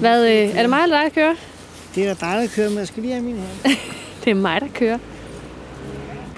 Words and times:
Hvad, 0.00 0.26
øh, 0.26 0.56
er 0.56 0.60
det 0.60 0.70
mig 0.70 0.82
eller 0.82 0.96
dig, 0.96 1.04
der 1.04 1.14
kører? 1.20 1.34
Det 1.94 2.08
er 2.08 2.14
da 2.14 2.26
dig, 2.26 2.42
der 2.42 2.48
kører, 2.54 2.68
men 2.68 2.78
jeg 2.78 2.86
skal 2.86 3.02
lige 3.02 3.14
have 3.14 3.24
min 3.24 3.36
her. 3.36 3.74
Det 4.24 4.30
er 4.30 4.34
mig, 4.34 4.60
der 4.60 4.68
kører. 4.74 4.98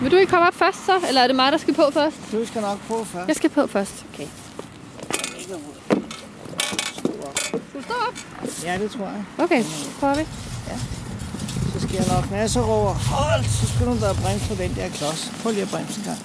Vil 0.00 0.10
du 0.10 0.16
ikke 0.16 0.30
komme 0.30 0.46
op 0.46 0.54
først 0.54 0.86
så, 0.86 0.92
eller 1.08 1.20
er 1.20 1.26
det 1.26 1.36
mig, 1.36 1.52
der 1.52 1.58
skal 1.58 1.74
på 1.74 1.90
først? 1.92 2.16
Du 2.32 2.46
skal 2.46 2.62
nok 2.62 2.78
på 2.88 3.04
først. 3.04 3.28
Jeg 3.28 3.36
skal 3.36 3.50
på 3.50 3.66
først. 3.66 4.04
Okay. 4.14 4.26
Skal 5.40 5.56
du 7.74 7.82
stå 7.82 7.94
op? 8.08 8.14
Ja, 8.64 8.78
det 8.78 8.90
tror 8.90 9.04
jeg. 9.04 9.24
Okay, 9.38 9.64
prøver 10.00 10.14
vi. 10.14 10.26
Så 11.74 11.80
skal 11.80 11.94
jeg 11.94 12.06
nok 12.16 12.30
masser 12.30 12.62
over. 12.62 12.92
Hold, 12.92 13.44
så 13.44 13.66
skal 13.74 13.86
du 13.86 13.92
da 13.92 14.12
bremse 14.22 14.48
på 14.48 14.54
den 14.62 14.74
der 14.76 14.88
klods. 14.88 15.32
Prøv 15.42 15.52
lige 15.52 15.62
at 15.62 15.68
bremse 15.68 16.00
en 16.00 16.04
gang. 16.04 16.18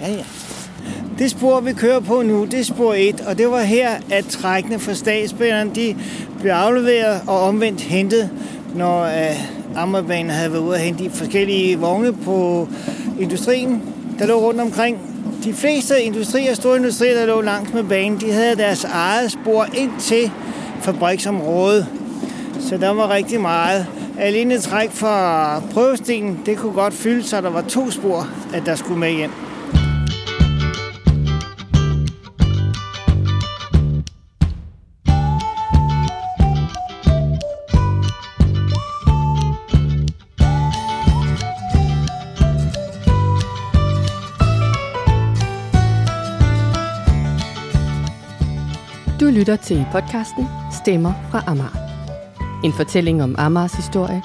Ja, 0.00 0.08
ja. 0.12 0.24
Det 1.18 1.30
spor, 1.30 1.60
vi 1.60 1.72
kører 1.72 2.00
på 2.00 2.22
nu, 2.22 2.44
det 2.44 2.60
er 2.60 2.64
spor 2.64 2.94
1, 2.96 3.20
og 3.20 3.38
det 3.38 3.50
var 3.50 3.60
her, 3.60 3.90
at 4.10 4.24
trækkene 4.24 4.78
fra 4.78 4.94
statsbanerne, 4.94 5.70
de 5.74 5.96
blev 6.40 6.52
afleveret 6.52 7.20
og 7.26 7.40
omvendt 7.40 7.80
hentet, 7.80 8.30
når 8.74 9.02
øh, 9.02 9.82
Amagerbanen 9.82 10.30
havde 10.30 10.52
været 10.52 10.62
ude 10.62 10.74
at 10.74 10.80
hente 10.80 11.04
de 11.04 11.10
forskellige 11.10 11.78
vogne 11.78 12.12
på 12.12 12.68
industrien, 13.20 13.82
der 14.18 14.26
lå 14.26 14.34
rundt 14.34 14.60
omkring. 14.60 14.98
De 15.44 15.54
fleste 15.54 16.02
industrier, 16.02 16.54
store 16.54 16.76
industrier, 16.76 17.14
der 17.14 17.26
lå 17.26 17.40
langs 17.40 17.74
med 17.74 17.84
banen, 17.84 18.20
de 18.20 18.32
havde 18.32 18.56
deres 18.56 18.84
eget 18.84 19.32
spor 19.32 19.66
ind 19.74 19.90
til 19.98 20.30
fabriksområdet. 20.80 21.86
Så 22.60 22.76
der 22.76 22.90
var 22.90 23.10
rigtig 23.10 23.40
meget. 23.40 23.86
Alene 24.18 24.58
træk 24.58 24.90
fra 24.90 25.60
prøvestenen, 25.60 26.40
det 26.46 26.58
kunne 26.58 26.72
godt 26.72 26.94
fylde, 26.94 27.22
så 27.22 27.40
der 27.40 27.50
var 27.50 27.62
to 27.62 27.90
spor, 27.90 28.28
at 28.54 28.66
der 28.66 28.74
skulle 28.74 29.00
med 29.00 29.12
hjem. 29.12 29.30
Lytter 49.32 49.56
til 49.56 49.86
podcasten 49.92 50.46
Stemmer 50.72 51.12
fra 51.30 51.42
Amager. 51.46 51.76
En 52.64 52.72
fortælling 52.72 53.22
om 53.22 53.34
Amagers 53.38 53.72
historie, 53.72 54.22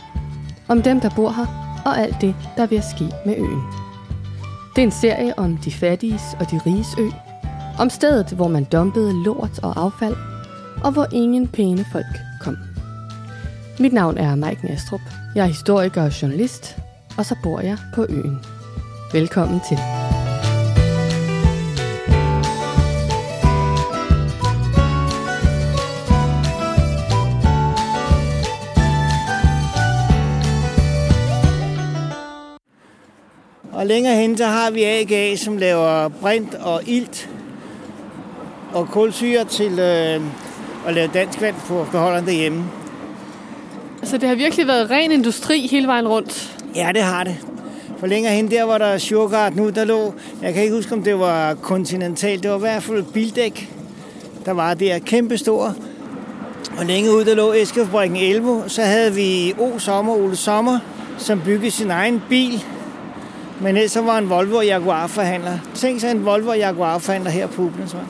om 0.67 0.81
dem, 0.81 0.99
der 0.99 1.09
bor 1.15 1.29
her, 1.29 1.45
og 1.85 1.99
alt 1.99 2.15
det, 2.21 2.35
der 2.57 2.67
vil 2.67 2.83
ske 2.95 3.15
med 3.25 3.37
øen. 3.37 3.63
Det 4.75 4.81
er 4.81 4.85
en 4.85 4.91
serie 4.91 5.39
om 5.39 5.57
de 5.57 5.71
fattiges 5.71 6.21
og 6.39 6.51
de 6.51 6.59
riges 6.65 6.87
ø, 6.99 7.09
om 7.79 7.89
stedet, 7.89 8.27
hvor 8.31 8.47
man 8.47 8.63
dumpede 8.63 9.23
lort 9.23 9.59
og 9.63 9.73
affald, 9.77 10.15
og 10.83 10.91
hvor 10.91 11.07
ingen 11.13 11.47
pæne 11.47 11.85
folk 11.91 12.17
kom. 12.41 12.57
Mit 13.79 13.93
navn 13.93 14.17
er 14.17 14.35
Mike 14.35 14.65
Næstrup. 14.65 15.01
Jeg 15.35 15.43
er 15.43 15.47
historiker 15.47 16.03
og 16.03 16.21
journalist, 16.21 16.77
og 17.17 17.25
så 17.25 17.35
bor 17.43 17.59
jeg 17.59 17.77
på 17.95 18.05
øen. 18.09 18.39
Velkommen 19.13 19.59
til. 19.69 19.77
Længere 33.87 34.15
hen, 34.15 34.37
så 34.37 34.45
har 34.45 34.71
vi 34.71 34.83
AGA, 34.83 35.35
som 35.35 35.57
laver 35.57 36.07
brint 36.07 36.55
og 36.55 36.81
ilt 36.85 37.29
og 38.73 38.87
kulsyre 38.87 39.43
til 39.43 39.79
øh, 39.79 40.21
at 40.87 40.93
lave 40.93 41.09
dansk 41.13 41.41
vand 41.41 41.55
på 41.67 41.87
beholderen 41.91 42.25
derhjemme. 42.25 42.63
Altså, 44.01 44.17
det 44.17 44.29
har 44.29 44.35
virkelig 44.35 44.67
været 44.67 44.89
ren 44.89 45.11
industri 45.11 45.67
hele 45.71 45.87
vejen 45.87 46.07
rundt. 46.07 46.57
Ja, 46.75 46.91
det 46.93 47.01
har 47.01 47.23
det. 47.23 47.35
For 47.99 48.07
længere 48.07 48.33
hen, 48.33 48.51
der 48.51 48.63
var 48.63 48.77
der 48.77 48.97
Shurgard 48.97 49.53
nu, 49.53 49.69
der 49.69 49.85
lå, 49.85 50.13
jeg 50.41 50.53
kan 50.53 50.63
ikke 50.63 50.75
huske, 50.75 50.93
om 50.93 51.03
det 51.03 51.19
var 51.19 51.55
Continental, 51.55 52.43
det 52.43 52.51
var 52.51 52.57
i 52.57 52.59
hvert 52.59 52.83
fald 52.83 53.03
bildæk, 53.03 53.73
der 54.45 54.51
var 54.51 54.73
der 54.73 54.99
kæmpestor. 54.99 55.75
Og 56.77 56.85
længere 56.85 57.15
ud, 57.15 57.25
der 57.25 57.35
lå 57.35 57.53
Eskefabrikken 57.53 58.17
Elvo, 58.17 58.61
så 58.67 58.81
havde 58.81 59.13
vi 59.13 59.53
O 59.59 59.79
Sommer, 59.79 60.13
Ole 60.13 60.35
Sommer, 60.35 60.79
som 61.17 61.41
byggede 61.45 61.71
sin 61.71 61.91
egen 61.91 62.21
bil, 62.29 62.63
men 63.61 63.75
ellers 63.75 63.91
så 63.91 64.01
var 64.01 64.17
en 64.17 64.29
Volvo 64.29 64.61
Jaguar 64.61 65.07
forhandler. 65.07 65.59
Tænk 65.75 65.99
sig 65.99 66.11
en 66.11 66.25
Volvo 66.25 66.53
Jaguar 66.53 66.97
forhandler 66.97 67.31
her 67.31 67.47
på 67.47 67.61
Ublandsvej. 67.61 68.03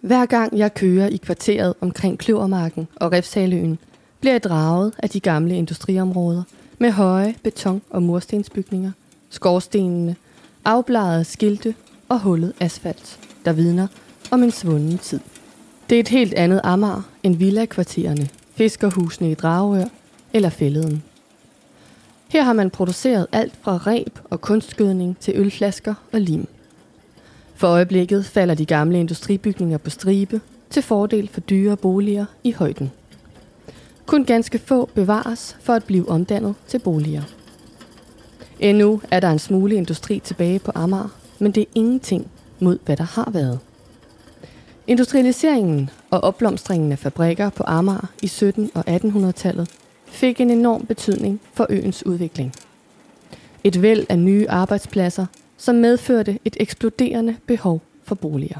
Hver 0.00 0.26
gang 0.26 0.58
jeg 0.58 0.74
kører 0.74 1.08
i 1.08 1.16
kvarteret 1.16 1.74
omkring 1.80 2.18
Kløvermarken 2.18 2.88
og 2.96 3.12
Refsaløen, 3.12 3.78
bliver 4.20 4.34
jeg 4.34 4.42
draget 4.42 4.92
af 4.98 5.10
de 5.10 5.20
gamle 5.20 5.56
industriområder 5.56 6.42
med 6.78 6.90
høje 6.90 7.34
beton- 7.42 7.82
og 7.90 8.02
murstensbygninger, 8.02 8.92
skorstenene, 9.30 10.16
afbladede 10.64 11.24
skilte 11.24 11.74
og 12.08 12.20
hullet 12.20 12.52
asfalt, 12.60 13.18
der 13.44 13.52
vidner 13.52 13.86
om 14.30 14.42
en 14.42 14.50
svunden 14.50 14.98
tid. 14.98 15.20
Det 15.90 15.96
er 15.96 16.00
et 16.00 16.08
helt 16.08 16.34
andet 16.34 16.60
Amager 16.64 17.02
end 17.22 17.36
villakvartererne, 17.36 18.28
fiskerhusene 18.54 19.30
i 19.30 19.34
Dragør 19.34 19.84
eller 20.32 20.50
Fælleden. 20.50 21.02
Her 22.30 22.42
har 22.42 22.52
man 22.52 22.70
produceret 22.70 23.26
alt 23.32 23.54
fra 23.62 23.76
reb 23.76 24.18
og 24.24 24.40
kunstgødning 24.40 25.16
til 25.20 25.34
ølflasker 25.36 25.94
og 26.12 26.20
lim. 26.20 26.48
For 27.54 27.68
øjeblikket 27.68 28.24
falder 28.24 28.54
de 28.54 28.66
gamle 28.66 29.00
industribygninger 29.00 29.78
på 29.78 29.90
stribe 29.90 30.40
til 30.70 30.82
fordel 30.82 31.28
for 31.28 31.40
dyre 31.40 31.76
boliger 31.76 32.24
i 32.44 32.52
højden. 32.52 32.90
Kun 34.06 34.24
ganske 34.24 34.58
få 34.58 34.90
bevares 34.94 35.56
for 35.60 35.72
at 35.72 35.84
blive 35.84 36.08
omdannet 36.08 36.54
til 36.66 36.78
boliger. 36.78 37.22
Endnu 38.60 39.00
er 39.10 39.20
der 39.20 39.30
en 39.30 39.38
smule 39.38 39.74
industri 39.74 40.20
tilbage 40.24 40.58
på 40.58 40.72
Amager, 40.74 41.08
men 41.38 41.52
det 41.52 41.60
er 41.60 41.72
ingenting 41.74 42.30
mod 42.60 42.78
hvad 42.84 42.96
der 42.96 43.04
har 43.04 43.30
været. 43.30 43.58
Industrialiseringen 44.86 45.90
og 46.10 46.20
opblomstringen 46.20 46.92
af 46.92 46.98
fabrikker 46.98 47.50
på 47.50 47.64
Amager 47.66 48.10
i 48.22 48.26
17- 48.26 48.68
og 48.74 48.84
1800-tallet 48.88 49.79
fik 50.10 50.40
en 50.40 50.50
enorm 50.50 50.86
betydning 50.86 51.40
for 51.54 51.66
øens 51.70 52.06
udvikling. 52.06 52.54
Et 53.64 53.82
væld 53.82 54.06
af 54.08 54.18
nye 54.18 54.46
arbejdspladser, 54.48 55.26
som 55.56 55.74
medførte 55.74 56.38
et 56.44 56.56
eksploderende 56.60 57.36
behov 57.46 57.82
for 58.04 58.14
boliger. 58.14 58.58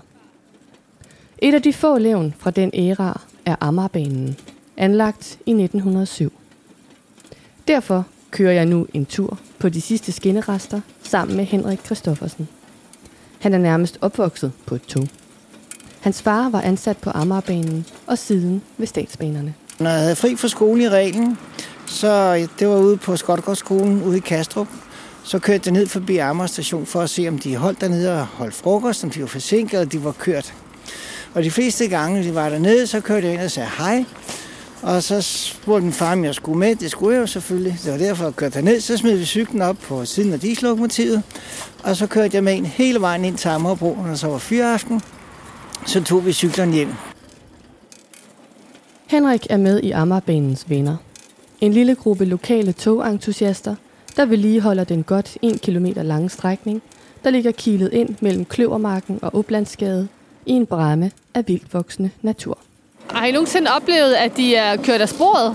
Et 1.38 1.54
af 1.54 1.62
de 1.62 1.72
få 1.72 1.98
levn 1.98 2.34
fra 2.38 2.50
den 2.50 2.70
æra 2.74 3.20
er 3.46 3.56
Amagerbanen, 3.60 4.36
anlagt 4.76 5.38
i 5.46 5.50
1907. 5.50 6.32
Derfor 7.68 8.06
kører 8.30 8.52
jeg 8.52 8.66
nu 8.66 8.86
en 8.94 9.06
tur 9.06 9.38
på 9.58 9.68
de 9.68 9.80
sidste 9.80 10.12
skinnerester 10.12 10.80
sammen 11.02 11.36
med 11.36 11.44
Henrik 11.44 11.84
Christoffersen. 11.84 12.48
Han 13.40 13.54
er 13.54 13.58
nærmest 13.58 13.98
opvokset 14.00 14.52
på 14.66 14.74
et 14.74 14.82
tog. 14.82 15.08
Hans 16.00 16.22
far 16.22 16.48
var 16.48 16.60
ansat 16.60 16.96
på 16.96 17.10
Amagerbanen 17.10 17.86
og 18.06 18.18
siden 18.18 18.62
ved 18.78 18.86
statsbanerne. 18.86 19.54
Når 19.80 19.90
jeg 19.90 20.00
havde 20.00 20.16
fri 20.16 20.36
fra 20.36 20.48
skole 20.48 20.82
i 20.82 20.88
reglen, 20.88 21.38
så 21.86 22.34
det 22.58 22.68
var 22.68 22.76
ude 22.76 22.96
på 22.96 23.16
Skotgårdsskolen 23.16 24.02
ude 24.02 24.16
i 24.16 24.20
Kastrup, 24.20 24.68
så 25.24 25.38
kørte 25.38 25.62
jeg 25.64 25.72
ned 25.72 25.86
forbi 25.86 26.16
Amager 26.16 26.46
station 26.46 26.86
for 26.86 27.00
at 27.00 27.10
se, 27.10 27.28
om 27.28 27.38
de 27.38 27.56
holdt 27.56 27.80
dernede 27.80 28.20
og 28.20 28.26
holdt 28.26 28.54
frokost, 28.54 29.04
om 29.04 29.10
de 29.10 29.20
var 29.20 29.26
forsinket, 29.26 29.80
og 29.80 29.92
de 29.92 30.04
var 30.04 30.12
kørt. 30.12 30.54
Og 31.34 31.44
de 31.44 31.50
fleste 31.50 31.88
gange, 31.88 32.24
de 32.24 32.34
var 32.34 32.48
dernede, 32.48 32.86
så 32.86 33.00
kørte 33.00 33.26
jeg 33.26 33.34
ind 33.34 33.42
og 33.42 33.50
sagde 33.50 33.68
hej. 33.78 34.04
Og 34.82 35.02
så 35.02 35.20
spurgte 35.20 35.84
min 35.84 35.92
far, 35.92 36.12
om 36.12 36.24
jeg 36.24 36.34
skulle 36.34 36.58
med. 36.58 36.76
Det 36.76 36.90
skulle 36.90 37.14
jeg 37.14 37.20
jo 37.20 37.26
selvfølgelig. 37.26 37.78
Det 37.84 37.92
var 37.92 37.98
derfor, 37.98 38.24
jeg 38.24 38.36
kørte 38.36 38.54
derned. 38.54 38.80
Så 38.80 38.96
smed 38.96 39.16
vi 39.16 39.24
cyklen 39.24 39.62
op 39.62 39.76
på 39.82 40.04
siden 40.04 40.32
af 40.32 40.40
diesellokomotivet. 40.40 41.22
Og 41.82 41.96
så 41.96 42.06
kørte 42.06 42.36
jeg 42.36 42.44
med 42.44 42.56
en 42.56 42.66
hele 42.66 43.00
vejen 43.00 43.24
ind 43.24 43.38
til 43.38 43.48
Amagerbro, 43.48 43.98
når 44.06 44.14
så 44.14 44.26
var 44.26 44.38
fyraften. 44.38 45.00
Så 45.86 46.04
tog 46.04 46.26
vi 46.26 46.32
cyklerne 46.32 46.72
hjem. 46.72 46.88
Henrik 49.10 49.46
er 49.50 49.56
med 49.56 49.80
i 49.82 49.90
Amagerbanens 49.90 50.70
venner. 50.70 50.96
En 51.60 51.72
lille 51.72 51.94
gruppe 51.94 52.24
lokale 52.24 52.72
togentusiaster, 52.72 53.74
der 54.16 54.24
vedligeholder 54.24 54.84
den 54.84 55.02
godt 55.02 55.38
1 55.42 55.60
km 55.60 55.86
lange 55.96 56.28
strækning, 56.28 56.82
der 57.24 57.30
ligger 57.30 57.52
kilet 57.52 57.92
ind 57.92 58.16
mellem 58.20 58.44
Kløvermarken 58.44 59.18
og 59.22 59.34
Oplandsgade 59.34 60.08
i 60.46 60.52
en 60.52 60.66
bræmme 60.66 61.10
af 61.34 61.48
vildvoksende 61.48 62.10
natur. 62.22 62.58
Har 63.10 63.26
I 63.26 63.32
nogensinde 63.32 63.70
oplevet, 63.76 64.14
at 64.14 64.36
de 64.36 64.56
er 64.56 64.76
kørt 64.76 65.00
af 65.00 65.08
sporet? 65.08 65.54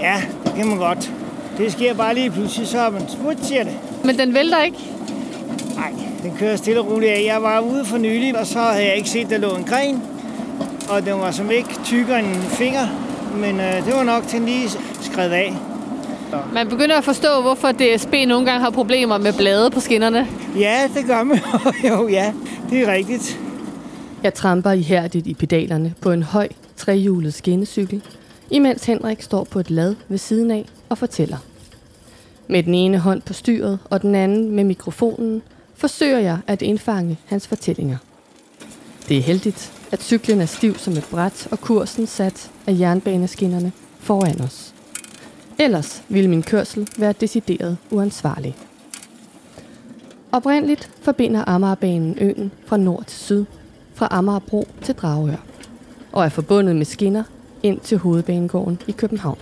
Ja, 0.00 0.22
det 0.44 0.54
kan 0.54 0.66
man 0.66 0.78
godt. 0.78 1.12
Det 1.58 1.72
sker 1.72 1.94
bare 1.94 2.14
lige 2.14 2.30
pludselig, 2.30 2.68
så 2.68 2.78
er 2.78 2.90
man 2.90 3.08
smut, 3.08 3.36
siger 3.44 3.64
det. 3.64 3.78
Men 4.04 4.18
den 4.18 4.34
vælter 4.34 4.62
ikke? 4.62 4.78
Nej, 5.74 5.92
den 6.22 6.36
kører 6.38 6.56
stille 6.56 6.80
og 6.80 6.90
roligt 6.90 7.12
af. 7.12 7.24
Jeg 7.26 7.42
var 7.42 7.60
ude 7.60 7.84
for 7.84 7.98
nylig, 7.98 8.38
og 8.38 8.46
så 8.46 8.58
havde 8.58 8.86
jeg 8.86 8.96
ikke 8.96 9.08
set, 9.10 9.30
der 9.30 9.38
lå 9.38 9.56
en 9.56 9.64
gren. 9.64 10.02
Og 10.88 11.06
den 11.06 11.18
var 11.20 11.30
som 11.30 11.50
ikke 11.50 11.78
tykkere 11.84 12.18
end 12.18 12.26
en 12.26 12.42
finger. 12.42 12.86
Men 13.36 13.60
øh, 13.60 13.86
det 13.86 13.94
var 13.94 14.02
nok 14.02 14.26
til 14.26 14.40
lige 14.40 14.68
skrevet 15.00 15.30
af. 15.32 15.54
Man 16.52 16.68
begynder 16.68 16.96
at 16.98 17.04
forstå, 17.04 17.40
hvorfor 17.42 17.72
DSB 17.72 18.12
nogle 18.12 18.46
gange 18.46 18.60
har 18.60 18.70
problemer 18.70 19.18
med 19.18 19.32
blade 19.32 19.70
på 19.70 19.80
skinnerne. 19.80 20.28
Ja, 20.58 20.88
det 20.94 21.06
gør 21.06 21.22
man 21.22 21.38
jo. 21.38 21.88
jo, 21.88 22.08
ja, 22.08 22.32
det 22.70 22.80
er 22.80 22.92
rigtigt. 22.92 23.40
Jeg 24.22 24.34
tramper 24.34 24.72
ihærdigt 24.72 25.26
i 25.26 25.34
pedalerne 25.34 25.94
på 26.00 26.12
en 26.12 26.22
høj, 26.22 26.48
trehjulet 26.76 27.34
skinnecykel, 27.34 28.02
imens 28.50 28.84
Henrik 28.84 29.22
står 29.22 29.44
på 29.44 29.58
et 29.58 29.70
lad 29.70 29.94
ved 30.08 30.18
siden 30.18 30.50
af 30.50 30.66
og 30.88 30.98
fortæller. 30.98 31.36
Med 32.48 32.62
den 32.62 32.74
ene 32.74 32.98
hånd 32.98 33.22
på 33.22 33.32
styret 33.32 33.78
og 33.90 34.02
den 34.02 34.14
anden 34.14 34.50
med 34.50 34.64
mikrofonen, 34.64 35.42
forsøger 35.74 36.18
jeg 36.18 36.38
at 36.46 36.62
indfange 36.62 37.18
hans 37.26 37.48
fortællinger. 37.48 37.96
Det 39.08 39.18
er 39.18 39.22
heldigt, 39.22 39.72
at 39.92 40.02
cyklen 40.02 40.40
er 40.40 40.46
stiv 40.46 40.78
som 40.78 40.92
et 40.92 41.08
bræt 41.10 41.48
og 41.50 41.60
kursen 41.60 42.06
sat 42.06 42.50
af 42.66 42.76
jernbaneskinnerne 42.78 43.72
foran 44.00 44.40
os. 44.40 44.74
Ellers 45.58 46.02
ville 46.08 46.30
min 46.30 46.42
kørsel 46.42 46.88
være 46.98 47.14
decideret 47.20 47.76
uansvarlig. 47.90 48.56
Oprindeligt 50.32 50.90
forbinder 51.02 51.44
Amagerbanen 51.46 52.16
øen 52.20 52.52
fra 52.66 52.76
nord 52.76 53.04
til 53.06 53.18
syd, 53.18 53.44
fra 53.94 54.08
Amagerbro 54.10 54.68
til 54.82 54.94
Dragør, 54.94 55.44
og 56.12 56.24
er 56.24 56.28
forbundet 56.28 56.76
med 56.76 56.84
skinner 56.84 57.22
ind 57.62 57.80
til 57.80 57.98
hovedbanegården 57.98 58.78
i 58.86 58.92
København. 58.92 59.38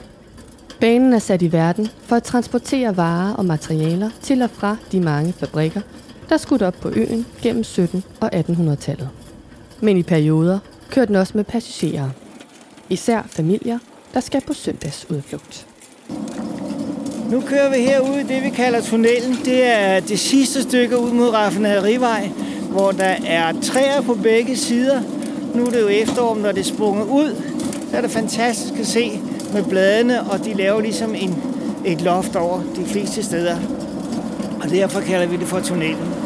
Banen 0.81 1.13
er 1.13 1.19
sat 1.19 1.43
i 1.43 1.53
verden 1.53 1.89
for 2.03 2.17
at 2.17 2.23
transportere 2.23 2.97
varer 2.97 3.35
og 3.35 3.45
materialer 3.45 4.11
til 4.23 4.43
og 4.43 4.51
fra 4.51 4.77
de 4.93 5.01
mange 5.01 5.33
fabrikker, 5.33 5.81
der 6.29 6.37
skudt 6.37 6.63
op 6.63 6.75
på 6.75 6.89
øen 6.89 7.27
gennem 7.43 7.63
17- 7.63 8.01
og 8.21 8.35
1800-tallet. 8.35 9.09
Men 9.81 9.97
i 9.97 10.03
perioder 10.03 10.59
kører 10.91 11.07
den 11.07 11.17
også 11.17 11.33
med 11.37 11.45
passagerer. 11.45 12.09
Især 12.91 13.23
familier, 13.27 13.79
der 14.15 14.21
skal 14.21 14.41
på 14.41 14.53
søndagsudflugt. 14.53 15.67
Nu 17.31 17.41
kører 17.41 17.71
vi 17.71 17.77
herude 17.77 18.21
i 18.21 18.25
det, 18.25 18.43
vi 18.43 18.51
kalder 18.51 18.81
tunnelen. 18.81 19.39
Det 19.45 19.65
er 19.65 20.01
det 20.01 20.19
sidste 20.19 20.63
stykke 20.63 20.99
ud 20.99 21.11
mod 21.11 21.29
Raffinerivej, 21.29 22.31
hvor 22.71 22.91
der 22.91 23.15
er 23.27 23.53
træer 23.63 24.01
på 24.01 24.15
begge 24.15 24.57
sider. 24.57 25.03
Nu 25.55 25.67
er 25.67 25.71
det 25.71 25.81
jo 25.81 25.89
efterår, 25.89 26.37
når 26.37 26.53
det 26.53 26.61
er 26.61 26.65
sprunget 26.65 27.07
ud. 27.07 27.43
Så 27.91 27.97
er 27.97 28.01
det 28.01 28.11
fantastisk 28.11 28.81
at 28.81 28.87
se 28.87 29.21
med 29.53 29.65
bladene, 29.65 30.23
og 30.23 30.45
de 30.45 30.55
laver 30.55 30.81
ligesom 30.81 31.15
en, 31.15 31.43
et 31.85 32.01
loft 32.01 32.37
over 32.37 32.63
de 32.77 32.85
fleste 32.87 33.23
steder. 33.23 33.57
Og 34.63 34.71
derfor 34.71 35.01
kalder 35.01 35.27
vi 35.27 35.37
det 35.37 35.47
for 35.47 35.61
tunnelen. 35.61 36.24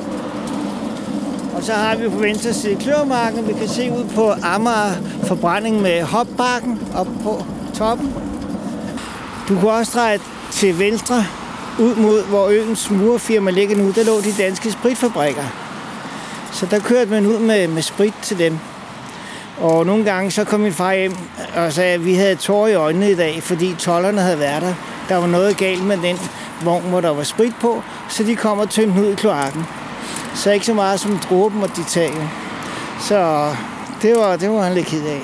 Og 1.59 1.65
så 1.65 1.73
har 1.73 1.97
vi 1.97 2.09
på 2.09 2.19
venstre 2.19 2.53
side 2.53 2.77
Kløvermarken. 2.77 3.49
Vi 3.49 3.53
kan 3.53 3.69
se 3.69 3.93
ud 3.93 4.05
på 4.15 4.33
Amager 4.43 4.93
forbrænding 5.27 5.83
med 5.83 6.03
hopbakken 6.03 6.81
op 6.95 7.07
på 7.23 7.45
toppen. 7.75 8.15
Du 9.49 9.61
kunne 9.61 9.73
også 9.73 9.99
dreje 9.99 10.19
til 10.51 10.79
venstre 10.79 11.25
ud 11.79 11.95
mod, 11.95 12.25
hvor 12.25 12.49
øens 12.49 12.91
murfirma 12.91 13.51
ligger 13.51 13.77
nu. 13.77 13.91
Der 13.91 14.05
lå 14.05 14.21
de 14.21 14.33
danske 14.39 14.73
spritfabrikker. 14.73 15.43
Så 16.53 16.67
der 16.67 16.79
kørte 16.79 17.11
man 17.11 17.27
ud 17.27 17.39
med, 17.39 17.69
med 17.69 17.83
sprit 17.83 18.15
til 18.23 18.39
dem. 18.39 18.59
Og 19.61 19.87
nogle 19.87 20.05
gange 20.05 20.31
så 20.31 20.45
kom 20.45 20.61
min 20.61 20.73
far 20.73 20.93
hjem 20.93 21.17
og 21.57 21.73
sagde, 21.73 21.95
at 21.95 22.05
vi 22.05 22.15
havde 22.15 22.37
tårer 22.37 22.69
i 22.69 22.75
øjnene 22.75 23.11
i 23.11 23.15
dag, 23.15 23.43
fordi 23.43 23.75
tollerne 23.79 24.21
havde 24.21 24.39
været 24.39 24.63
der. 24.63 24.75
Der 25.09 25.17
var 25.17 25.27
noget 25.27 25.57
galt 25.57 25.85
med 25.85 25.97
den 25.97 26.19
vogn, 26.65 26.89
hvor 26.89 27.01
der 27.01 27.11
var 27.11 27.23
sprit 27.23 27.55
på, 27.61 27.83
så 28.09 28.23
de 28.23 28.37
kom 28.37 28.59
og 28.59 28.71
tømte 28.71 29.01
ud 29.01 29.07
i 29.07 29.15
kloakken. 29.15 29.67
Så 30.39 30.51
ikke 30.51 30.67
så 30.67 30.75
meget 30.75 31.01
som 31.01 31.19
dråben 31.19 31.63
og 31.63 31.69
de 31.69 31.85
tage. 31.85 32.31
Så 33.01 33.51
det 34.03 34.17
var, 34.17 34.37
det 34.37 34.51
var 34.51 34.63
han 34.63 34.75
lidt 34.75 34.87
ked 34.87 35.03
af. 35.07 35.21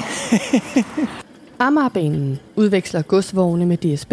Amagerbanen 1.66 2.38
udveksler 2.56 3.02
godsvogne 3.02 3.66
med 3.66 3.76
DSB 3.76 4.12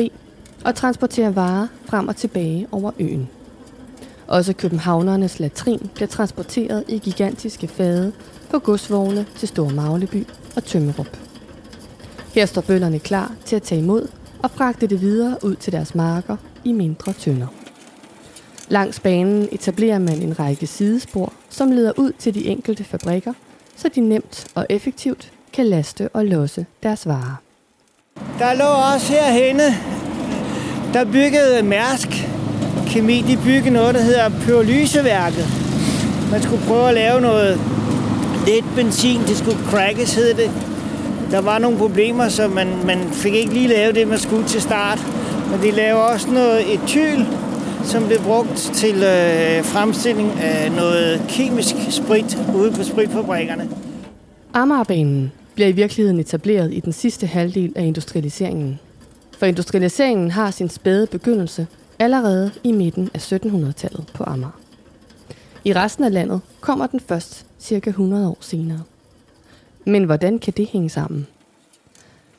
og 0.65 0.75
transporterer 0.75 1.29
varer 1.29 1.67
frem 1.85 2.07
og 2.07 2.15
tilbage 2.15 2.67
over 2.71 2.91
øen. 2.99 3.29
Også 4.27 4.53
københavnernes 4.53 5.39
latrin 5.39 5.89
bliver 5.95 6.07
transporteret 6.07 6.83
i 6.87 6.97
gigantiske 6.97 7.67
fade 7.67 8.11
på 8.49 8.59
godsvogne 8.59 9.25
til 9.37 9.47
Store 9.47 9.73
Magleby 9.73 10.27
og 10.55 10.63
Tømmerup. 10.63 11.17
Her 12.33 12.45
står 12.45 12.61
bøllerne 12.61 12.99
klar 12.99 13.31
til 13.45 13.55
at 13.55 13.63
tage 13.63 13.81
imod 13.81 14.07
og 14.43 14.51
fragte 14.51 14.87
det 14.87 15.01
videre 15.01 15.37
ud 15.43 15.55
til 15.55 15.73
deres 15.73 15.95
marker 15.95 16.37
i 16.63 16.71
mindre 16.71 17.13
tønder. 17.13 17.47
Langs 18.71 18.99
banen 18.99 19.49
etablerer 19.51 19.99
man 19.99 20.21
en 20.21 20.39
række 20.39 20.67
sidespor, 20.67 21.33
som 21.49 21.71
leder 21.71 21.91
ud 21.97 22.11
til 22.19 22.33
de 22.33 22.45
enkelte 22.45 22.83
fabrikker, 22.83 23.33
så 23.75 23.89
de 23.95 24.01
nemt 24.01 24.47
og 24.55 24.65
effektivt 24.69 25.31
kan 25.53 25.65
laste 25.65 26.09
og 26.13 26.25
losse 26.25 26.65
deres 26.83 27.07
varer. 27.07 27.35
Der 28.39 28.53
lå 28.53 28.65
også 28.93 29.13
herhenne, 29.13 29.63
der 30.93 31.05
byggede 31.05 31.63
Mærsk 31.63 32.07
Kemi, 32.87 33.21
de 33.27 33.37
byggede 33.43 33.73
noget, 33.73 33.95
der 33.95 34.01
hedder 34.01 34.29
Pyrolyseværket. 34.29 35.47
Man 36.31 36.41
skulle 36.41 36.61
prøve 36.67 36.87
at 36.87 36.93
lave 36.93 37.21
noget 37.21 37.59
lidt 38.47 38.65
benzin, 38.75 39.21
det 39.21 39.37
skulle 39.37 39.57
crackes, 39.69 40.15
hed 40.15 40.33
det. 40.33 40.51
Der 41.31 41.41
var 41.41 41.59
nogle 41.59 41.77
problemer, 41.77 42.29
så 42.29 42.47
man, 42.47 42.85
man 42.85 43.09
fik 43.11 43.33
ikke 43.33 43.53
lige 43.53 43.67
lavet 43.67 43.95
det, 43.95 44.07
man 44.07 44.19
skulle 44.19 44.47
til 44.47 44.61
start. 44.61 44.99
Men 45.51 45.61
de 45.61 45.71
laver 45.71 45.99
også 45.99 46.29
noget 46.29 46.73
etyl, 46.73 47.25
som 47.83 48.07
blev 48.07 48.19
brugt 48.19 48.57
til 48.57 48.95
øh, 48.95 49.63
fremstilling 49.63 50.31
af 50.39 50.71
noget 50.71 51.21
kemisk 51.29 51.75
sprit 51.89 52.37
ude 52.55 52.71
på 52.71 52.83
spritfabrikkerne. 52.83 53.69
Amagerbanen 54.53 55.31
bliver 55.55 55.67
i 55.67 55.71
virkeligheden 55.71 56.19
etableret 56.19 56.73
i 56.73 56.79
den 56.79 56.93
sidste 56.93 57.27
halvdel 57.27 57.73
af 57.75 57.83
industrialiseringen. 57.83 58.79
For 59.37 59.45
industrialiseringen 59.45 60.31
har 60.31 60.51
sin 60.51 60.69
spæde 60.69 61.07
begyndelse 61.07 61.67
allerede 61.99 62.51
i 62.63 62.71
midten 62.71 63.09
af 63.13 63.31
1700-tallet 63.31 64.11
på 64.13 64.23
Amager. 64.23 64.59
I 65.63 65.73
resten 65.73 66.03
af 66.03 66.13
landet 66.13 66.41
kommer 66.59 66.87
den 66.87 66.99
først 66.99 67.45
cirka 67.59 67.89
100 67.89 68.27
år 68.27 68.37
senere. 68.39 68.81
Men 69.85 70.03
hvordan 70.03 70.39
kan 70.39 70.53
det 70.57 70.67
hænge 70.67 70.89
sammen? 70.89 71.27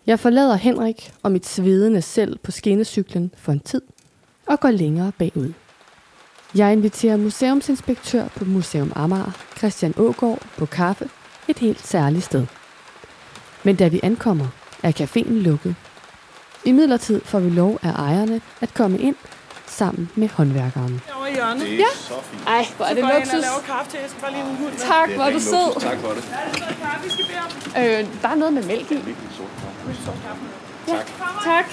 Jeg 0.06 0.20
forlader 0.20 0.56
Henrik 0.56 1.12
og 1.22 1.32
mit 1.32 1.46
svedende 1.46 2.02
selv 2.02 2.38
på 2.38 2.50
skinnecyklen 2.50 3.30
for 3.36 3.52
en 3.52 3.60
tid 3.60 3.82
og 4.46 4.60
går 4.60 4.70
længere 4.70 5.12
bagud. 5.18 5.52
Jeg 6.54 6.72
inviterer 6.72 7.16
museumsinspektør 7.16 8.28
på 8.36 8.44
Museum 8.44 8.92
Amager, 8.96 9.30
Christian 9.58 9.94
Ågaard, 9.96 10.38
på 10.58 10.66
kaffe 10.66 11.08
et 11.48 11.58
helt 11.58 11.86
særligt 11.86 12.24
sted. 12.24 12.46
Men 13.62 13.76
da 13.76 13.88
vi 13.88 14.00
ankommer, 14.02 14.46
er 14.82 14.92
caféen 15.00 15.32
lukket. 15.32 15.74
I 16.64 16.72
midlertid 16.72 17.20
får 17.24 17.38
vi 17.40 17.50
lov 17.50 17.78
af 17.82 17.92
ejerne 17.92 18.40
at 18.60 18.74
komme 18.74 18.98
ind 18.98 19.16
sammen 19.66 20.10
med 20.14 20.28
håndværkeren. 20.28 21.00
Over 21.16 21.26
i 21.26 21.32
hjørnet. 21.34 21.60
Det 21.60 21.72
er 21.72 21.76
Ja. 21.76 21.84
så 21.94 22.14
fint. 22.30 22.42
Ej, 22.46 22.66
hvor 22.76 22.84
er 22.84 22.88
Så 22.88 22.94
det 22.94 23.02
går 23.02 23.08
jeg 23.10 23.20
ind 23.20 23.28
og 23.28 23.34
luksus. 23.36 23.50
laver 23.50 23.62
kaffe 23.76 23.90
til. 23.90 23.98
Jeg 24.00 24.10
skal 24.10 24.22
bare 24.22 24.32
lige 24.32 24.42
en 24.50 24.56
hund 24.56 24.70
med. 24.72 24.78
Tak, 24.78 25.10
hvor 25.10 25.24
er 25.24 25.32
du 25.32 25.40
sød. 25.40 25.66
luksus. 25.74 25.82
Tak 25.90 25.98
for 26.04 26.08
det. 26.08 26.24
Er 26.32 26.50
det 26.52 26.60
noget 26.60 26.76
kaffe, 26.82 27.04
vi 27.04 27.10
skal 27.10 27.24
bede 27.30 27.40
om? 27.96 28.04
Øh, 28.06 28.22
der 28.22 28.28
er 28.28 28.34
noget 28.34 28.52
med 28.54 28.62
mælk 28.72 28.90
i. 28.90 28.94
Virkelig 28.94 29.16
sort 29.36 30.16
kaffe. 30.26 30.42
Tak. 30.86 31.06
Tak. 31.44 31.66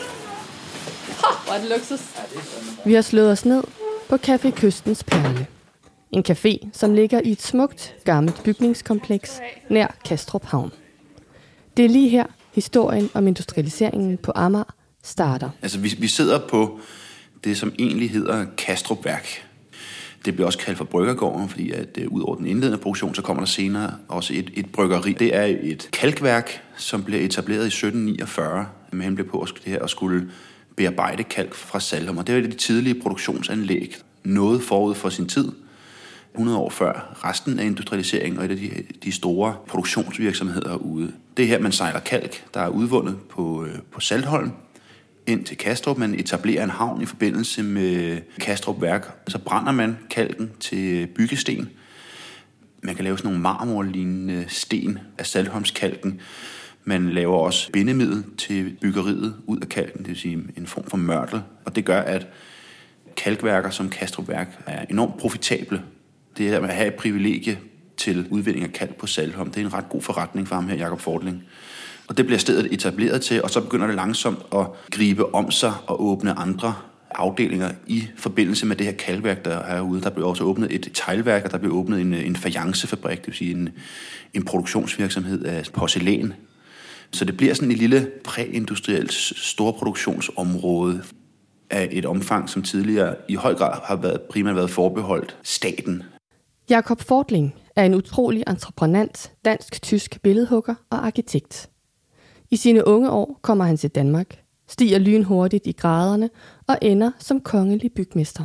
Hvor 1.45 1.53
er 1.53 1.59
det 1.59 1.69
luksus. 1.69 1.99
Vi 2.85 2.93
har 2.93 3.01
slået 3.01 3.31
os 3.31 3.45
ned 3.45 3.63
på 4.09 4.15
Café 4.15 4.51
Kystens 4.51 5.03
Perle. 5.03 5.47
En 6.11 6.23
café, 6.29 6.69
som 6.73 6.93
ligger 6.93 7.21
i 7.21 7.31
et 7.31 7.41
smukt, 7.41 7.95
gammelt 8.05 8.43
bygningskompleks 8.43 9.39
nær 9.69 9.95
Kastrup 10.05 10.45
Havn. 10.45 10.71
Det 11.77 11.85
er 11.85 11.89
lige 11.89 12.09
her, 12.09 12.25
historien 12.53 13.09
om 13.13 13.27
industrialiseringen 13.27 14.17
på 14.17 14.31
Amager 14.35 14.75
starter. 15.03 15.49
Altså, 15.61 15.79
vi, 15.79 15.95
vi 15.99 16.07
sidder 16.07 16.39
på 16.47 16.79
det, 17.43 17.57
som 17.57 17.73
egentlig 17.79 18.11
hedder 18.11 18.45
Kastrupværk. 18.57 19.45
Det 20.25 20.33
bliver 20.33 20.45
også 20.45 20.59
kaldt 20.59 20.77
for 20.77 20.85
Bryggergården, 20.85 21.49
fordi 21.49 21.71
at 21.71 21.99
uh, 22.05 22.13
ud 22.13 22.21
over 22.21 22.35
den 22.35 22.45
indledende 22.45 22.77
produktion, 22.77 23.15
så 23.15 23.21
kommer 23.21 23.41
der 23.41 23.47
senere 23.47 23.93
også 24.07 24.33
et, 24.33 24.51
et 24.53 24.71
bryggeri. 24.71 25.13
Det 25.13 25.35
er 25.35 25.57
et 25.61 25.89
kalkværk, 25.93 26.63
som 26.77 27.03
blev 27.03 27.25
etableret 27.25 27.63
i 27.63 27.67
1749 27.67 28.65
med 28.91 29.05
henblik 29.05 29.27
på 29.27 29.39
at, 29.39 29.49
det 29.65 29.71
her, 29.71 29.79
at 29.79 29.89
skulle 29.89 30.29
bearbejde 30.79 31.23
kalk 31.23 31.53
fra 31.53 31.79
Salum. 31.79 32.17
Og 32.17 32.27
det 32.27 32.35
var 32.35 32.41
et 32.41 32.45
af 32.45 32.51
de 32.51 32.57
tidlige 32.57 33.01
produktionsanlæg. 33.01 33.95
Noget 34.23 34.61
forud 34.63 34.95
for 34.95 35.09
sin 35.09 35.27
tid. 35.27 35.51
100 36.33 36.57
år 36.57 36.69
før 36.69 37.19
resten 37.23 37.59
af 37.59 37.65
industrialiseringen 37.65 38.39
og 38.39 38.45
et 38.45 38.51
af 38.51 38.57
de, 38.57 38.71
de 39.03 39.11
store 39.11 39.55
produktionsvirksomheder 39.67 40.75
ude. 40.75 41.11
Det 41.37 41.43
er 41.43 41.47
her, 41.47 41.59
man 41.59 41.71
sejler 41.71 41.99
kalk, 41.99 42.45
der 42.53 42.59
er 42.59 42.67
udvundet 42.67 43.17
på, 43.29 43.65
øh, 43.65 43.75
på 43.91 43.99
Saltholm, 43.99 44.51
ind 45.27 45.45
til 45.45 45.57
Kastrup. 45.57 45.97
Man 45.97 46.13
etablerer 46.19 46.63
en 46.63 46.69
havn 46.69 47.01
i 47.01 47.05
forbindelse 47.05 47.63
med 47.63 48.21
Kastrup 48.39 48.81
Værk. 48.81 49.17
Så 49.27 49.37
brænder 49.37 49.71
man 49.71 49.97
kalken 50.09 50.51
til 50.59 51.07
byggesten. 51.07 51.69
Man 52.83 52.95
kan 52.95 53.03
lave 53.03 53.17
sådan 53.17 53.29
nogle 53.29 53.41
marmorlignende 53.41 54.45
sten 54.47 54.99
af 55.17 55.25
saltholmskalken. 55.25 56.21
Man 56.89 57.09
laver 57.09 57.37
også 57.37 57.71
bindemiddel 57.71 58.23
til 58.37 58.77
byggeriet 58.81 59.35
ud 59.47 59.59
af 59.59 59.69
kalken, 59.69 59.99
det 59.99 60.07
vil 60.07 60.17
sige 60.17 60.43
en 60.57 60.67
form 60.67 60.83
for 60.83 60.97
mørtel. 60.97 61.41
Og 61.65 61.75
det 61.75 61.85
gør, 61.85 62.01
at 62.01 62.27
kalkværker 63.17 63.69
som 63.69 63.89
Kastrupværk 63.89 64.63
er 64.65 64.85
enormt 64.89 65.17
profitable. 65.17 65.81
Det 66.37 66.49
her 66.49 66.61
med 66.61 66.69
at 66.69 66.75
have 66.75 66.87
et 66.87 66.93
privilegie 66.93 67.59
til 67.97 68.27
udvinding 68.29 68.65
af 68.65 68.73
kalk 68.73 68.95
på 68.95 69.07
Salholm, 69.07 69.51
det 69.51 69.61
er 69.61 69.65
en 69.65 69.73
ret 69.73 69.89
god 69.89 70.01
forretning 70.01 70.47
for 70.47 70.55
ham 70.55 70.67
her, 70.67 70.75
Jakob 70.75 70.99
Fordling. 70.99 71.43
Og 72.07 72.17
det 72.17 72.25
bliver 72.25 72.39
stedet 72.39 72.73
etableret 72.73 73.21
til, 73.21 73.43
og 73.43 73.49
så 73.49 73.61
begynder 73.61 73.87
det 73.87 73.95
langsomt 73.95 74.39
at 74.55 74.67
gribe 74.91 75.35
om 75.35 75.51
sig 75.51 75.73
og 75.87 76.05
åbne 76.05 76.33
andre 76.33 76.73
afdelinger 77.11 77.71
i 77.87 78.07
forbindelse 78.17 78.65
med 78.65 78.75
det 78.75 78.85
her 78.85 78.93
kalværk, 78.93 79.45
der 79.45 79.57
er 79.57 79.75
herude. 79.75 80.01
Der 80.01 80.09
blev 80.09 80.27
også 80.27 80.43
åbnet 80.43 80.75
et 80.75 80.89
teglværk, 80.93 81.45
og 81.45 81.51
der 81.51 81.57
blev 81.57 81.71
åbnet 81.71 82.01
en, 82.01 82.13
en 82.13 82.35
fajancefabrik, 82.35 83.17
det 83.17 83.27
vil 83.27 83.35
sige 83.35 83.51
en, 83.51 83.69
en 84.33 84.45
produktionsvirksomhed 84.45 85.45
af 85.45 85.65
porcelæn, 85.73 86.33
så 87.11 87.25
det 87.25 87.37
bliver 87.37 87.53
sådan 87.53 87.71
et 87.71 87.77
lille 87.77 88.11
præindustrielt 88.23 89.13
storproduktionsområde 89.13 91.03
af 91.69 91.89
et 91.91 92.05
omfang, 92.05 92.49
som 92.49 92.63
tidligere 92.63 93.15
i 93.29 93.35
høj 93.35 93.55
grad 93.55 93.79
har 93.83 93.95
været, 93.95 94.21
primært 94.21 94.55
været 94.55 94.69
forbeholdt 94.69 95.37
staten. 95.43 96.03
Jakob 96.69 97.01
Fortling 97.01 97.55
er 97.75 97.85
en 97.85 97.95
utrolig 97.95 98.43
entreprenant, 98.47 99.31
dansk-tysk 99.45 100.21
billedhugger 100.21 100.75
og 100.89 101.05
arkitekt. 101.05 101.69
I 102.51 102.55
sine 102.55 102.87
unge 102.87 103.09
år 103.09 103.39
kommer 103.41 103.65
han 103.65 103.77
til 103.77 103.89
Danmark, 103.89 104.43
stiger 104.67 104.99
lynhurtigt 104.99 105.67
i 105.67 105.71
graderne 105.71 106.29
og 106.67 106.77
ender 106.81 107.11
som 107.19 107.39
kongelig 107.41 107.91
bygmester. 107.93 108.43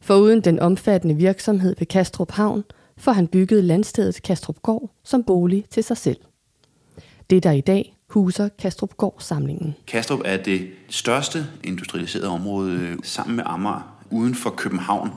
Foruden 0.00 0.40
den 0.40 0.60
omfattende 0.60 1.14
virksomhed 1.14 1.74
ved 1.78 1.86
Kastrup 1.86 2.30
Havn, 2.30 2.64
får 2.96 3.12
han 3.12 3.28
bygget 3.28 3.64
landstedet 3.64 4.22
Kastrup 4.22 4.62
Gård 4.62 4.90
som 5.04 5.24
bolig 5.24 5.64
til 5.70 5.84
sig 5.84 5.96
selv. 5.96 6.16
Det 7.30 7.42
der 7.42 7.52
i 7.52 7.60
dag 7.60 7.96
huser 8.08 8.48
Kastrup 8.58 8.96
Gård 8.96 9.16
samlingen. 9.18 9.74
Kastrup 9.86 10.20
er 10.24 10.36
det 10.36 10.68
største 10.88 11.46
industrialiserede 11.64 12.28
område 12.28 12.72
øh, 12.72 12.96
sammen 13.02 13.36
med 13.36 13.44
Amager 13.46 13.96
uden 14.10 14.34
for 14.34 14.50
København. 14.50 15.10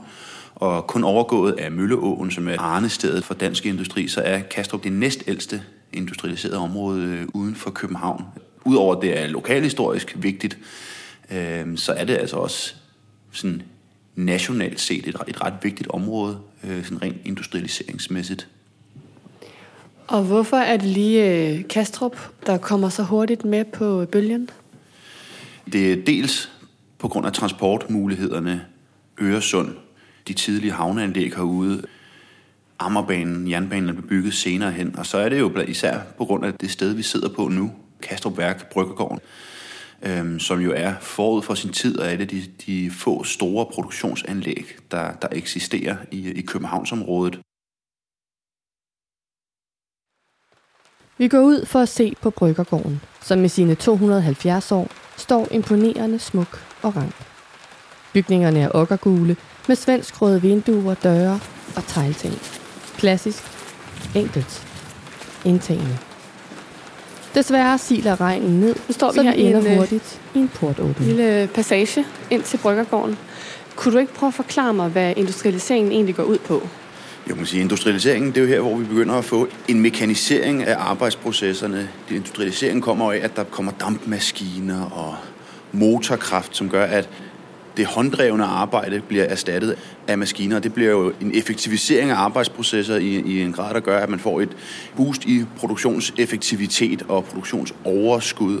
Og 0.54 0.86
kun 0.86 1.04
overgået 1.04 1.52
af 1.52 1.72
Mølleåen, 1.72 2.30
som 2.30 2.48
er 2.48 2.58
arnestedet 2.58 3.24
for 3.24 3.34
dansk 3.34 3.66
industri, 3.66 4.08
så 4.08 4.20
er 4.20 4.40
Kastrup 4.40 4.84
det 4.84 4.92
næstældste 4.92 5.62
industrialiserede 5.92 6.58
område 6.58 7.06
øh, 7.06 7.26
uden 7.34 7.54
for 7.54 7.70
København. 7.70 8.24
Udover 8.64 8.96
at 8.96 9.02
det 9.02 9.22
er 9.22 9.26
lokalhistorisk 9.26 10.16
vigtigt, 10.18 10.58
øh, 11.30 11.76
så 11.76 11.92
er 11.92 12.04
det 12.04 12.16
altså 12.16 12.36
også 12.36 12.74
sådan 13.32 13.62
nationalt 14.16 14.80
set 14.80 15.06
et, 15.06 15.16
et 15.28 15.44
ret 15.44 15.54
vigtigt 15.62 15.90
område, 15.90 16.38
øh, 16.64 16.84
sådan 16.84 17.02
rent 17.02 17.16
industrialiseringsmæssigt. 17.24 18.48
Og 20.08 20.22
hvorfor 20.22 20.56
er 20.56 20.76
det 20.76 20.88
lige 20.88 21.48
øh, 21.54 21.68
Kastrup, 21.68 22.16
der 22.46 22.58
kommer 22.58 22.88
så 22.88 23.02
hurtigt 23.02 23.44
med 23.44 23.64
på 23.64 24.06
bølgen? 24.12 24.50
Det 25.72 25.92
er 25.92 25.96
dels 26.04 26.52
på 26.98 27.08
grund 27.08 27.26
af 27.26 27.32
transportmulighederne 27.32 28.64
Øresund, 29.20 29.76
de 30.28 30.32
tidlige 30.32 30.72
havneanlæg 30.72 31.34
herude, 31.36 31.82
Ammerbanen, 32.78 33.50
jernbanen 33.50 33.88
er 33.88 34.02
bygget 34.08 34.34
senere 34.34 34.72
hen, 34.72 34.98
og 34.98 35.06
så 35.06 35.18
er 35.18 35.28
det 35.28 35.38
jo 35.38 35.60
især 35.60 36.00
på 36.18 36.24
grund 36.24 36.44
af 36.44 36.54
det 36.54 36.70
sted, 36.70 36.94
vi 36.94 37.02
sidder 37.02 37.28
på 37.28 37.48
nu, 37.48 37.72
Kastrup 38.02 38.38
Værk, 38.38 38.72
Bryggegården, 38.72 39.18
øhm, 40.02 40.38
som 40.38 40.60
jo 40.60 40.72
er 40.76 40.94
forud 41.00 41.42
for 41.42 41.54
sin 41.54 41.72
tid, 41.72 41.98
og 41.98 42.12
er 42.12 42.16
det 42.16 42.30
de, 42.30 42.42
de 42.66 42.90
få 42.90 43.24
store 43.24 43.66
produktionsanlæg, 43.66 44.64
der, 44.90 45.12
der 45.12 45.28
eksisterer 45.32 45.96
i, 46.10 46.30
i 46.30 46.40
Københavnsområdet. 46.40 47.40
Vi 51.18 51.28
går 51.28 51.40
ud 51.40 51.66
for 51.66 51.78
at 51.80 51.88
se 51.88 52.16
på 52.22 52.30
Bryggergården, 52.30 53.00
som 53.22 53.38
med 53.38 53.48
sine 53.48 53.74
270 53.74 54.72
år 54.72 54.88
står 55.16 55.48
imponerende 55.50 56.18
smuk 56.18 56.60
og 56.82 56.96
rank. 56.96 57.14
Bygningerne 58.12 58.60
er 58.60 58.70
okkergule 58.74 59.36
med 59.68 59.76
svensk 59.76 60.22
røde 60.22 60.42
vinduer, 60.42 60.94
døre 60.94 61.40
og 61.76 61.86
teglting. 61.86 62.34
Klassisk, 62.96 63.44
enkelt, 64.14 64.66
indtagende. 65.44 65.98
Desværre 67.34 67.78
siler 67.78 68.20
regnen 68.20 68.60
ned, 68.60 68.74
nu 68.88 68.92
står 68.92 69.10
vi 69.12 69.16
så 69.16 69.22
her 69.22 69.34
vi 69.34 69.42
ender 69.42 69.60
en, 69.60 69.66
øh, 69.66 69.76
hurtigt 69.76 70.20
i 70.34 70.38
en 70.38 70.48
portåbning. 70.48 71.00
lille 71.00 71.48
passage 71.54 72.04
ind 72.30 72.42
til 72.42 72.56
Bryggergården. 72.58 73.18
Kunne 73.76 73.94
du 73.94 73.98
ikke 73.98 74.14
prøve 74.14 74.28
at 74.28 74.34
forklare 74.34 74.74
mig, 74.74 74.88
hvad 74.88 75.14
industrialiseringen 75.16 75.92
egentlig 75.92 76.16
går 76.16 76.22
ud 76.22 76.38
på? 76.38 76.68
Jeg 77.28 77.36
må 77.36 77.44
sige, 77.44 77.60
industrialiseringen, 77.60 78.32
det 78.32 78.36
er 78.36 78.42
jo 78.42 78.48
her, 78.48 78.60
hvor 78.60 78.76
vi 78.76 78.84
begynder 78.84 79.14
at 79.14 79.24
få 79.24 79.48
en 79.68 79.80
mekanisering 79.80 80.64
af 80.64 80.76
arbejdsprocesserne. 80.78 81.88
Industrialiseringen 82.10 82.82
kommer 82.82 83.12
af, 83.12 83.16
at 83.16 83.36
der 83.36 83.44
kommer 83.44 83.72
dampmaskiner 83.72 84.84
og 84.84 85.16
motorkraft, 85.72 86.56
som 86.56 86.68
gør, 86.68 86.84
at 86.84 87.08
det 87.76 87.86
hånddrevne 87.86 88.44
arbejde 88.44 89.00
bliver 89.08 89.24
erstattet 89.24 89.78
af 90.06 90.18
maskiner. 90.18 90.58
Det 90.58 90.74
bliver 90.74 90.90
jo 90.90 91.12
en 91.20 91.34
effektivisering 91.34 92.10
af 92.10 92.14
arbejdsprocesser 92.16 92.96
i, 92.96 93.20
i 93.20 93.42
en 93.42 93.52
grad, 93.52 93.74
der 93.74 93.80
gør, 93.80 93.98
at 93.98 94.08
man 94.08 94.18
får 94.18 94.40
et 94.40 94.56
boost 94.96 95.24
i 95.24 95.44
produktionseffektivitet 95.56 97.02
og 97.08 97.24
produktionsoverskud. 97.24 98.60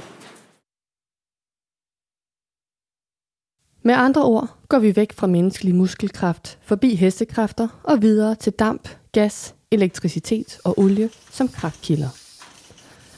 Med 3.88 3.94
andre 3.94 4.22
ord 4.24 4.48
går 4.68 4.78
vi 4.78 4.96
væk 4.96 5.12
fra 5.12 5.26
menneskelig 5.26 5.74
muskelkraft, 5.74 6.58
forbi 6.62 6.94
hestekræfter 6.94 7.68
og 7.82 8.02
videre 8.02 8.34
til 8.34 8.52
damp, 8.52 8.88
gas, 9.12 9.54
elektricitet 9.70 10.58
og 10.64 10.78
olie 10.78 11.10
som 11.30 11.48
kraftkilder. 11.48 12.08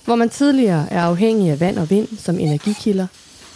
Hvor 0.04 0.14
man 0.14 0.28
tidligere 0.28 0.92
er 0.92 1.02
afhængig 1.02 1.50
af 1.50 1.60
vand 1.60 1.78
og 1.78 1.90
vind 1.90 2.08
som 2.08 2.38
energikilder, 2.38 3.06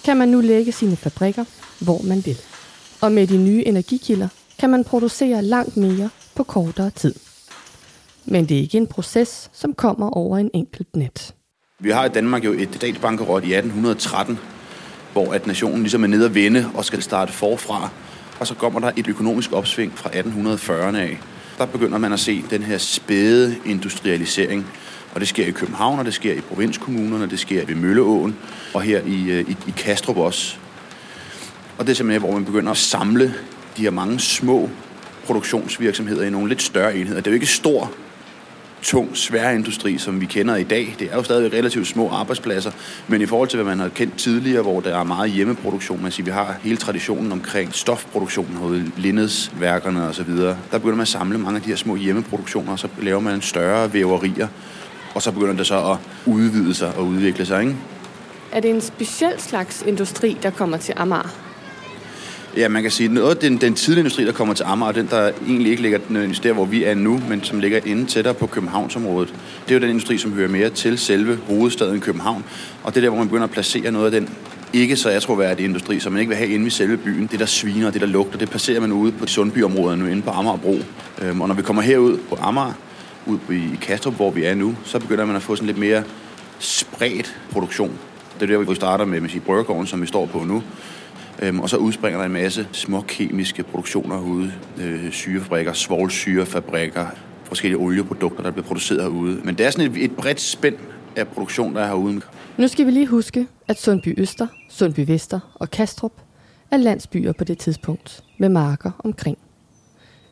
kan 0.05 0.17
man 0.17 0.29
nu 0.29 0.41
lægge 0.41 0.73
sine 0.73 0.97
fabrikker, 0.97 1.45
hvor 1.81 2.01
man 2.03 2.27
vil. 2.27 2.37
Og 3.01 3.13
med 3.13 3.27
de 3.27 3.37
nye 3.37 3.67
energikilder 3.67 4.29
kan 4.59 4.71
man 4.71 4.85
producere 4.85 5.43
langt 5.43 5.77
mere 5.77 6.11
på 6.37 6.43
kortere 6.43 6.91
tid. 6.91 7.15
Men 8.25 8.49
det 8.49 8.57
er 8.57 8.61
ikke 8.61 8.79
en 8.79 8.87
proces, 8.87 9.51
som 9.53 9.75
kommer 9.75 10.11
over 10.11 10.39
en 10.39 10.51
enkelt 10.55 10.97
nat. 10.97 11.35
Vi 11.81 11.91
har 11.91 12.05
i 12.05 12.09
Danmark 12.09 12.45
jo 12.45 12.53
et 12.53 12.75
statsbankerot 12.75 13.45
i 13.45 13.55
1813, 13.55 14.39
hvor 15.15 15.33
at 15.33 15.47
nationen 15.47 15.81
ligesom 15.81 16.03
er 16.03 16.07
nede 16.07 16.25
at 16.25 16.35
vende 16.35 16.71
og 16.75 16.85
skal 16.85 17.03
starte 17.03 17.33
forfra. 17.33 17.89
Og 18.41 18.47
så 18.47 18.55
kommer 18.55 18.81
der 18.81 18.91
et 18.97 19.09
økonomisk 19.09 19.53
opsving 19.53 19.93
fra 19.99 20.11
1840'erne 20.11 20.97
af. 20.97 21.21
Der 21.59 21.67
begynder 21.67 21.99
man 21.99 22.13
at 22.13 22.21
se 22.21 22.45
den 22.51 22.63
her 22.63 22.79
spæde 22.79 23.57
industrialisering. 23.65 24.67
Og 25.15 25.21
det 25.21 25.29
sker 25.29 25.47
i 25.47 25.51
København, 25.51 25.99
og 25.99 26.05
det 26.05 26.15
sker 26.15 26.33
i 26.33 26.41
provinskommunerne, 26.41 27.31
det 27.31 27.39
sker 27.39 27.67
ved 27.67 27.75
Mølleåen, 27.75 28.37
og 28.75 28.83
her 28.83 29.01
i, 29.07 29.31
øh, 29.31 29.51
i, 29.51 29.57
i 29.67 29.75
Kastrup 29.77 30.17
også. 30.17 30.57
Og 31.79 31.87
det 31.87 31.93
er 31.93 31.97
simpelthen, 31.97 32.23
hvor 32.23 32.33
man 32.33 32.45
begynder 32.45 32.71
at 32.71 32.77
samle 32.77 33.35
de 33.77 33.83
her 33.83 33.91
mange 33.91 34.21
små 34.21 34.71
produktionsvirksomheder 35.27 36.25
i 36.25 36.31
nogle 36.31 36.49
lidt 36.49 36.63
større 36.63 36.97
enheder. 36.97 37.21
Det 37.21 37.27
er 37.27 37.31
jo 37.31 37.35
ikke 37.35 37.47
stor 37.47 37.93
tung, 38.85 39.17
svær 39.17 39.51
industri, 39.51 39.99
som 39.99 40.21
vi 40.21 40.27
kender 40.27 40.57
i 40.57 40.63
dag. 40.63 40.97
Det 40.99 41.09
er 41.11 41.17
jo 41.17 41.23
stadig 41.23 41.53
relativt 41.53 41.87
små 41.87 42.11
arbejdspladser, 42.11 42.71
men 43.09 43.21
i 43.21 43.27
forhold 43.27 43.49
til, 43.49 43.57
hvad 43.57 43.77
man 43.77 43.79
har 43.79 43.89
kendt 43.89 44.17
tidligere, 44.17 44.63
hvor 44.63 44.81
der 44.81 44.99
er 44.99 45.05
meget 45.05 45.31
hjemmeproduktion, 45.31 46.03
man 46.03 46.13
siger, 46.13 46.25
vi 46.25 46.31
har 46.31 46.57
hele 46.63 46.77
traditionen 46.77 47.33
omkring 47.33 47.75
stofproduktionen 47.75 48.57
hos 48.57 48.79
Lindesværkerne 48.97 50.09
osv., 50.09 50.31
der 50.37 50.57
begynder 50.73 50.97
man 50.97 51.01
at 51.01 51.09
samle 51.09 51.39
mange 51.39 51.57
af 51.57 51.63
de 51.63 51.69
her 51.69 51.77
små 51.77 51.97
hjemmeproduktioner, 51.97 52.73
og 52.73 52.79
så 52.79 52.89
laver 53.03 53.21
man 53.21 53.43
større 53.43 53.93
væverier, 53.93 54.49
og 55.15 55.23
så 55.23 55.33
begynder 55.33 55.55
det 55.55 55.67
så 55.67 55.91
at 55.91 55.97
udvide 56.27 56.75
sig 56.75 56.95
og 56.97 57.07
udvikle 57.07 57.47
sig, 57.47 57.61
ikke? 57.61 57.77
Er 58.53 58.61
det 58.61 58.71
en 58.71 58.81
speciel 58.81 59.35
slags 59.39 59.83
industri, 59.87 60.39
der 60.43 60.51
kommer 60.51 60.77
til 60.77 60.95
Amager? 60.97 61.44
Ja, 62.57 62.69
man 62.69 62.83
kan 62.83 62.91
sige, 62.91 63.09
noget 63.09 63.43
den, 63.43 63.57
den 63.57 63.75
tidlige 63.75 64.01
industri, 64.01 64.25
der 64.25 64.33
kommer 64.33 64.55
til 64.55 64.65
Amager, 64.65 64.93
den 64.93 65.07
der 65.07 65.33
egentlig 65.47 65.71
ikke 65.71 65.83
ligger 65.83 66.01
øh, 66.01 66.11
nødvendigvis 66.11 66.41
der, 66.41 66.53
hvor 66.53 66.65
vi 66.65 66.85
er 66.85 66.95
nu, 66.95 67.23
men 67.29 67.45
som 67.45 67.61
ligger 67.61 67.81
inde 67.85 68.07
tættere 68.07 68.35
på 68.35 68.47
Københavnsområdet. 68.47 69.35
Det 69.65 69.71
er 69.71 69.75
jo 69.75 69.81
den 69.81 69.91
industri, 69.91 70.19
som 70.19 70.33
hører 70.33 70.49
mere 70.49 70.71
til 70.71 70.99
selve 70.99 71.37
hovedstaden 71.37 72.01
København. 72.01 72.45
Og 72.83 72.95
det 72.95 72.97
er 72.97 73.01
der, 73.01 73.09
hvor 73.09 73.19
man 73.19 73.29
begynder 73.29 73.45
at 73.45 73.51
placere 73.51 73.91
noget 73.91 74.15
af 74.15 74.21
den 74.21 74.29
ikke 74.73 74.97
så 74.97 75.09
attråværdige 75.09 75.65
industri, 75.65 76.01
som 76.01 76.13
man 76.13 76.21
ikke 76.21 76.29
vil 76.29 76.37
have 76.37 76.51
inde 76.51 76.67
i 76.67 76.71
selve 76.71 76.97
byen. 76.97 77.27
Det, 77.27 77.41
der 77.41 77.47
sviner, 77.47 77.91
det, 77.91 78.01
der 78.01 78.07
lugter, 78.07 78.39
det 78.39 78.51
placerer 78.51 78.81
man 78.81 78.93
ude 78.93 79.13
på 79.13 79.27
Sundbyområderne, 79.27 80.11
inde 80.11 80.23
på 80.23 80.31
Amagerbro. 80.31 80.79
Øhm, 81.23 81.41
og 81.41 81.49
når 81.49 81.55
vi 81.55 81.63
kommer 81.63 81.83
herud 81.83 82.19
på 82.29 82.39
Amager, 82.41 82.73
ud 83.27 83.39
i 83.51 83.79
Kastrup, 83.83 84.15
hvor 84.15 84.31
vi 84.31 84.45
er 84.45 84.55
nu, 84.55 84.77
så 84.85 84.99
begynder 84.99 85.25
man 85.25 85.37
at 85.37 85.43
få 85.43 85.57
sådan 85.57 85.67
lidt 85.67 85.79
mere 85.79 86.03
spredt 86.59 87.37
produktion. 87.51 87.99
Det 88.41 88.51
er 88.51 88.59
der, 88.59 88.65
vi 88.65 88.75
starter 88.75 89.05
med, 89.05 89.21
med 89.21 89.41
Bryggergården, 89.41 89.87
som 89.87 90.03
vi 90.03 90.07
står 90.07 90.27
på 90.27 90.39
nu. 90.39 90.63
Øhm, 91.45 91.61
og 91.61 91.71
så 91.71 91.77
udspringer 91.77 92.19
der 92.19 92.27
en 92.27 92.33
masse 92.33 92.69
små 92.73 93.01
kemiske 93.01 93.63
produktioner 93.63 94.17
herude. 94.17 94.53
Øh, 94.81 95.13
syrefabrikker, 95.13 95.73
svovlsyrefabrikker, 95.73 97.07
forskellige 97.45 97.81
olieprodukter, 97.81 98.43
der 98.43 98.51
bliver 98.51 98.67
produceret 98.67 99.03
herude. 99.03 99.41
Men 99.45 99.55
det 99.55 99.67
er 99.67 99.71
sådan 99.71 99.91
et, 99.91 100.05
et 100.05 100.17
bredt 100.17 100.41
spænd 100.41 100.77
af 101.17 101.29
produktion, 101.29 101.75
der 101.75 101.81
er 101.81 101.87
herude. 101.87 102.21
Nu 102.59 102.69
skal 102.69 102.87
vi 102.87 102.91
lige 102.91 103.07
huske, 103.07 103.47
at 103.69 103.81
Sundby 103.81 104.21
Øster, 104.21 104.47
Sundby 104.69 105.01
Vester 105.07 105.41
og 105.55 105.71
Kastrup 105.71 106.13
er 106.71 106.77
landsbyer 106.77 107.33
på 107.33 107.45
det 107.45 107.59
tidspunkt, 107.59 108.25
med 108.39 108.49
marker 108.49 108.91
omkring. 108.99 109.39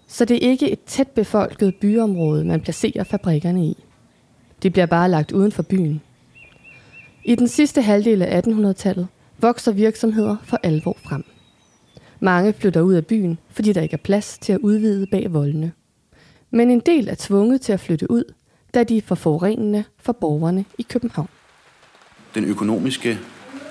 Så 0.07 0.25
det 0.25 0.47
er 0.47 0.51
ikke 0.51 0.71
et 0.71 0.81
tæt 0.87 1.09
befolket 1.09 1.75
byområde, 1.75 2.45
man 2.45 2.61
placerer 2.61 3.05
fabrikkerne 3.05 3.67
i. 3.67 3.85
De 4.63 4.71
bliver 4.71 4.87
bare 4.87 5.09
lagt 5.09 5.33
uden 5.33 5.53
for 5.53 5.63
byen. 5.63 6.01
I 7.25 7.35
den 7.35 7.49
sidste 7.49 7.83
halvdel 7.83 8.23
af 8.23 8.41
1800-tallet 8.41 9.07
vokser 9.43 9.73
virksomheder 9.73 10.37
for 10.45 10.61
alvor 10.63 10.97
frem. 11.05 11.25
Mange 12.21 12.53
flytter 12.53 12.81
ud 12.81 12.95
af 12.95 13.07
byen, 13.07 13.39
fordi 13.51 13.73
der 13.73 13.81
ikke 13.81 13.95
er 13.95 14.03
plads 14.05 14.39
til 14.39 14.53
at 14.53 14.59
udvide 14.59 15.07
bag 15.07 15.33
voldene. 15.33 15.73
Men 16.51 16.71
en 16.71 16.81
del 16.81 17.09
er 17.09 17.15
tvunget 17.19 17.61
til 17.61 17.73
at 17.73 17.81
flytte 17.81 18.11
ud, 18.11 18.25
da 18.75 18.85
de 18.85 18.97
er 18.97 19.03
for 19.03 19.15
forurenende 19.15 19.85
for 19.99 20.13
borgerne 20.13 20.65
i 20.79 20.83
København. 20.83 21.29
Den 22.35 22.45
økonomiske 22.45 23.19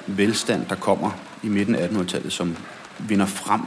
velstand, 0.07 0.65
der 0.69 0.75
kommer 0.75 1.11
i 1.43 1.47
midten 1.47 1.75
af 1.75 1.87
1800-tallet, 1.87 2.31
som 2.31 2.57
vinder 3.09 3.25
frem, 3.25 3.61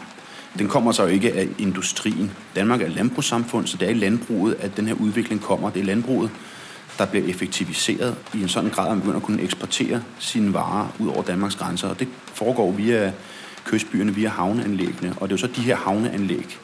den 0.59 0.69
kommer 0.69 0.93
så 0.93 1.03
jo 1.03 1.09
ikke 1.09 1.33
af 1.33 1.49
industrien. 1.59 2.31
Danmark 2.57 2.83
er 2.83 2.87
et 2.87 2.93
landbrugssamfund, 2.93 3.67
så 3.67 3.77
det 3.77 3.87
er 3.87 3.91
i 3.91 3.95
landbruget, 3.95 4.55
at 4.61 4.77
den 4.77 4.87
her 4.87 4.95
udvikling 4.95 5.41
kommer. 5.41 5.71
Det 5.71 5.81
er 5.81 5.85
landbruget, 5.85 6.31
der 6.99 7.07
bliver 7.07 7.29
effektiviseret 7.29 8.17
i 8.35 8.43
en 8.43 8.49
sådan 8.49 8.71
grad, 8.71 8.87
at 8.87 8.91
man 8.91 9.01
begynder 9.01 9.17
at 9.17 9.23
kunne 9.23 9.43
eksportere 9.43 10.03
sine 10.19 10.55
varer 10.55 10.89
ud 10.99 11.09
over 11.09 11.23
Danmarks 11.23 11.57
grænser. 11.57 11.89
Og 11.89 12.01
det 12.01 12.09
foregår 12.35 12.73
via 12.73 13.13
kystbyerne, 13.65 14.15
via 14.15 14.29
havneanlæggene. 14.29 15.15
Og 15.17 15.29
det 15.29 15.35
er 15.35 15.49
jo 15.49 15.49
så 15.49 15.61
de 15.61 15.61
her 15.61 15.77
havneanlæg, 15.77 16.59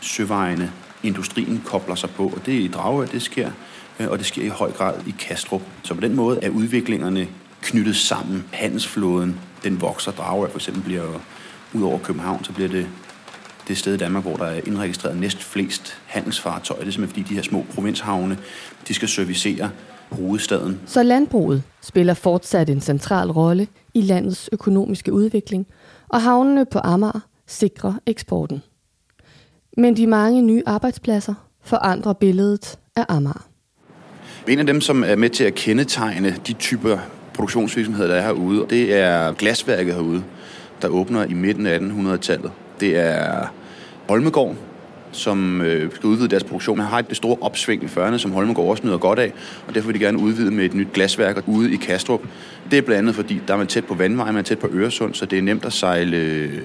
søvejene, 0.00 0.72
industrien 1.02 1.62
kobler 1.64 1.94
sig 1.94 2.10
på. 2.10 2.22
Og 2.22 2.46
det 2.46 2.54
er 2.54 2.60
i 2.60 2.68
Dragør, 2.68 3.06
det 3.06 3.22
sker, 3.22 3.50
øh, 4.00 4.08
og 4.08 4.18
det 4.18 4.26
sker 4.26 4.42
i 4.42 4.48
høj 4.48 4.72
grad 4.72 4.94
i 5.06 5.14
Kastrup. 5.18 5.62
Så 5.82 5.94
på 5.94 6.00
den 6.00 6.16
måde 6.16 6.38
er 6.42 6.50
udviklingerne 6.50 7.28
knyttet 7.62 7.96
sammen. 7.96 8.44
Handelsflåden, 8.50 9.40
den 9.64 9.80
vokser. 9.80 10.12
Dragør 10.12 10.48
for 10.48 10.58
eksempel 10.58 10.82
bliver 10.82 11.20
ud 11.72 11.82
over 11.82 11.98
København, 11.98 12.44
så 12.44 12.52
bliver 12.52 12.68
det 12.68 12.88
det 13.68 13.78
sted 13.78 13.94
i 13.94 13.96
Danmark, 13.96 14.24
hvor 14.24 14.36
der 14.36 14.44
er 14.44 14.60
indregistreret 14.66 15.16
næst 15.16 15.42
flest 15.42 15.98
handelsfartøjer. 16.06 16.80
Det 16.80 16.88
er 16.88 16.92
simpelthen 16.92 17.24
fordi 17.24 17.34
de 17.34 17.34
her 17.34 17.42
små 17.42 17.66
provinshavne, 17.74 18.38
de 18.88 18.94
skal 18.94 19.08
servicere 19.08 19.70
hovedstaden. 20.10 20.80
Så 20.86 21.02
landbruget 21.02 21.62
spiller 21.80 22.14
fortsat 22.14 22.70
en 22.70 22.80
central 22.80 23.30
rolle 23.30 23.68
i 23.94 24.00
landets 24.00 24.48
økonomiske 24.52 25.12
udvikling, 25.12 25.66
og 26.08 26.22
havnene 26.22 26.66
på 26.66 26.78
Amager 26.78 27.20
sikrer 27.46 27.94
eksporten. 28.06 28.62
Men 29.76 29.96
de 29.96 30.06
mange 30.06 30.42
nye 30.42 30.62
arbejdspladser 30.66 31.34
forandrer 31.64 32.12
billedet 32.12 32.78
af 32.96 33.04
Amager. 33.08 33.46
En 34.48 34.58
af 34.58 34.66
dem, 34.66 34.80
som 34.80 35.04
er 35.04 35.16
med 35.16 35.30
til 35.30 35.44
at 35.44 35.54
kendetegne 35.54 36.36
de 36.46 36.52
typer 36.52 36.98
produktionsvirksomheder, 37.34 38.08
der 38.08 38.14
er 38.14 38.22
herude, 38.22 38.66
det 38.70 38.94
er 38.94 39.32
glasværket 39.32 39.94
herude, 39.94 40.24
der 40.82 40.88
åbner 40.88 41.24
i 41.24 41.32
midten 41.32 41.66
af 41.66 41.78
1800-tallet. 41.78 42.50
Det 42.82 42.96
er 42.96 43.52
Holmegård, 44.08 44.56
som 45.12 45.60
øh, 45.60 45.90
skal 45.94 46.06
udvide 46.06 46.28
deres 46.28 46.44
produktion. 46.44 46.78
Man 46.78 46.86
har 46.86 46.98
et 46.98 47.16
store 47.16 47.36
opsving 47.40 47.82
i 47.82 47.86
40'erne, 47.86 48.18
som 48.18 48.32
Holmegård 48.32 48.70
også 48.70 48.86
nyder 48.86 48.98
godt 48.98 49.18
af, 49.18 49.32
og 49.68 49.74
derfor 49.74 49.86
vil 49.86 50.00
de 50.00 50.04
gerne 50.04 50.18
udvide 50.18 50.50
med 50.50 50.64
et 50.64 50.74
nyt 50.74 50.92
glasværk 50.92 51.42
ude 51.46 51.72
i 51.72 51.76
Kastrup. 51.76 52.20
Det 52.70 52.78
er 52.78 52.82
blandt 52.82 52.98
andet, 52.98 53.14
fordi 53.14 53.40
der 53.48 53.54
er 53.54 53.58
man 53.58 53.66
tæt 53.66 53.84
på 53.84 53.94
vandvejen, 53.94 54.34
man 54.34 54.40
er 54.40 54.44
tæt 54.44 54.58
på 54.58 54.68
Øresund, 54.72 55.14
så 55.14 55.26
det 55.26 55.38
er 55.38 55.42
nemt 55.42 55.64
at 55.64 55.72
sejle 55.72 56.16
øh, 56.16 56.58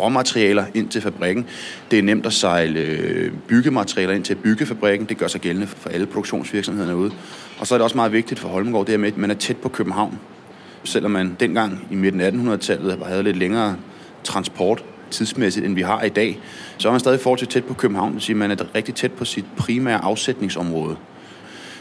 råmaterialer 0.00 0.64
ind 0.74 0.88
til 0.88 1.02
fabrikken. 1.02 1.46
Det 1.90 1.98
er 1.98 2.02
nemt 2.02 2.26
at 2.26 2.32
sejle 2.32 2.80
øh, 2.80 3.32
byggematerialer 3.46 4.14
ind 4.14 4.24
til 4.24 4.34
byggefabrikken. 4.34 5.08
Det 5.08 5.18
gør 5.18 5.26
sig 5.26 5.40
gældende 5.40 5.66
for 5.66 5.88
alle 5.88 6.06
produktionsvirksomhederne 6.06 6.96
ude. 6.96 7.12
Og 7.60 7.66
så 7.66 7.74
er 7.74 7.78
det 7.78 7.84
også 7.84 7.96
meget 7.96 8.12
vigtigt 8.12 8.40
for 8.40 8.48
Holmegård, 8.48 8.86
det 8.86 8.92
her 8.92 8.98
med, 8.98 9.08
at 9.08 9.16
man 9.16 9.30
er 9.30 9.34
tæt 9.34 9.56
på 9.56 9.68
København. 9.68 10.18
Selvom 10.84 11.10
man 11.10 11.36
dengang 11.40 11.86
i 11.90 11.94
midten 11.94 12.20
af 12.20 12.30
1800-tallet 12.30 12.98
havde 13.06 13.22
lidt 13.22 13.36
længere 13.36 13.76
transport 14.24 14.84
tidsmæssigt, 15.10 15.66
end 15.66 15.74
vi 15.74 15.82
har 15.82 16.02
i 16.02 16.08
dag, 16.08 16.40
så 16.78 16.88
er 16.88 16.92
man 16.92 17.00
stadig 17.00 17.20
forholdsvis 17.20 17.48
tæt 17.48 17.64
på 17.64 17.74
København. 17.74 18.08
Det 18.08 18.14
vil 18.14 18.22
sige, 18.22 18.36
man 18.36 18.50
er 18.50 18.74
rigtig 18.74 18.94
tæt 18.94 19.12
på 19.12 19.24
sit 19.24 19.44
primære 19.56 20.04
afsætningsområde. 20.04 20.96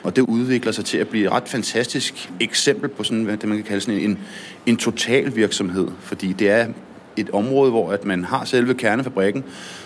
Og 0.04 0.16
det 0.16 0.22
udvikler 0.22 0.72
sig 0.72 0.86
til 0.86 0.98
at 0.98 1.08
blive 1.08 1.26
et 1.26 1.32
ret 1.32 1.48
fantastisk 1.48 2.32
eksempel 2.40 2.90
på 2.90 3.04
sådan, 3.04 3.24
hvad 3.24 3.38
det 3.38 3.50
man 3.50 3.58
kan 3.58 3.66
kalde 3.66 3.82
sådan 3.82 4.00
en, 4.00 4.20
en 4.66 4.78
total 4.78 5.36
virksomhed. 5.36 5.88
Fordi 6.00 6.34
det 6.34 6.50
er 6.50 6.68
et 7.18 7.30
område, 7.30 7.72
hvor 7.72 7.92
at 7.92 8.06
man 8.06 8.24
har 8.24 8.46
selve 8.46 8.74
kernefabrikken, 8.74 9.44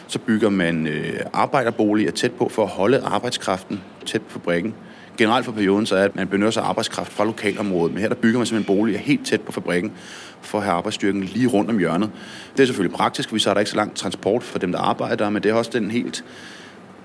så 0.08 0.20
bygger 0.20 0.50
man 0.50 0.88
øh, 0.88 1.20
arbejderboliger 1.34 2.12
tæt 2.12 2.32
på 2.32 2.50
for 2.50 2.64
at 2.64 2.70
holde 2.70 3.00
arbejdskraften 3.00 3.82
tæt 4.06 4.22
på 4.22 4.32
fabrikken. 4.32 4.74
Generelt 5.22 5.46
for 5.46 5.52
perioden 5.52 5.86
så 5.86 5.96
er, 5.96 6.04
at 6.04 6.16
man 6.16 6.28
benytter 6.28 6.52
sig 6.52 6.64
af 6.64 6.70
arbejdskraft 6.70 7.12
fra 7.12 7.26
lokalområdet, 7.26 7.94
men 7.94 8.02
her 8.02 8.10
der 8.10 8.16
bygger 8.16 8.40
man 8.40 8.46
simpelthen 8.46 8.76
boliger 8.76 9.00
helt 9.00 9.26
tæt 9.26 9.42
på 9.42 9.52
fabrikken, 9.52 9.92
for 10.42 10.58
at 10.58 10.64
have 10.64 10.74
arbejdsstyrken 10.74 11.24
lige 11.24 11.48
rundt 11.48 11.70
om 11.70 11.78
hjørnet. 11.78 12.10
Det 12.58 12.64
er 12.64 12.66
selvfølgelig 12.66 12.98
praktisk, 12.98 13.30
for 13.30 13.38
så 13.38 13.50
er 13.50 13.54
der 13.54 13.62
ikke 13.62 13.72
så 13.72 13.78
lang 13.78 13.96
transport 13.96 14.44
for 14.44 14.60
dem, 14.60 14.72
der 14.72 14.80
arbejder, 14.80 15.30
men 15.30 15.44
det 15.44 15.50
er 15.50 15.54
også 15.54 15.72
den 15.74 15.92
helt 15.92 16.24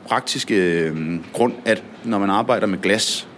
praktiske 0.09 0.55
øh, 0.55 1.19
grund, 1.33 1.53
at 1.65 1.83
når 2.05 2.19
man 2.19 2.31
arbejder 2.31 2.67
med 2.67 2.79
glas, 2.79 3.29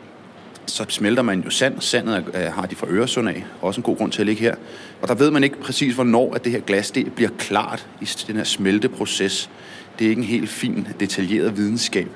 så 0.67 0.85
smelter 0.89 1.23
man 1.23 1.41
jo 1.41 1.51
sand. 1.51 1.81
Sandet 1.81 2.25
er, 2.33 2.51
har 2.51 2.67
de 2.67 2.77
fra 2.77 2.87
Øresund 2.91 3.29
af. 3.29 3.47
Også 3.61 3.81
en 3.81 3.83
god 3.83 3.97
grund 3.97 4.13
til 4.13 4.23
at 4.23 4.27
ligge 4.27 4.43
her. 4.43 4.55
Og 5.03 5.09
der 5.09 5.15
ved 5.15 5.31
man 5.31 5.45
ikke 5.45 5.61
præcis, 5.61 5.95
hvornår 5.95 6.35
at 6.35 6.45
det 6.45 6.53
her 6.53 6.61
glas 6.61 6.91
det 6.91 7.13
bliver 7.13 7.31
klart 7.39 7.87
i 8.01 8.05
den 8.27 8.37
her 8.37 8.45
smelteproces. 8.45 9.51
Det 9.99 10.05
er 10.05 10.09
ikke 10.09 10.21
en 10.21 10.29
helt 10.29 10.49
fin, 10.49 10.89
detaljeret 11.01 11.57
videnskab. 11.57 12.09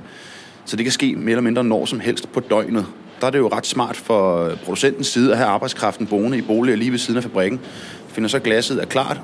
Så 0.65 0.77
det 0.77 0.85
kan 0.85 0.93
ske 0.93 1.15
mere 1.17 1.31
eller 1.31 1.43
mindre 1.43 1.65
når 1.65 1.85
som 1.85 2.01
helst 2.01 2.33
på 2.33 2.41
døgnet. 2.41 2.87
Der 3.21 3.27
er 3.27 3.31
det 3.31 3.39
jo 3.39 3.49
ret 3.49 3.67
smart 3.67 3.97
for 3.97 4.51
producentens 4.65 5.07
side 5.07 5.33
at 5.33 5.37
have 5.39 5.49
arbejdskraften 5.49 6.07
boende 6.07 6.39
i 6.39 6.43
boliger 6.43 6.77
lige 6.77 6.91
ved 6.91 6.99
siden 6.99 7.17
af 7.17 7.23
fabrikken. 7.23 7.61
Finder 8.09 8.29
så 8.29 8.39
glasset 8.39 8.83
er 8.83 8.87
klart, 8.87 9.21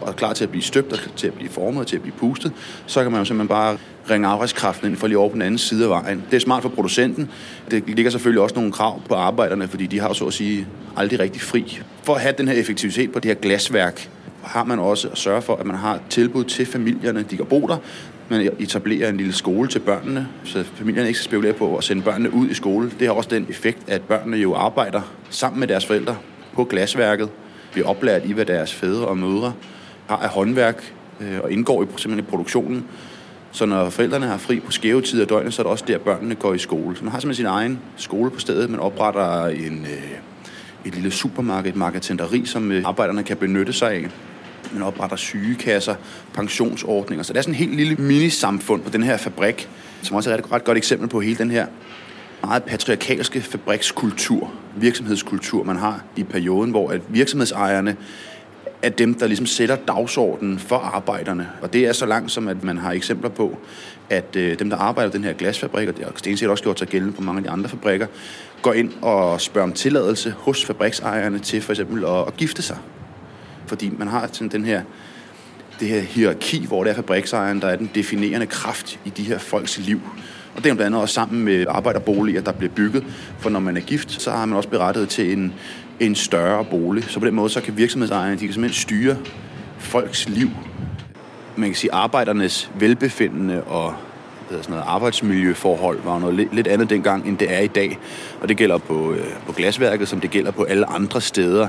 og 0.00 0.08
er 0.08 0.12
klar 0.12 0.32
til 0.32 0.44
at 0.44 0.50
blive 0.50 0.62
støbt, 0.62 0.92
og 0.92 0.98
til 1.16 1.26
at 1.26 1.32
blive 1.34 1.50
formet, 1.50 1.86
til 1.86 1.96
at 1.96 2.02
blive 2.02 2.14
pustet, 2.18 2.52
så 2.86 3.02
kan 3.02 3.12
man 3.12 3.20
jo 3.20 3.24
simpelthen 3.24 3.48
bare 3.48 3.78
ringe 4.10 4.28
arbejdskraften 4.28 4.88
ind 4.88 4.96
for 4.96 5.06
lige 5.06 5.18
over 5.18 5.28
på 5.28 5.34
den 5.34 5.42
anden 5.42 5.58
side 5.58 5.84
af 5.84 5.90
vejen. 5.90 6.22
Det 6.30 6.36
er 6.36 6.40
smart 6.40 6.62
for 6.62 6.68
producenten. 6.68 7.30
Det 7.70 7.84
ligger 7.86 8.10
selvfølgelig 8.10 8.42
også 8.42 8.54
nogle 8.54 8.72
krav 8.72 9.00
på 9.08 9.14
arbejderne, 9.14 9.68
fordi 9.68 9.86
de 9.86 10.00
har 10.00 10.08
jo 10.08 10.14
så 10.14 10.26
at 10.26 10.32
sige 10.32 10.66
aldrig 10.96 11.20
rigtig 11.20 11.42
fri. 11.42 11.80
For 12.02 12.14
at 12.14 12.20
have 12.20 12.34
den 12.38 12.48
her 12.48 12.54
effektivitet 12.54 13.12
på 13.12 13.18
det 13.18 13.28
her 13.28 13.34
glasværk, 13.34 14.10
har 14.42 14.64
man 14.64 14.78
også 14.78 15.08
at 15.08 15.18
sørge 15.18 15.42
for, 15.42 15.56
at 15.56 15.66
man 15.66 15.76
har 15.76 16.00
tilbud 16.10 16.44
til 16.44 16.66
familierne, 16.66 17.22
de 17.30 17.36
kan 17.36 17.46
bo 17.46 17.66
der, 17.66 17.76
man 18.32 18.50
etablerer 18.58 19.08
en 19.08 19.16
lille 19.16 19.32
skole 19.32 19.68
til 19.68 19.78
børnene, 19.78 20.28
så 20.44 20.64
familierne 20.74 21.08
ikke 21.08 21.18
skal 21.18 21.30
spekulere 21.30 21.52
på 21.52 21.76
at 21.76 21.84
sende 21.84 22.02
børnene 22.02 22.34
ud 22.34 22.48
i 22.48 22.54
skole. 22.54 22.90
Det 22.98 23.06
har 23.06 23.14
også 23.14 23.30
den 23.30 23.46
effekt, 23.48 23.78
at 23.88 24.02
børnene 24.02 24.36
jo 24.36 24.54
arbejder 24.54 25.00
sammen 25.30 25.60
med 25.60 25.68
deres 25.68 25.86
forældre 25.86 26.16
på 26.52 26.64
glasværket, 26.64 27.28
bliver 27.72 27.88
oplært 27.88 28.22
i, 28.24 28.32
hvad 28.32 28.46
deres 28.46 28.74
fædre 28.74 29.06
og 29.06 29.18
mødre 29.18 29.52
har 30.06 30.16
af 30.16 30.28
håndværk 30.28 30.94
øh, 31.20 31.40
og 31.42 31.52
indgår 31.52 31.82
i, 31.82 31.86
simpelthen 31.86 32.18
i 32.18 32.30
produktionen. 32.30 32.84
Så 33.52 33.66
når 33.66 33.90
forældrene 33.90 34.26
har 34.26 34.38
fri 34.38 34.60
på 34.60 34.70
skæve 34.70 35.02
tider 35.02 35.22
af 35.22 35.28
døgnet, 35.28 35.54
så 35.54 35.62
er 35.62 35.64
det 35.64 35.70
også 35.70 35.84
der, 35.88 35.98
børnene 35.98 36.34
går 36.34 36.54
i 36.54 36.58
skole. 36.58 36.96
Så 36.96 37.04
man 37.04 37.12
har 37.12 37.20
simpelthen 37.20 37.44
sin 37.44 37.46
egen 37.46 37.78
skole 37.96 38.30
på 38.30 38.40
stedet. 38.40 38.70
Man 38.70 38.80
opretter 38.80 39.46
en, 39.46 39.86
øh, 39.90 40.18
et 40.84 40.94
lille 40.94 41.10
supermarked, 41.10 41.70
et 41.70 41.76
marketenteri, 41.76 42.46
som 42.46 42.72
øh, 42.72 42.82
arbejderne 42.84 43.22
kan 43.22 43.36
benytte 43.36 43.72
sig 43.72 43.90
af. 43.90 44.08
Man 44.72 44.82
opretter 44.82 45.16
sygekasser, 45.16 45.94
pensionsordninger. 46.34 47.22
Så 47.22 47.32
det 47.32 47.38
er 47.38 47.42
sådan 47.42 47.54
en 47.54 47.58
helt 47.58 47.76
lille 47.76 47.94
minisamfund 47.94 48.82
på 48.82 48.90
den 48.90 49.02
her 49.02 49.16
fabrik, 49.16 49.68
som 50.02 50.16
også 50.16 50.30
er 50.30 50.34
et 50.34 50.52
ret 50.52 50.64
godt 50.64 50.78
eksempel 50.78 51.08
på 51.08 51.20
hele 51.20 51.38
den 51.38 51.50
her 51.50 51.66
meget 52.44 52.62
patriarkalske 52.62 53.40
fabrikskultur, 53.40 54.52
virksomhedskultur, 54.76 55.64
man 55.64 55.76
har 55.76 56.04
i 56.16 56.22
perioden, 56.22 56.70
hvor 56.70 56.90
at 56.90 57.00
virksomhedsejerne 57.08 57.96
er 58.82 58.88
dem, 58.88 59.14
der 59.14 59.26
ligesom 59.26 59.46
sætter 59.46 59.76
dagsordenen 59.76 60.58
for 60.58 60.76
arbejderne. 60.76 61.48
Og 61.62 61.72
det 61.72 61.86
er 61.86 61.92
så 61.92 62.06
langt 62.06 62.30
som, 62.30 62.48
at 62.48 62.64
man 62.64 62.78
har 62.78 62.92
eksempler 62.92 63.30
på, 63.30 63.58
at 64.10 64.36
øh, 64.36 64.58
dem, 64.58 64.70
der 64.70 64.76
arbejder 64.76 65.10
i 65.10 65.12
den 65.12 65.24
her 65.24 65.32
glasfabrik, 65.32 65.88
og 65.88 65.96
det 65.96 66.04
har 66.04 66.12
stenset 66.16 66.48
også 66.48 66.64
gjort 66.64 66.78
sig 66.78 66.88
gældende 66.88 67.14
på 67.14 67.22
mange 67.22 67.38
af 67.38 67.44
de 67.44 67.50
andre 67.50 67.68
fabrikker, 67.68 68.06
går 68.62 68.72
ind 68.72 68.92
og 69.02 69.40
spørger 69.40 69.68
om 69.68 69.72
tilladelse 69.72 70.30
hos 70.30 70.64
fabriksejerne 70.64 71.38
til 71.38 71.62
for 71.62 71.72
eksempel 71.72 72.04
at, 72.04 72.26
at 72.26 72.36
gifte 72.36 72.62
sig. 72.62 72.76
Fordi 73.72 73.92
man 73.98 74.08
har 74.08 74.28
sådan 74.32 74.48
den 74.48 74.64
her, 74.64 74.82
det 75.80 75.88
her 75.88 76.00
hierarki, 76.00 76.66
hvor 76.66 76.84
det 76.84 76.90
er 76.90 76.94
fabriksejeren, 76.94 77.60
der 77.60 77.68
er 77.68 77.76
den 77.76 77.90
definerende 77.94 78.46
kraft 78.46 79.00
i 79.04 79.10
de 79.10 79.22
her 79.22 79.38
folks 79.38 79.78
liv. 79.78 80.00
Og 80.54 80.64
det 80.64 80.70
er 80.70 80.74
blandt 80.74 80.80
andet 80.80 81.00
også 81.00 81.14
sammen 81.14 81.44
med 81.44 81.66
arbejderboliger, 81.68 82.40
der 82.40 82.52
bliver 82.52 82.72
bygget. 82.72 83.04
For 83.38 83.50
når 83.50 83.60
man 83.60 83.76
er 83.76 83.80
gift, 83.80 84.22
så 84.22 84.30
har 84.30 84.46
man 84.46 84.56
også 84.56 84.68
berettet 84.68 85.08
til 85.08 85.32
en, 85.32 85.52
en 86.00 86.14
større 86.14 86.64
bolig. 86.64 87.04
Så 87.04 87.20
på 87.20 87.26
den 87.26 87.34
måde, 87.34 87.50
så 87.50 87.60
kan 87.60 87.76
virksomhedsejerne, 87.76 88.34
de 88.34 88.44
kan 88.44 88.52
simpelthen 88.52 88.82
styre 88.82 89.16
folks 89.78 90.28
liv. 90.28 90.50
Man 91.56 91.68
kan 91.68 91.76
sige, 91.76 91.92
arbejdernes 91.92 92.70
velbefindende 92.78 93.62
og 93.64 93.94
sådan 94.48 94.64
noget, 94.68 94.84
arbejdsmiljøforhold 94.86 95.98
var 96.04 96.18
noget 96.18 96.34
lidt, 96.34 96.54
lidt 96.54 96.66
andet 96.66 96.90
dengang, 96.90 97.28
end 97.28 97.38
det 97.38 97.54
er 97.54 97.60
i 97.60 97.66
dag. 97.66 97.98
Og 98.40 98.48
det 98.48 98.56
gælder 98.56 98.78
på, 98.78 99.12
øh, 99.12 99.26
på 99.46 99.52
glasværket, 99.52 100.08
som 100.08 100.20
det 100.20 100.30
gælder 100.30 100.50
på 100.50 100.62
alle 100.62 100.86
andre 100.86 101.20
steder 101.20 101.68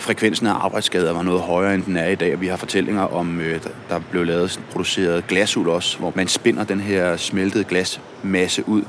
frekvensen 0.00 0.46
af 0.46 0.54
arbejdsskader 0.64 1.12
var 1.12 1.22
noget 1.22 1.40
højere, 1.40 1.74
end 1.74 1.82
den 1.82 1.96
er 1.96 2.06
i 2.06 2.14
dag. 2.14 2.34
Og 2.34 2.40
vi 2.40 2.46
har 2.46 2.56
fortællinger 2.56 3.02
om, 3.02 3.40
øh, 3.40 3.60
der 3.88 4.00
blev 4.10 4.24
lavet 4.24 4.60
produceret 4.72 5.26
glasuld 5.26 5.68
også, 5.68 5.98
hvor 5.98 6.12
man 6.16 6.28
spinder 6.28 6.64
den 6.64 6.80
her 6.80 7.16
smeltede 7.16 7.64
glasmasse 7.64 8.68
ud, 8.68 8.82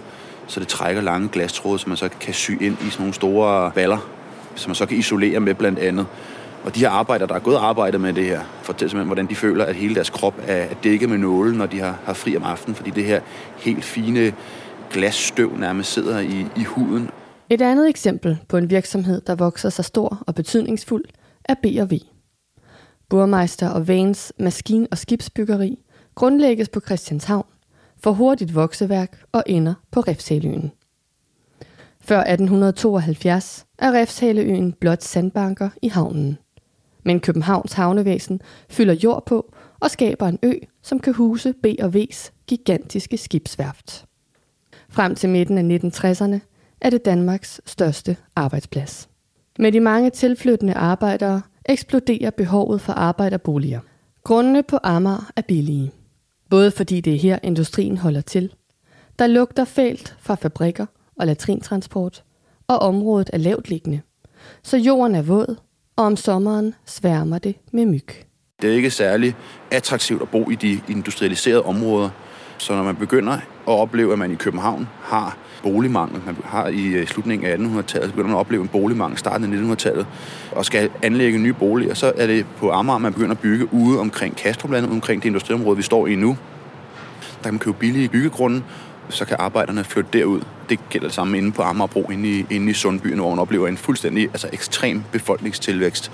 så 0.48 0.60
det 0.60 0.68
trækker 0.68 1.02
lange 1.02 1.30
glastråde, 1.30 1.80
som 1.80 1.90
man 1.90 1.98
så 1.98 2.10
kan 2.22 2.34
sy 2.34 2.52
ind 2.52 2.78
i 2.88 2.90
sådan 2.90 2.96
nogle 3.00 3.14
store 3.14 3.72
baller, 3.72 4.08
som 4.56 4.70
man 4.70 4.76
så 4.76 4.86
kan 4.86 4.98
isolere 4.98 5.40
med 5.40 5.54
blandt 5.54 5.80
andet. 5.80 6.06
Og 6.64 6.76
de 6.76 6.80
her 6.80 6.90
arbejdere, 6.90 7.28
der 7.28 7.34
har 7.34 7.40
gået 7.40 7.58
arbejdet 7.58 8.02
med 8.02 8.14
det 8.14 8.26
her, 8.26 8.42
fortæller 8.62 8.90
simpelthen, 8.90 9.08
hvordan 9.08 9.28
de 9.28 9.36
føler, 9.36 9.66
at 9.66 9.76
hele 9.76 9.96
deres 9.96 10.10
krop 10.10 10.36
er 10.48 10.66
dækket 10.84 11.10
med 11.10 11.18
nåle, 11.18 11.58
når 11.58 11.66
de 11.66 11.80
har, 11.80 11.96
har 12.06 12.14
fri 12.14 12.38
om 12.38 12.44
aftenen, 12.44 12.76
fordi 12.76 12.90
det 12.90 13.04
her 13.04 13.22
helt 13.58 13.84
fine 13.84 14.34
glasstøv 14.92 15.58
nærmest 15.58 15.92
sidder 15.92 16.20
i, 16.20 16.46
i 16.56 16.64
huden. 16.64 17.10
Et 17.52 17.62
andet 17.62 17.90
eksempel 17.90 18.38
på 18.48 18.58
en 18.58 18.70
virksomhed, 18.70 19.22
der 19.22 19.36
vokser 19.36 19.70
sig 19.70 19.86
stor 19.86 20.24
og 20.28 20.36
betydningsfuld, 20.36 21.06
er 21.46 21.54
B&V. 21.54 22.00
Burmeister 23.10 23.70
og 23.70 23.88
Vans 23.88 24.34
maskin- 24.38 24.88
og 24.92 24.98
skibsbyggeri 24.98 25.80
grundlægges 26.16 26.70
på 26.70 26.80
Christianshavn 26.80 27.46
for 27.98 28.12
hurtigt 28.12 28.56
vokseværk 28.56 29.24
og 29.32 29.44
ender 29.46 29.74
på 29.92 30.00
Refshaleøen. 30.00 30.72
Før 32.00 32.20
1872 32.20 33.66
er 33.80 33.92
Refshaleøen 33.92 34.74
blot 34.74 35.04
sandbanker 35.04 35.70
i 35.82 35.88
havnen. 35.88 36.38
Men 37.04 37.20
Københavns 37.20 37.74
havnevæsen 37.74 38.42
fylder 38.70 38.94
jord 38.94 39.26
på 39.26 39.54
og 39.80 39.92
skaber 39.92 40.28
en 40.28 40.40
ø, 40.44 40.54
som 40.82 41.00
kan 41.00 41.14
huse 41.14 41.54
B&V's 41.64 42.32
gigantiske 42.48 43.18
skibsværft. 43.18 44.06
Frem 44.90 45.16
til 45.16 45.30
midten 45.30 45.58
af 45.58 45.80
1960'erne 45.80 46.51
er 46.82 46.90
det 46.90 47.06
Danmarks 47.06 47.62
største 47.66 48.18
arbejdsplads. 48.36 49.10
Med 49.60 49.72
de 49.72 49.80
mange 49.80 50.10
tilflyttende 50.10 50.74
arbejdere 50.74 51.42
eksploderer 51.66 52.30
behovet 52.30 52.82
for 52.82 52.94
arbejderboliger. 52.94 53.80
Grundene 54.24 54.64
på 54.64 54.78
Amager 54.84 55.32
er 55.36 55.42
billige. 55.42 55.92
Både 56.50 56.72
fordi 56.72 57.02
det 57.02 57.14
er 57.14 57.18
her, 57.18 57.40
industrien 57.44 57.98
holder 57.98 58.22
til. 58.22 58.54
Der 59.20 59.28
lugter 59.28 59.66
fælt 59.66 60.16
fra 60.20 60.36
fabrikker 60.36 60.86
og 61.16 61.28
latrintransport, 61.28 62.24
og 62.68 62.80
området 62.80 63.30
er 63.34 63.38
lavt 63.38 63.70
liggende. 63.70 64.02
Så 64.64 64.78
jorden 64.78 65.16
er 65.16 65.22
våd, 65.22 65.56
og 65.96 66.06
om 66.06 66.16
sommeren 66.16 66.76
sværmer 66.86 67.40
det 67.40 67.56
med 67.72 67.86
myg. 67.86 68.08
Det 68.62 68.70
er 68.70 68.76
ikke 68.76 68.92
særlig 68.92 69.36
attraktivt 69.72 70.22
at 70.22 70.30
bo 70.30 70.50
i 70.50 70.56
de 70.56 70.80
industrialiserede 70.90 71.64
områder. 71.64 72.10
Så 72.58 72.76
når 72.76 72.84
man 72.84 72.96
begynder 72.96 73.34
at 73.34 73.42
opleve, 73.66 74.14
at 74.14 74.20
man 74.20 74.32
i 74.32 74.36
København 74.36 74.88
har 75.02 75.38
boligmangel, 75.64 76.22
man 76.26 76.38
har 76.46 76.68
i 76.68 76.88
øh, 76.88 77.08
slutningen 77.08 77.48
af 77.48 77.56
1800-tallet, 77.56 78.10
så 78.10 78.12
begynder 78.12 78.28
man 78.28 78.36
at 78.36 78.40
opleve 78.40 78.62
en 78.62 78.68
boligmangel 78.68 79.18
starten 79.18 79.54
af 79.54 79.74
1900-tallet, 79.74 80.06
og 80.52 80.66
skal 80.66 80.90
anlægge 81.02 81.38
nye 81.38 81.54
boliger, 81.54 81.94
så 81.94 82.14
er 82.18 82.28
det 82.28 82.46
på 82.58 82.72
Amager, 82.72 82.98
man 82.98 83.14
begynder 83.14 83.32
at 83.32 83.40
bygge 83.40 83.74
ude 83.74 84.00
omkring 84.00 84.36
Kastruplandet, 84.36 84.92
omkring 84.92 85.24
det 85.24 85.28
industriområde, 85.28 85.78
vi 85.78 85.84
står 85.84 86.08
i 86.08 86.16
nu. 86.16 86.38
Der 87.38 87.44
kan 87.44 87.54
man 87.54 87.60
købe 87.60 87.78
billige 87.80 88.10
byggegrunde, 88.10 88.64
så 89.10 89.26
kan 89.26 89.38
arbejderne 89.40 89.84
flytte 89.84 90.10
derud. 90.20 90.42
Det 90.70 90.80
gælder 90.90 91.08
det 91.08 91.16
samme 91.16 91.38
inde 91.38 91.52
på 91.52 91.62
Amagerbro, 91.62 92.10
inde 92.12 92.30
i, 92.30 92.46
inde 92.50 92.70
i 92.70 92.74
Sundbyen, 92.74 93.20
hvor 93.20 93.30
man 93.30 93.40
oplever 93.40 93.68
en 93.68 93.78
fuldstændig 93.78 94.24
altså 94.24 94.50
ekstrem 94.54 95.04
befolkningstilvækst, 95.12 96.12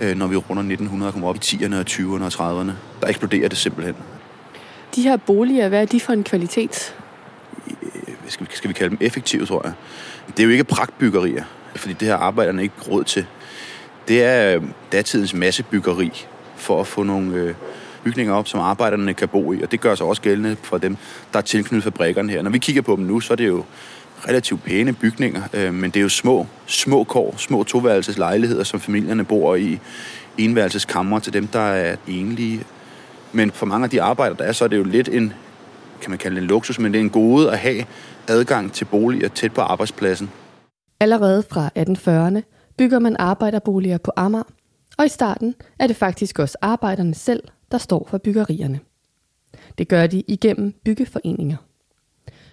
øh, 0.00 0.16
når 0.16 0.26
vi 0.26 0.36
runder 0.36 0.62
1900 0.62 1.08
og 1.08 1.12
kommer 1.12 1.28
op 1.28 1.36
i 1.36 1.38
10'erne, 1.38 1.74
20'erne 1.90 2.24
og 2.24 2.62
30'erne. 2.62 2.72
Der 3.00 3.08
eksploderer 3.08 3.48
det 3.48 3.58
simpelthen. 3.58 3.94
De 4.94 5.02
her 5.02 5.16
boliger, 5.16 5.68
hvad 5.68 5.82
er 5.82 5.86
de 5.86 6.00
for 6.00 6.12
en 6.12 6.24
kvalitet? 6.24 6.94
Skal 8.28 8.46
skal 8.50 8.68
vi 8.68 8.74
kalde 8.74 8.90
dem 8.90 8.98
effektive, 9.00 9.46
tror 9.46 9.60
jeg. 9.64 9.72
Det 10.26 10.38
er 10.38 10.44
jo 10.44 10.50
ikke 10.50 10.64
pragtbyggerier, 10.64 11.44
fordi 11.76 11.94
det 11.94 12.08
har 12.08 12.16
arbejderne 12.16 12.62
ikke 12.62 12.74
råd 12.90 13.04
til. 13.04 13.26
Det 14.08 14.24
er 14.24 14.56
øh, 14.56 14.62
datidens 14.92 15.34
massebyggeri 15.34 16.26
for 16.56 16.80
at 16.80 16.86
få 16.86 17.02
nogle 17.02 17.36
øh, 17.36 17.54
bygninger 18.04 18.34
op, 18.34 18.48
som 18.48 18.60
arbejderne 18.60 19.14
kan 19.14 19.28
bo 19.28 19.52
i, 19.52 19.62
og 19.62 19.72
det 19.72 19.80
gør 19.80 19.94
sig 19.94 20.06
også 20.06 20.22
gældende 20.22 20.56
for 20.62 20.78
dem, 20.78 20.96
der 21.32 21.38
er 21.38 21.42
tilknyttet 21.42 21.84
fabrikkerne 21.84 22.32
her. 22.32 22.42
Når 22.42 22.50
vi 22.50 22.58
kigger 22.58 22.82
på 22.82 22.96
dem 22.96 23.04
nu, 23.04 23.20
så 23.20 23.32
er 23.32 23.36
det 23.36 23.46
jo 23.46 23.64
relativt 24.28 24.64
pæne 24.64 24.92
bygninger, 24.92 25.42
øh, 25.52 25.74
men 25.74 25.90
det 25.90 25.96
er 25.96 26.02
jo 26.02 26.08
små, 26.08 26.46
små 26.66 27.04
kår, 27.04 27.34
små 27.38 27.62
toværelses 27.62 28.18
lejligheder, 28.18 28.64
som 28.64 28.80
familierne 28.80 29.24
bor 29.24 29.54
i, 29.54 29.80
enværelseskammer 30.38 31.18
til 31.18 31.32
dem, 31.32 31.46
der 31.46 31.60
er 31.60 31.96
enlige. 32.08 32.64
Men 33.32 33.50
for 33.50 33.66
mange 33.66 33.84
af 33.84 33.90
de 33.90 34.02
arbejder, 34.02 34.36
der 34.36 34.44
er, 34.44 34.52
så 34.52 34.64
er 34.64 34.68
det 34.68 34.76
jo 34.76 34.84
lidt 34.84 35.08
en, 35.08 35.32
kan 36.00 36.10
man 36.10 36.18
kalde 36.18 36.36
det 36.36 36.42
en 36.42 36.48
luksus, 36.48 36.78
men 36.78 36.92
det 36.92 36.98
er 36.98 37.02
en 37.02 37.10
gode 37.10 37.52
at 37.52 37.58
have 37.58 37.84
adgang 38.28 38.72
til 38.72 38.84
boliger 38.84 39.28
tæt 39.28 39.52
på 39.52 39.60
arbejdspladsen. 39.60 40.30
Allerede 41.00 41.42
fra 41.42 41.70
1840'erne 41.78 42.42
bygger 42.78 42.98
man 42.98 43.16
arbejderboliger 43.18 43.98
på 43.98 44.12
Amager, 44.16 44.44
og 44.98 45.06
i 45.06 45.08
starten 45.08 45.54
er 45.78 45.86
det 45.86 45.96
faktisk 45.96 46.38
også 46.38 46.58
arbejderne 46.62 47.14
selv, 47.14 47.42
der 47.72 47.78
står 47.78 48.06
for 48.10 48.18
byggerierne. 48.18 48.80
Det 49.78 49.88
gør 49.88 50.06
de 50.06 50.22
igennem 50.28 50.74
byggeforeninger. 50.84 51.56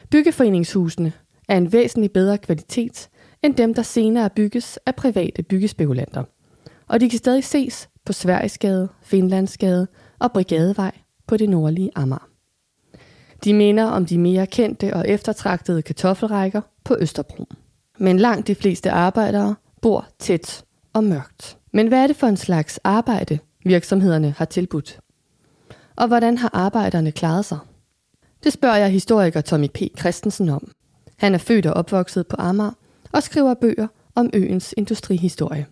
Byggeforeningshusene 0.10 1.14
er 1.48 1.58
en 1.58 1.72
væsentlig 1.72 2.12
bedre 2.12 2.38
kvalitet 2.38 3.10
end 3.44 3.56
dem, 3.56 3.74
der 3.74 3.82
senere 3.82 4.30
bygges 4.30 4.80
af 4.86 4.96
private 4.96 5.44
byggespekulanter. 5.44 6.24
Og 6.88 7.00
de 7.00 7.10
kan 7.10 7.20
stadig 7.20 7.44
ses 7.44 7.90
på 8.06 8.14
Sverigesgade, 8.14 8.90
Finlandsgade 9.02 9.88
og 10.20 10.32
Brigadevej 10.32 10.92
på 11.28 11.38
det 11.38 11.50
nordlige 11.50 11.92
Amager. 11.96 12.31
De 13.44 13.54
minder 13.54 13.86
om 13.86 14.06
de 14.06 14.18
mere 14.18 14.48
kendte 14.48 14.94
og 14.94 15.10
eftertragtede 15.10 15.82
kartoffelrækker 15.82 16.62
på 16.84 16.98
Østerbro. 17.00 17.48
Men 17.98 18.20
langt 18.20 18.48
de 18.48 18.56
fleste 18.56 18.92
arbejdere 18.92 19.56
bor 19.82 20.08
tæt 20.20 20.64
og 20.94 21.04
mørkt. 21.04 21.58
Men 21.74 21.88
hvad 21.88 22.04
er 22.04 22.08
det 22.08 22.16
for 22.16 22.28
en 22.28 22.38
slags 22.38 22.80
arbejde, 22.84 23.40
virksomhederne 23.66 24.32
har 24.38 24.46
tilbudt? 24.46 25.00
Og 25.96 26.08
hvordan 26.08 26.38
har 26.38 26.50
arbejderne 26.54 27.12
klaret 27.12 27.46
sig? 27.46 27.58
Det 28.44 28.54
spørger 28.54 28.78
jeg 28.78 28.90
historiker 28.90 29.42
Tommy 29.42 29.68
P. 29.74 29.80
Christensen 30.00 30.50
om. 30.50 30.72
Han 31.18 31.34
er 31.34 31.38
født 31.38 31.66
og 31.66 31.74
opvokset 31.74 32.28
på 32.28 32.36
Amager 32.40 32.72
og 33.12 33.24
skriver 33.24 33.54
bøger 33.54 33.88
om 34.16 34.30
øens 34.34 34.74
industrihistorie. 34.78 35.66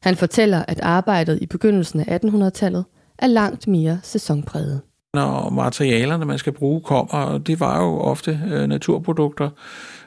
Han 0.00 0.16
fortæller, 0.16 0.64
at 0.68 0.80
arbejdet 0.80 1.42
i 1.42 1.46
begyndelsen 1.46 2.00
af 2.00 2.18
1800-tallet 2.24 2.84
er 3.18 3.26
langt 3.26 3.66
mere 3.66 4.00
sæsonpræget. 4.02 4.80
Når 5.14 5.50
materialerne, 5.50 6.24
man 6.24 6.38
skal 6.38 6.52
bruge, 6.52 6.80
kommer, 6.80 7.12
og 7.14 7.46
det 7.46 7.60
var 7.60 7.82
jo 7.82 8.00
ofte 8.00 8.40
øh, 8.52 8.66
naturprodukter, 8.66 9.50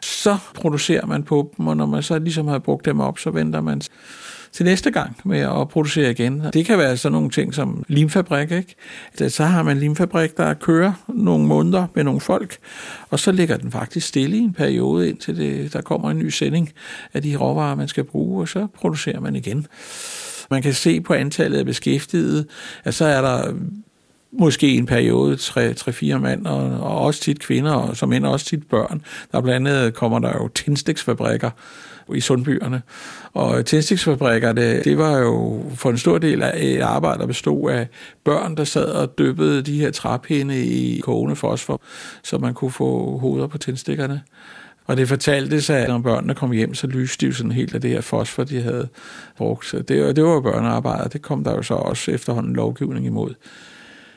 så 0.01 0.37
producerer 0.53 1.05
man 1.05 1.23
på 1.23 1.53
dem, 1.57 1.67
og 1.67 1.77
når 1.77 1.85
man 1.85 2.03
så 2.03 2.19
ligesom 2.19 2.47
har 2.47 2.59
brugt 2.59 2.85
dem 2.85 2.99
op, 2.99 3.19
så 3.19 3.29
venter 3.29 3.61
man 3.61 3.81
til 4.51 4.65
næste 4.65 4.91
gang 4.91 5.17
med 5.25 5.39
at 5.39 5.69
producere 5.69 6.11
igen. 6.11 6.43
Det 6.53 6.65
kan 6.65 6.77
være 6.77 6.97
sådan 6.97 7.13
nogle 7.13 7.29
ting 7.29 7.53
som 7.53 7.83
limfabrik, 7.87 8.51
ikke? 8.51 8.75
Så 9.29 9.43
har 9.43 9.63
man 9.63 9.77
limfabrik, 9.77 10.37
der 10.37 10.53
kører 10.53 10.93
nogle 11.07 11.45
måneder 11.45 11.87
med 11.93 12.03
nogle 12.03 12.21
folk, 12.21 12.57
og 13.09 13.19
så 13.19 13.31
ligger 13.31 13.57
den 13.57 13.71
faktisk 13.71 14.07
stille 14.07 14.37
i 14.37 14.39
en 14.39 14.53
periode, 14.53 15.09
indtil 15.09 15.37
det, 15.37 15.73
der 15.73 15.81
kommer 15.81 16.11
en 16.11 16.19
ny 16.19 16.29
sending 16.29 16.71
af 17.13 17.21
de 17.21 17.35
råvarer, 17.35 17.75
man 17.75 17.87
skal 17.87 18.03
bruge, 18.03 18.41
og 18.41 18.47
så 18.47 18.67
producerer 18.75 19.19
man 19.19 19.35
igen. 19.35 19.67
Man 20.51 20.61
kan 20.61 20.73
se 20.73 21.01
på 21.01 21.13
antallet 21.13 21.59
af 21.59 21.65
beskæftigede, 21.65 22.45
at 22.83 22.93
så 22.93 23.05
er 23.05 23.21
der 23.21 23.53
måske 24.31 24.67
en 24.67 24.85
periode, 24.85 25.35
tre-fire 25.75 26.19
mand, 26.19 26.45
og, 26.47 26.61
og 26.63 26.99
også 26.99 27.21
tit 27.21 27.39
kvinder, 27.39 27.73
og 27.73 27.97
som 27.97 28.13
end 28.13 28.25
også 28.25 28.45
tit 28.45 28.67
børn. 28.69 29.01
Der 29.31 29.41
blandt 29.41 29.67
andet 29.67 29.93
kommer 29.93 30.19
der 30.19 30.33
jo 30.33 30.47
tændstiksfabrikker 30.47 31.49
i 32.15 32.19
sundbyerne. 32.19 32.81
Og 33.33 33.65
tændstiksfabrikker, 33.65 34.53
det, 34.53 34.85
det 34.85 34.97
var 34.97 35.17
jo 35.17 35.63
for 35.75 35.89
en 35.89 35.97
stor 35.97 36.17
del 36.17 36.43
af 36.43 36.53
et 36.63 36.81
arbejde, 36.81 37.19
der 37.19 37.27
bestod 37.27 37.71
af 37.71 37.87
børn, 38.23 38.57
der 38.57 38.63
sad 38.63 38.85
og 38.85 39.17
dyppede 39.17 39.61
de 39.61 39.79
her 39.79 39.91
træpinde 39.91 40.65
i 40.65 40.99
kogende 40.99 41.35
fosfor, 41.35 41.81
så 42.23 42.37
man 42.37 42.53
kunne 42.53 42.71
få 42.71 43.17
hoveder 43.17 43.47
på 43.47 43.57
tændstikkerne. 43.57 44.21
Og 44.85 44.97
det 44.97 45.07
fortalte 45.07 45.61
sig, 45.61 45.77
at 45.77 45.89
når 45.89 45.97
børnene 45.97 46.35
kom 46.35 46.51
hjem, 46.51 46.73
så 46.73 46.87
lyste 46.87 47.25
de 47.25 47.29
jo 47.29 47.35
sådan 47.35 47.51
helt 47.51 47.75
af 47.75 47.81
det 47.81 47.89
her 47.89 48.01
fosfor, 48.01 48.43
de 48.43 48.61
havde 48.61 48.87
brugt. 49.37 49.65
Så 49.65 49.77
det, 49.77 50.15
det 50.15 50.23
var 50.23 50.31
jo 50.31 50.41
børnearbejde, 50.41 51.09
det 51.09 51.21
kom 51.21 51.43
der 51.43 51.55
jo 51.55 51.61
så 51.61 51.73
også 51.73 52.11
efterhånden 52.11 52.53
lovgivning 52.53 53.05
imod. 53.05 53.33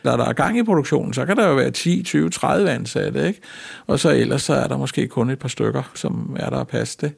Når 0.05 0.17
der 0.17 0.25
er 0.25 0.33
gang 0.33 0.59
i 0.59 0.63
produktionen, 0.63 1.13
så 1.13 1.27
kan 1.27 1.37
der 1.37 1.49
jo 1.49 1.55
være 1.55 1.71
10, 1.71 2.03
20, 2.03 2.31
30 2.31 2.71
ansatte, 2.71 3.27
ikke? 3.27 3.41
Og 3.87 3.99
så 3.99 4.11
ellers 4.11 4.43
så 4.43 4.55
er 4.55 4.67
der 4.67 4.77
måske 4.77 5.09
kun 5.09 5.31
et 5.31 5.39
par 5.39 5.49
stykker, 5.49 5.91
som 5.95 6.37
er 6.41 6.51
der 6.51 6.57
at 6.57 6.69
passe 6.69 6.99
det. 7.01 7.13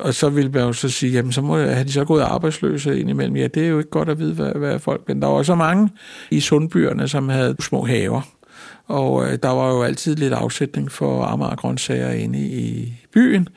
Og 0.00 0.14
så 0.14 0.28
vil 0.28 0.50
man 0.52 0.62
jo 0.62 0.72
så 0.72 0.88
sige, 0.88 1.12
jamen 1.12 1.32
så 1.32 1.40
må 1.40 1.58
har 1.58 1.84
de 1.84 1.92
så 1.92 2.04
gået 2.04 2.22
arbejdsløse 2.22 3.00
indimellem. 3.00 3.36
Ja, 3.36 3.46
det 3.46 3.64
er 3.64 3.68
jo 3.68 3.78
ikke 3.78 3.90
godt 3.90 4.08
at 4.08 4.18
vide, 4.18 4.34
hvad, 4.34 4.52
hvad 4.52 4.78
folk... 4.78 5.02
Men 5.08 5.22
der 5.22 5.28
var 5.28 5.42
så 5.42 5.54
mange 5.54 5.88
i 6.30 6.40
sundbyerne, 6.40 7.08
som 7.08 7.28
havde 7.28 7.56
små 7.60 7.84
haver. 7.84 8.20
Og 8.86 9.26
øh, 9.26 9.38
der 9.42 9.48
var 9.48 9.68
jo 9.72 9.82
altid 9.82 10.16
lidt 10.16 10.32
afsætning 10.32 10.92
for 10.92 11.22
Amager 11.22 11.56
grøntsager 11.56 12.10
inde 12.10 12.38
i 12.38 12.94
byen. 13.12 13.48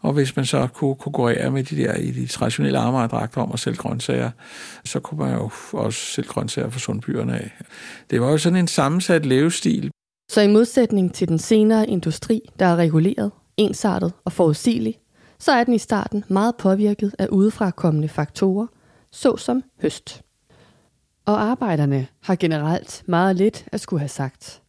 Og 0.00 0.12
hvis 0.12 0.36
man 0.36 0.44
så 0.44 0.66
kunne 0.66 0.94
konkurrere 0.94 1.50
med 1.50 1.64
de 1.64 1.76
der 1.76 1.94
i 1.94 2.10
de 2.10 2.26
traditionelle 2.26 2.78
Amager-dragter 2.78 3.40
om 3.40 3.52
at 3.52 3.58
sælge 3.58 3.76
grøntsager, 3.76 4.30
så 4.84 5.00
kunne 5.00 5.18
man 5.18 5.34
jo 5.34 5.50
også 5.72 6.00
sælge 6.00 6.28
grøntsager 6.28 6.70
for 6.70 6.78
sundbyerne 6.78 7.34
af. 7.38 7.50
Det 8.10 8.20
var 8.20 8.30
jo 8.30 8.38
sådan 8.38 8.58
en 8.58 8.68
sammensat 8.68 9.26
levestil. 9.26 9.90
Så 10.30 10.40
i 10.40 10.48
modsætning 10.48 11.14
til 11.14 11.28
den 11.28 11.38
senere 11.38 11.88
industri, 11.88 12.40
der 12.58 12.66
er 12.66 12.76
reguleret, 12.76 13.30
ensartet 13.56 14.12
og 14.24 14.32
forudsigelig, 14.32 14.98
så 15.38 15.52
er 15.52 15.64
den 15.64 15.74
i 15.74 15.78
starten 15.78 16.24
meget 16.28 16.56
påvirket 16.56 17.14
af 17.18 17.26
udefrakommende 17.26 18.08
faktorer, 18.08 18.66
såsom 19.12 19.62
høst. 19.82 20.22
Og 21.26 21.42
arbejderne 21.42 22.06
har 22.22 22.36
generelt 22.36 23.02
meget 23.06 23.36
lidt 23.36 23.64
at 23.72 23.80
skulle 23.80 24.00
have 24.00 24.08
sagt. 24.08 24.62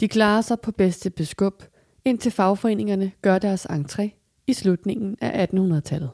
De 0.00 0.08
klarer 0.08 0.40
sig 0.40 0.60
på 0.60 0.72
bedste 0.72 1.10
beskub, 1.10 1.62
indtil 2.04 2.32
fagforeningerne 2.32 3.12
gør 3.22 3.38
deres 3.38 3.66
entré 3.66 4.08
i 4.46 4.52
slutningen 4.52 5.16
af 5.20 5.46
1800-tallet. 5.54 6.10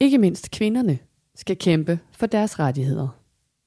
Ikke 0.00 0.18
mindst 0.18 0.50
kvinderne 0.50 0.98
skal 1.34 1.56
kæmpe 1.56 1.98
for 2.12 2.26
deres 2.26 2.58
rettigheder. 2.58 3.08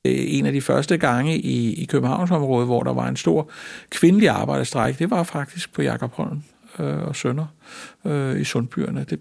Øh, 0.05 0.15
en 0.17 0.45
af 0.45 0.53
de 0.53 0.61
første 0.61 0.97
gange 0.97 1.37
i, 1.37 1.73
i 1.73 1.85
Københavnsområdet, 1.85 2.67
hvor 2.67 2.83
der 2.83 2.93
var 2.93 3.07
en 3.07 3.15
stor 3.15 3.49
kvindelig 3.89 4.29
arbejderstræk, 4.29 4.99
det 4.99 5.09
var 5.09 5.23
faktisk 5.23 5.73
på 5.73 5.81
Jakobholm 5.81 6.43
øh, 6.79 6.97
og 6.97 7.15
Sønder 7.15 7.45
øh, 8.05 8.41
i 8.41 8.43
Sundbyerne. 8.43 9.05
Det 9.09 9.19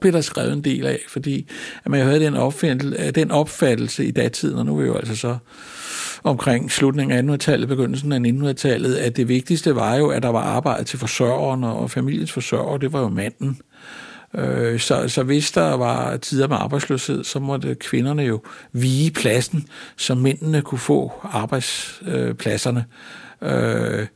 blev 0.00 0.12
der 0.12 0.20
skrevet 0.20 0.52
en 0.52 0.64
del 0.64 0.86
af, 0.86 0.98
fordi 1.08 1.48
at 1.84 1.90
man 1.90 2.06
havde 2.06 2.20
den 2.20 2.34
opfattelse, 2.34 3.02
øh, 3.02 3.14
den 3.14 3.30
opfattelse 3.30 4.04
i 4.04 4.10
datiden, 4.10 4.58
og 4.58 4.66
nu 4.66 4.76
er 4.76 4.80
vi 4.80 4.86
jo 4.86 4.96
altså 4.96 5.16
så 5.16 5.36
omkring 6.24 6.70
slutningen 6.70 7.30
af 7.30 7.34
1800-tallet, 7.34 7.68
begyndelsen 7.68 8.12
af 8.12 8.18
1900-tallet, 8.18 8.96
at 8.96 9.16
det 9.16 9.28
vigtigste 9.28 9.74
var 9.74 9.94
jo, 9.94 10.08
at 10.08 10.22
der 10.22 10.28
var 10.28 10.40
arbejde 10.40 10.84
til 10.84 10.98
forsørgeren 10.98 11.64
og 11.64 11.90
familiens 11.90 12.32
forsørger, 12.32 12.78
det 12.78 12.92
var 12.92 13.00
jo 13.00 13.08
manden. 13.08 13.60
Øh, 14.34 14.80
så, 14.80 15.08
så 15.08 15.22
hvis 15.22 15.52
der 15.52 15.74
var 15.74 16.16
tider 16.16 16.48
med 16.48 16.56
arbejdsløshed, 16.56 17.24
så 17.24 17.38
måtte 17.38 17.74
kvinderne 17.74 18.22
jo 18.22 18.42
vige 18.72 19.10
pladsen, 19.10 19.68
så 19.96 20.14
mændene 20.14 20.62
kunne 20.62 20.78
få 20.78 21.12
arbejdspladserne. 21.22 22.84
Øh, 23.42 24.06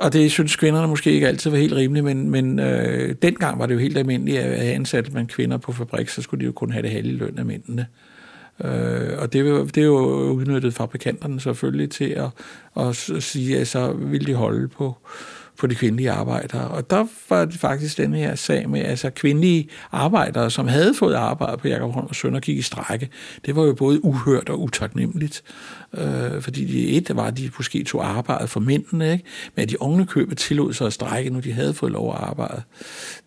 og 0.00 0.12
det 0.12 0.30
synes 0.30 0.56
kvinderne 0.56 0.88
måske 0.88 1.12
ikke 1.12 1.28
altid 1.28 1.50
var 1.50 1.58
helt 1.58 1.72
rimeligt, 1.72 2.04
men, 2.04 2.30
men 2.30 2.58
øh, 2.58 3.14
dengang 3.22 3.58
var 3.58 3.66
det 3.66 3.74
jo 3.74 3.78
helt 3.78 3.98
almindeligt, 3.98 4.38
at 4.38 4.74
ansatte 4.74 5.10
man 5.10 5.26
kvinder 5.26 5.56
på 5.56 5.72
fabrik, 5.72 6.08
så 6.08 6.22
skulle 6.22 6.40
de 6.40 6.46
jo 6.46 6.52
kun 6.52 6.72
have 6.72 6.82
det 6.82 6.90
halve 6.90 7.12
løn 7.12 7.38
af 7.38 7.44
mændene. 7.44 7.86
Øh, 8.64 9.18
og 9.18 9.32
det, 9.32 9.74
det 9.74 9.80
er 9.80 9.86
jo 9.86 9.98
udnyttet 10.30 10.74
fabrikanterne 10.74 11.40
selvfølgelig 11.40 11.90
til 11.90 12.04
at, 12.04 12.28
at 12.86 12.96
sige, 13.22 13.58
at 13.58 13.68
så 13.68 13.92
ville 13.92 14.26
de 14.26 14.34
holde 14.34 14.68
på, 14.68 14.96
på 15.60 15.66
de 15.66 15.74
kvindelige 15.74 16.10
arbejdere. 16.10 16.68
Og 16.68 16.90
der 16.90 17.06
var 17.28 17.44
det 17.44 17.60
faktisk 17.60 17.98
den 17.98 18.14
her 18.14 18.34
sag 18.34 18.70
med 18.70 18.80
altså 18.80 19.10
kvindelige 19.10 19.68
arbejdere, 19.92 20.50
som 20.50 20.68
havde 20.68 20.94
fået 20.94 21.14
arbejde 21.14 21.56
på 21.56 21.68
Jakob 21.68 21.92
Holm 21.92 22.06
og 22.06 22.14
Søn 22.14 22.34
og 22.34 22.40
gik 22.40 22.58
i 22.58 22.62
strække. 22.62 23.08
Det 23.46 23.56
var 23.56 23.62
jo 23.62 23.74
både 23.74 24.04
uhørt 24.04 24.48
og 24.48 24.60
utaknemmeligt. 24.60 25.42
Øh, 25.94 26.42
fordi 26.42 26.64
de, 26.64 26.88
et 26.88 27.16
var, 27.16 27.24
at 27.24 27.36
de 27.36 27.50
måske 27.58 27.84
tog 27.84 28.06
arbejde 28.06 28.48
for 28.48 28.60
mændene, 28.60 29.12
ikke? 29.12 29.24
men 29.54 29.62
at 29.62 29.70
de 29.70 29.82
unge 29.82 30.06
købet 30.06 30.38
tillod 30.38 30.72
sig 30.72 30.86
at 30.86 30.92
strække, 30.92 31.30
når 31.30 31.40
de 31.40 31.52
havde 31.52 31.74
fået 31.74 31.92
lov 31.92 32.14
at 32.14 32.20
arbejde. 32.20 32.62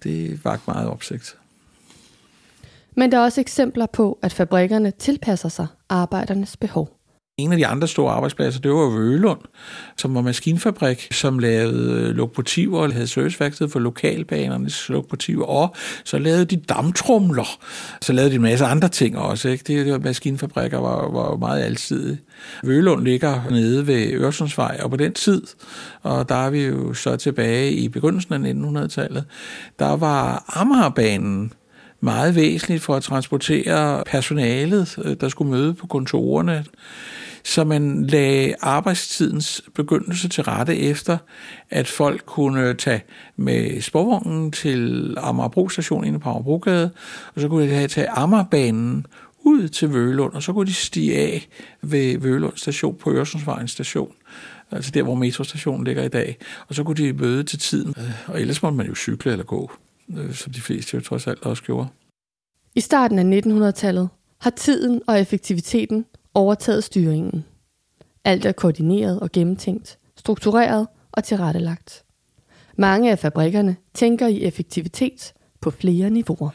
Det 0.03 0.45
var 0.45 0.59
meget 0.67 0.87
opsigt. 0.87 1.37
Men 2.95 3.11
der 3.11 3.17
er 3.17 3.21
også 3.21 3.41
eksempler 3.41 3.85
på, 3.85 4.19
at 4.21 4.33
fabrikkerne 4.33 4.91
tilpasser 4.91 5.49
sig 5.49 5.67
arbejdernes 5.89 6.57
behov. 6.57 7.02
En 7.37 7.51
af 7.51 7.57
de 7.57 7.67
andre 7.67 7.87
store 7.87 8.13
arbejdspladser, 8.13 8.61
det 8.61 8.71
var 8.71 8.89
Vølund, 8.89 9.39
som 9.97 10.15
var 10.15 10.21
maskinfabrik, 10.21 11.07
som 11.11 11.39
lavede 11.39 12.01
øh, 12.01 12.15
lokomotiver 12.15 12.79
og 12.79 12.93
havde 12.93 13.07
serviceværksted 13.07 13.69
for 13.69 13.79
lokalbanernes 13.79 14.89
lokomotiver, 14.89 15.45
og 15.45 15.75
så 16.03 16.17
lavede 16.17 16.45
de 16.45 16.55
damtrumler. 16.55 17.59
Så 18.01 18.13
lavede 18.13 18.31
de 18.31 18.35
en 18.35 18.41
masse 18.41 18.65
andre 18.65 18.89
ting 18.89 19.17
også. 19.17 19.49
Ikke? 19.49 19.63
Det, 19.67 19.85
det 19.85 19.93
var 19.93 19.99
maskinfabrikker 19.99 20.77
var, 20.77 21.11
var 21.11 21.35
meget 21.35 21.63
alsidige. 21.63 22.19
Vølund 22.63 23.03
ligger 23.03 23.49
nede 23.49 23.87
ved 23.87 24.11
Øresundsvej, 24.13 24.79
og 24.83 24.89
på 24.89 24.97
den 24.97 25.13
tid, 25.13 25.41
og 26.01 26.29
der 26.29 26.35
er 26.35 26.49
vi 26.49 26.65
jo 26.65 26.93
så 26.93 27.15
tilbage 27.15 27.71
i 27.71 27.89
begyndelsen 27.89 28.33
af 28.33 28.83
1900-tallet, 28.83 29.25
der 29.79 29.95
var 29.95 30.43
Amagerbanen 30.47 31.53
meget 32.03 32.35
væsentligt 32.35 32.83
for 32.83 32.95
at 32.95 33.03
transportere 33.03 34.03
personalet, 34.05 34.97
øh, 35.05 35.15
der 35.21 35.29
skulle 35.29 35.51
møde 35.51 35.73
på 35.73 35.87
kontorerne. 35.87 36.65
Så 37.43 37.63
man 37.63 38.07
lagde 38.07 38.55
arbejdstidens 38.61 39.61
begyndelse 39.75 40.29
til 40.29 40.43
rette 40.43 40.77
efter, 40.77 41.17
at 41.69 41.87
folk 41.87 42.25
kunne 42.25 42.73
tage 42.73 43.03
med 43.35 43.81
sporvognen 43.81 44.51
til 44.51 45.15
Amagerbro 45.17 45.69
station 45.69 46.05
inde 46.05 46.19
på 46.19 46.29
Amagerbrogade, 46.29 46.91
og 47.35 47.41
så 47.41 47.47
kunne 47.47 47.81
de 47.81 47.87
tage 47.87 48.09
Amagerbanen 48.09 49.05
ud 49.39 49.67
til 49.67 49.93
Vølund, 49.93 50.33
og 50.33 50.43
så 50.43 50.53
kunne 50.53 50.67
de 50.67 50.73
stige 50.73 51.17
af 51.17 51.47
ved 51.81 52.17
Vølund 52.17 52.53
station 52.55 52.95
på 52.95 53.11
Øresundsvejen 53.11 53.67
station 53.67 54.11
altså 54.71 54.91
der, 54.91 55.03
hvor 55.03 55.15
metrostationen 55.15 55.83
ligger 55.83 56.03
i 56.03 56.07
dag. 56.07 56.37
Og 56.67 56.75
så 56.75 56.83
kunne 56.83 56.95
de 56.95 57.13
møde 57.13 57.43
til 57.43 57.59
tiden, 57.59 57.93
øh, 57.97 58.29
og 58.29 58.41
ellers 58.41 58.61
måtte 58.61 58.77
man 58.77 58.87
jo 58.87 58.95
cykle 58.95 59.31
eller 59.31 59.45
gå, 59.45 59.71
øh, 60.09 60.33
som 60.33 60.53
de 60.53 60.61
fleste 60.61 60.95
jo 60.95 61.01
trods 61.01 61.27
alt 61.27 61.43
også 61.43 61.63
gjorde. 61.63 61.87
I 62.75 62.81
starten 62.81 63.19
af 63.19 63.41
1900-tallet 63.41 64.09
har 64.41 64.49
tiden 64.49 65.01
og 65.07 65.19
effektiviteten 65.19 66.05
overtaget 66.33 66.83
styringen. 66.83 67.45
Alt 68.23 68.45
er 68.45 68.51
koordineret 68.51 69.19
og 69.19 69.31
gennemtænkt, 69.31 69.97
struktureret 70.15 70.87
og 71.11 71.23
tilrettelagt. 71.23 72.03
Mange 72.77 73.11
af 73.11 73.19
fabrikkerne 73.19 73.75
tænker 73.93 74.27
i 74.27 74.43
effektivitet 74.43 75.33
på 75.61 75.71
flere 75.71 76.09
niveauer. 76.09 76.49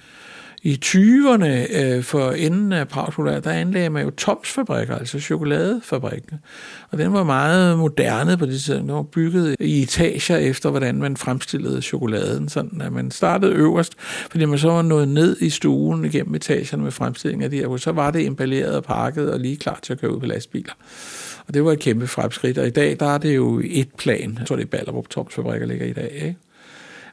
I 0.62 0.78
20'erne 0.84 1.78
øh, 1.80 2.02
for 2.02 2.30
enden 2.30 2.72
af 2.72 2.88
Pragskolær, 2.88 3.40
der 3.40 3.50
anlagde 3.50 3.90
man 3.90 4.04
jo 4.04 4.10
Toms-fabrikker, 4.10 4.98
altså 4.98 5.20
chokoladefabrikken. 5.20 6.38
Og 6.90 6.98
den 6.98 7.12
var 7.12 7.24
meget 7.24 7.78
moderne 7.78 8.36
på 8.36 8.46
det 8.46 8.52
tidspunkt. 8.52 8.82
Den 8.82 8.94
var 8.94 9.02
bygget 9.02 9.56
i 9.60 9.82
etager 9.82 10.36
efter, 10.36 10.70
hvordan 10.70 10.96
man 10.96 11.16
fremstillede 11.16 11.82
chokoladen. 11.82 12.48
Sådan 12.48 12.80
at 12.80 12.92
man 12.92 13.10
startede 13.10 13.52
øverst, 13.52 13.92
fordi 14.30 14.44
man 14.44 14.58
så 14.58 14.70
var 14.70 14.82
nået 14.82 15.08
ned 15.08 15.36
i 15.40 15.50
stuen 15.50 16.04
igennem 16.04 16.34
etagerne 16.34 16.82
med 16.82 16.92
fremstilling 16.92 17.42
af 17.42 17.50
de 17.50 17.56
her. 17.56 17.76
Så 17.76 17.92
var 17.92 18.10
det 18.10 18.26
emballeret 18.26 18.76
og 18.76 18.84
pakket 18.84 19.32
og 19.32 19.40
lige 19.40 19.56
klar 19.56 19.78
til 19.82 19.92
at 19.92 20.00
køre 20.00 20.14
ud 20.14 20.20
på 20.20 20.26
lastbiler. 20.26 20.72
Og 21.46 21.54
det 21.54 21.64
var 21.64 21.72
et 21.72 21.78
kæmpe 21.78 22.06
fremskridt. 22.06 22.58
Og 22.58 22.66
i 22.66 22.70
dag, 22.70 22.96
der 23.00 23.06
er 23.06 23.18
det 23.18 23.36
jo 23.36 23.62
et 23.64 23.88
plan. 23.98 24.36
Jeg 24.38 24.46
tror, 24.46 24.56
det 24.56 24.64
er 24.64 24.68
Ballerup 24.68 25.08
Toms 25.08 25.34
fabrikker 25.34 25.66
ligger 25.66 25.86
i 25.86 25.92
dag. 25.92 26.10
Ikke? 26.14 26.36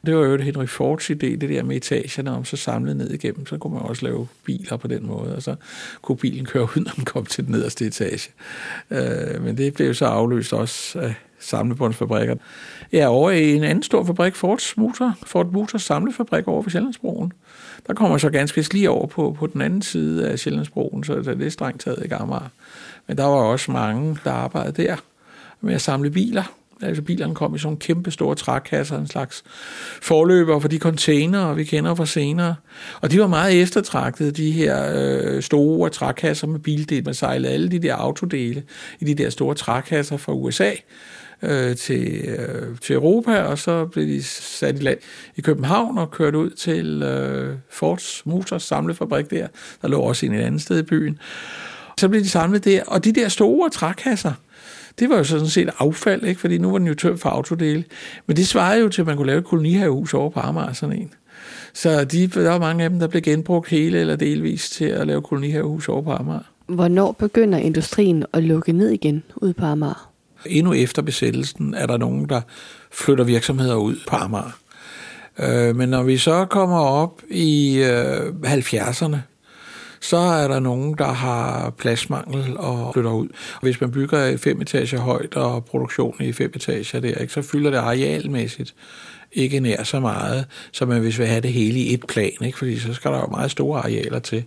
Det 0.06 0.16
var 0.16 0.24
jo 0.24 0.34
et 0.34 0.44
Henry 0.44 0.66
Fords 0.66 1.10
idé, 1.10 1.14
det 1.36 1.40
der 1.40 1.62
med 1.62 1.76
etagerne, 1.76 2.30
om 2.30 2.44
så 2.44 2.56
samlet 2.56 2.96
ned 2.96 3.10
igennem, 3.10 3.46
så 3.46 3.58
kunne 3.58 3.74
man 3.74 3.82
også 3.82 4.04
lave 4.06 4.28
biler 4.44 4.76
på 4.76 4.88
den 4.88 5.06
måde, 5.06 5.36
og 5.36 5.42
så 5.42 5.54
kunne 6.02 6.16
bilen 6.16 6.46
køre 6.46 6.62
ud, 6.62 6.84
når 6.84 6.92
man 6.96 7.04
kom 7.04 7.26
til 7.26 7.44
den 7.44 7.52
nederste 7.52 7.86
etage. 7.86 8.30
Øh, 8.90 9.42
men 9.42 9.56
det 9.56 9.74
blev 9.74 9.94
så 9.94 10.06
afløst 10.06 10.52
også 10.52 10.98
af 10.98 11.14
samlebåndsfabrikker. 11.38 12.36
Ja, 12.92 13.08
over 13.08 13.30
i 13.30 13.54
en 13.54 13.64
anden 13.64 13.82
stor 13.82 14.04
fabrik, 14.04 14.34
Fords 14.34 14.76
Motor, 14.76 15.14
Ford 15.26 15.52
Motors 15.52 15.82
samlefabrik 15.82 16.48
over 16.48 16.62
ved 16.62 16.70
Sjællandsbroen. 16.70 17.32
Der 17.86 17.94
kommer 17.94 18.18
så 18.18 18.30
ganske 18.30 18.72
lige 18.72 18.90
over 18.90 19.06
på, 19.06 19.36
på 19.38 19.46
den 19.46 19.60
anden 19.60 19.82
side 19.82 20.28
af 20.28 20.38
Sjællandsbroen, 20.38 21.04
så 21.04 21.14
det 21.14 21.46
er 21.46 21.50
strengt 21.50 21.82
taget 21.82 22.06
i 22.06 22.12
Amager. 22.12 22.48
Men 23.06 23.16
der 23.16 23.24
var 23.24 23.36
også 23.36 23.70
mange, 23.70 24.18
der 24.24 24.30
arbejdede 24.30 24.82
der 24.82 24.96
med 25.60 25.74
at 25.74 25.80
samle 25.80 26.10
biler, 26.10 26.52
Altså 26.82 27.02
bilerne 27.02 27.34
kom 27.34 27.54
i 27.54 27.58
sådan 27.58 27.76
kæmpe 27.76 28.10
store 28.10 28.34
trækasser, 28.34 28.98
en 28.98 29.06
slags 29.06 29.44
forløber 30.02 30.60
for 30.60 30.68
de 30.68 30.78
container, 30.78 31.54
vi 31.54 31.64
kender 31.64 31.94
fra 31.94 32.06
senere. 32.06 32.54
Og 33.00 33.10
de 33.10 33.20
var 33.20 33.26
meget 33.26 33.62
eftertragtede, 33.62 34.30
de 34.30 34.52
her 34.52 34.92
øh, 34.94 35.42
store 35.42 35.90
trækasser 35.90 36.46
med 36.46 36.58
bildel. 36.58 37.04
Man 37.04 37.14
sejlede 37.14 37.52
alle 37.52 37.68
de 37.68 37.78
der 37.78 37.94
autodele 37.94 38.62
i 39.00 39.04
de 39.04 39.14
der 39.14 39.30
store 39.30 39.54
trækasser 39.54 40.16
fra 40.16 40.32
USA 40.32 40.72
øh, 41.42 41.76
til, 41.76 42.24
øh, 42.28 42.78
til 42.78 42.94
Europa, 42.94 43.42
og 43.42 43.58
så 43.58 43.86
blev 43.86 44.06
de 44.06 44.22
sat 44.22 44.78
i 44.78 44.82
land 44.82 44.98
i 45.36 45.40
København 45.40 45.98
og 45.98 46.10
kørt 46.10 46.34
ud 46.34 46.50
til 46.50 47.02
øh, 47.02 47.56
Fords 47.70 48.22
Motors 48.26 48.62
samlefabrik 48.62 49.30
der. 49.30 49.46
Der 49.82 49.88
lå 49.88 50.00
også 50.00 50.26
en 50.26 50.34
et 50.34 50.42
andet 50.42 50.62
sted 50.62 50.78
i 50.78 50.82
byen. 50.82 51.18
Så 52.00 52.08
blev 52.08 52.22
de 52.22 52.28
samlet 52.28 52.64
der, 52.64 52.82
og 52.86 53.04
de 53.04 53.12
der 53.12 53.28
store 53.28 53.70
trækasser, 53.70 54.32
det 54.98 55.10
var 55.10 55.16
jo 55.16 55.24
sådan 55.24 55.48
set 55.48 55.70
affald, 55.78 56.24
ikke? 56.24 56.40
fordi 56.40 56.58
nu 56.58 56.70
var 56.70 56.78
den 56.78 56.86
jo 56.86 56.94
tømt 56.94 57.20
for 57.20 57.28
autodele. 57.28 57.84
Men 58.26 58.36
det 58.36 58.48
svarede 58.48 58.80
jo 58.80 58.88
til, 58.88 59.00
at 59.00 59.06
man 59.06 59.16
kunne 59.16 59.26
lave 59.26 59.38
et 59.38 59.44
kolonihavehus 59.44 60.14
over 60.14 60.30
på 60.30 60.40
Amager, 60.40 60.72
sådan 60.72 60.96
en. 60.96 61.10
Så 61.74 62.04
de, 62.04 62.26
der 62.26 62.50
var 62.50 62.58
mange 62.58 62.84
af 62.84 62.90
dem, 62.90 62.98
der 62.98 63.06
blev 63.06 63.22
genbrugt 63.22 63.68
hele 63.68 63.98
eller 63.98 64.16
delvis 64.16 64.70
til 64.70 64.84
at 64.84 65.06
lave 65.06 65.22
kolonihavehus 65.22 65.88
over 65.88 66.02
på 66.02 66.12
Amager. 66.12 66.52
Hvornår 66.66 67.12
begynder 67.12 67.58
industrien 67.58 68.24
at 68.32 68.42
lukke 68.42 68.72
ned 68.72 68.90
igen 68.90 69.22
ud 69.36 69.52
på 69.52 69.64
Amager? 69.64 70.10
Endnu 70.46 70.72
efter 70.72 71.02
besættelsen 71.02 71.74
er 71.74 71.86
der 71.86 71.96
nogen, 71.96 72.28
der 72.28 72.40
flytter 72.92 73.24
virksomheder 73.24 73.76
ud 73.76 73.96
på 74.08 74.16
Amager. 74.16 74.58
Øh, 75.38 75.76
men 75.76 75.88
når 75.88 76.02
vi 76.02 76.16
så 76.16 76.44
kommer 76.44 76.78
op 76.78 77.22
i 77.30 77.82
70'erne, 78.44 79.16
så 80.08 80.16
er 80.16 80.48
der 80.48 80.60
nogen, 80.60 80.94
der 80.98 81.12
har 81.12 81.70
pladsmangel 81.70 82.56
og 82.58 82.94
flytter 82.94 83.10
ud. 83.10 83.28
Hvis 83.62 83.80
man 83.80 83.90
bygger 83.90 84.36
fem 84.36 84.60
etager 84.60 84.98
højt 84.98 85.34
og 85.34 85.64
produktion 85.64 86.16
i 86.20 86.32
fem 86.32 86.52
etager 86.54 87.00
der, 87.00 87.14
ikke, 87.14 87.32
så 87.32 87.42
fylder 87.42 87.70
det 87.70 87.78
arealmæssigt 87.78 88.74
ikke 89.32 89.60
nær 89.60 89.82
så 89.82 90.00
meget, 90.00 90.46
som 90.72 90.88
man 90.88 91.00
hvis 91.00 91.18
vil 91.18 91.26
have 91.26 91.40
det 91.40 91.52
hele 91.52 91.78
i 91.78 91.94
et 91.94 92.06
plan, 92.06 92.32
ikke? 92.44 92.58
fordi 92.58 92.78
så 92.78 92.94
skal 92.94 93.10
der 93.10 93.18
jo 93.18 93.26
meget 93.26 93.50
store 93.50 93.80
arealer 93.80 94.18
til. 94.18 94.44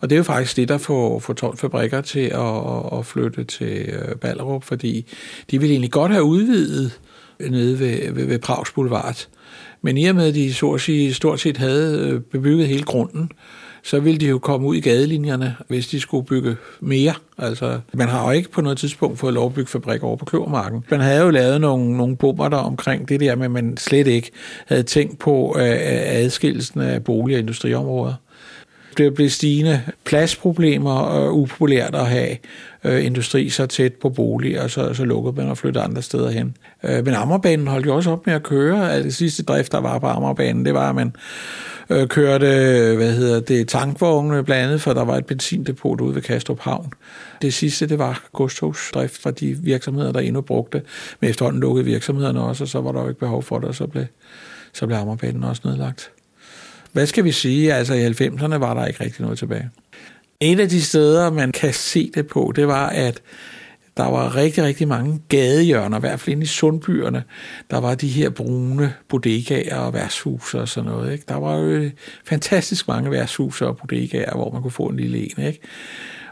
Og 0.00 0.10
det 0.10 0.16
er 0.16 0.18
jo 0.18 0.22
faktisk 0.22 0.56
det, 0.56 0.68
der 0.68 0.78
får, 0.78 1.18
får 1.18 1.32
12 1.32 1.56
fabrikker 1.56 2.00
til 2.00 2.20
at, 2.34 2.98
at 2.98 3.06
flytte 3.06 3.44
til 3.44 3.88
øh, 3.88 4.16
Ballerup, 4.16 4.64
fordi 4.64 5.06
de 5.50 5.60
ville 5.60 5.72
egentlig 5.72 5.90
godt 5.90 6.12
have 6.12 6.24
udvidet 6.24 7.00
nede 7.40 7.78
ved, 7.78 8.12
ved, 8.12 8.26
ved 8.26 8.38
Prags 8.38 8.72
Boulevard. 8.72 9.26
Men 9.82 9.98
i 9.98 10.06
og 10.06 10.14
med, 10.14 10.28
at 10.28 10.34
de 10.34 10.54
så 10.54 10.70
at 10.70 10.80
sige, 10.80 11.14
stort 11.14 11.40
set 11.40 11.56
havde 11.56 12.08
øh, 12.08 12.20
bebygget 12.20 12.68
hele 12.68 12.82
grunden, 12.82 13.30
så 13.88 14.00
ville 14.00 14.20
de 14.20 14.26
jo 14.26 14.38
komme 14.38 14.66
ud 14.66 14.76
i 14.76 14.80
gadelinjerne, 14.80 15.56
hvis 15.68 15.86
de 15.86 16.00
skulle 16.00 16.26
bygge 16.26 16.56
mere. 16.80 17.14
Altså, 17.38 17.80
man 17.94 18.08
har 18.08 18.24
jo 18.24 18.30
ikke 18.30 18.50
på 18.50 18.60
noget 18.60 18.78
tidspunkt 18.78 19.18
fået 19.18 19.34
lov 19.34 19.46
at 19.46 19.54
bygge 19.54 19.70
fabrik 19.70 20.02
over 20.02 20.16
på 20.16 20.24
Kløvermarken. 20.24 20.84
Man 20.90 21.00
havde 21.00 21.22
jo 21.22 21.30
lavet 21.30 21.60
nogle, 21.60 21.96
nogle 21.96 22.16
bomber 22.16 22.48
der 22.48 22.56
omkring 22.56 23.08
det 23.08 23.20
der, 23.20 23.36
men 23.36 23.50
man 23.50 23.76
slet 23.76 24.06
ikke 24.06 24.30
havde 24.66 24.82
tænkt 24.82 25.18
på 25.18 25.56
øh, 25.58 25.64
adskillelsen 25.68 26.80
af 26.80 27.04
bolig- 27.04 27.36
og 27.36 27.40
industriområder. 27.40 28.14
Det 28.98 29.14
blev 29.14 29.30
stigende 29.30 29.82
pladsproblemer 30.04 30.92
og 30.92 31.38
upopulært 31.38 31.94
at 31.94 32.06
have 32.06 32.36
øh, 32.84 33.04
industri 33.04 33.48
så 33.48 33.66
tæt 33.66 33.92
på 33.92 34.08
bolig, 34.08 34.60
og 34.60 34.70
så, 34.70 34.94
så 34.94 35.04
lukkede 35.04 35.36
man 35.36 35.48
og 35.48 35.58
flyttede 35.58 35.84
andre 35.84 36.02
steder 36.02 36.30
hen. 36.30 36.56
Øh, 36.82 37.04
men 37.04 37.14
Ammerbanen 37.14 37.66
holdt 37.66 37.86
jo 37.86 37.94
også 37.94 38.10
op 38.10 38.26
med 38.26 38.34
at 38.34 38.42
køre. 38.42 38.92
Altså, 38.92 39.04
det 39.04 39.14
sidste 39.14 39.42
drift, 39.42 39.72
der 39.72 39.78
var 39.78 39.98
på 39.98 40.06
Ammerbanen, 40.06 40.64
det 40.64 40.74
var, 40.74 40.88
at 40.88 40.94
man 40.94 41.12
øh, 41.90 42.08
kørte, 42.08 42.46
hvad 42.96 43.12
hedder 43.12 43.40
det, 43.40 43.68
tankvogne 43.68 44.44
blandt 44.44 44.64
andet, 44.64 44.80
for 44.80 44.92
der 44.92 45.04
var 45.04 45.16
et 45.16 45.26
benzindepot 45.26 46.00
ude 46.00 46.14
ved 46.14 46.22
Kastrup 46.22 46.60
Havn. 46.60 46.92
Det 47.42 47.54
sidste, 47.54 47.88
det 47.88 47.98
var 47.98 48.28
godstogsdrift 48.32 49.22
fra 49.22 49.30
de 49.30 49.56
virksomheder, 49.62 50.12
der 50.12 50.20
endnu 50.20 50.40
brugte, 50.40 50.82
men 51.20 51.30
efterhånden 51.30 51.60
lukkede 51.60 51.84
virksomhederne 51.84 52.40
også, 52.40 52.64
og 52.64 52.68
så 52.68 52.80
var 52.80 52.92
der 52.92 53.02
jo 53.02 53.08
ikke 53.08 53.20
behov 53.20 53.42
for 53.42 53.58
det, 53.58 53.68
og 53.68 53.74
så 53.74 53.86
blev, 53.86 54.04
så 54.72 54.86
blev 54.86 54.98
Ammerbanen 54.98 55.44
også 55.44 55.62
nedlagt. 55.64 56.10
Hvad 56.92 57.06
skal 57.06 57.24
vi 57.24 57.32
sige? 57.32 57.74
Altså 57.74 57.94
i 57.94 58.06
90'erne 58.06 58.56
var 58.56 58.74
der 58.74 58.86
ikke 58.86 59.04
rigtig 59.04 59.22
noget 59.22 59.38
tilbage. 59.38 59.70
En 60.40 60.60
af 60.60 60.68
de 60.68 60.82
steder, 60.82 61.30
man 61.30 61.52
kan 61.52 61.72
se 61.72 62.10
det 62.14 62.26
på, 62.26 62.52
det 62.56 62.68
var, 62.68 62.88
at 62.88 63.22
Der 63.98 64.10
var 64.10 64.36
rigtig, 64.36 64.64
rigtig 64.64 64.88
mange 64.88 65.20
gadehjørner, 65.28 65.96
i 65.96 66.00
hvert 66.00 66.20
fald 66.20 66.32
inde 66.32 66.42
i 66.42 66.46
sundbyerne. 66.46 67.24
Der 67.70 67.78
var 67.80 67.94
de 67.94 68.08
her 68.08 68.30
brune 68.30 68.94
bodegaer 69.08 69.76
og 69.76 69.94
værtshuse 69.94 70.60
og 70.60 70.68
sådan 70.68 70.90
noget. 70.90 71.12
Ikke? 71.12 71.24
Der 71.28 71.36
var 71.36 71.56
jo 71.56 71.64
øh, 71.64 71.90
fantastisk 72.24 72.88
mange 72.88 73.10
værtshuse 73.10 73.66
og 73.66 73.76
bodegaer, 73.76 74.34
hvor 74.34 74.50
man 74.50 74.62
kunne 74.62 74.70
få 74.70 74.86
en 74.86 74.96
lille 74.96 75.18
en. 75.18 75.44
Ikke? 75.44 75.60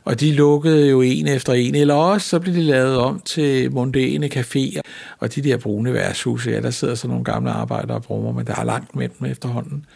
Og 0.04 0.20
de 0.20 0.32
lukkede 0.32 0.90
jo 0.90 1.00
en 1.00 1.26
efter 1.28 1.52
en, 1.52 1.74
eller 1.74 1.94
også 1.94 2.28
så 2.28 2.38
blev 2.38 2.54
de 2.54 2.62
lavet 2.62 2.96
om 2.96 3.20
til 3.20 3.72
mondæne 3.72 4.26
caféer. 4.34 4.80
Og 5.18 5.34
de 5.34 5.42
der 5.42 5.56
brune 5.56 5.92
værtshuse, 5.92 6.50
ja, 6.50 6.60
der 6.60 6.70
sidder 6.70 6.94
så 6.94 7.08
nogle 7.08 7.24
gamle 7.24 7.50
arbejdere 7.50 7.96
og 7.96 8.02
brummer, 8.02 8.32
men 8.32 8.46
der 8.46 8.54
er 8.54 8.64
langt 8.64 8.96
med 8.96 9.08
dem 9.08 9.26
efterhånden. 9.26 9.86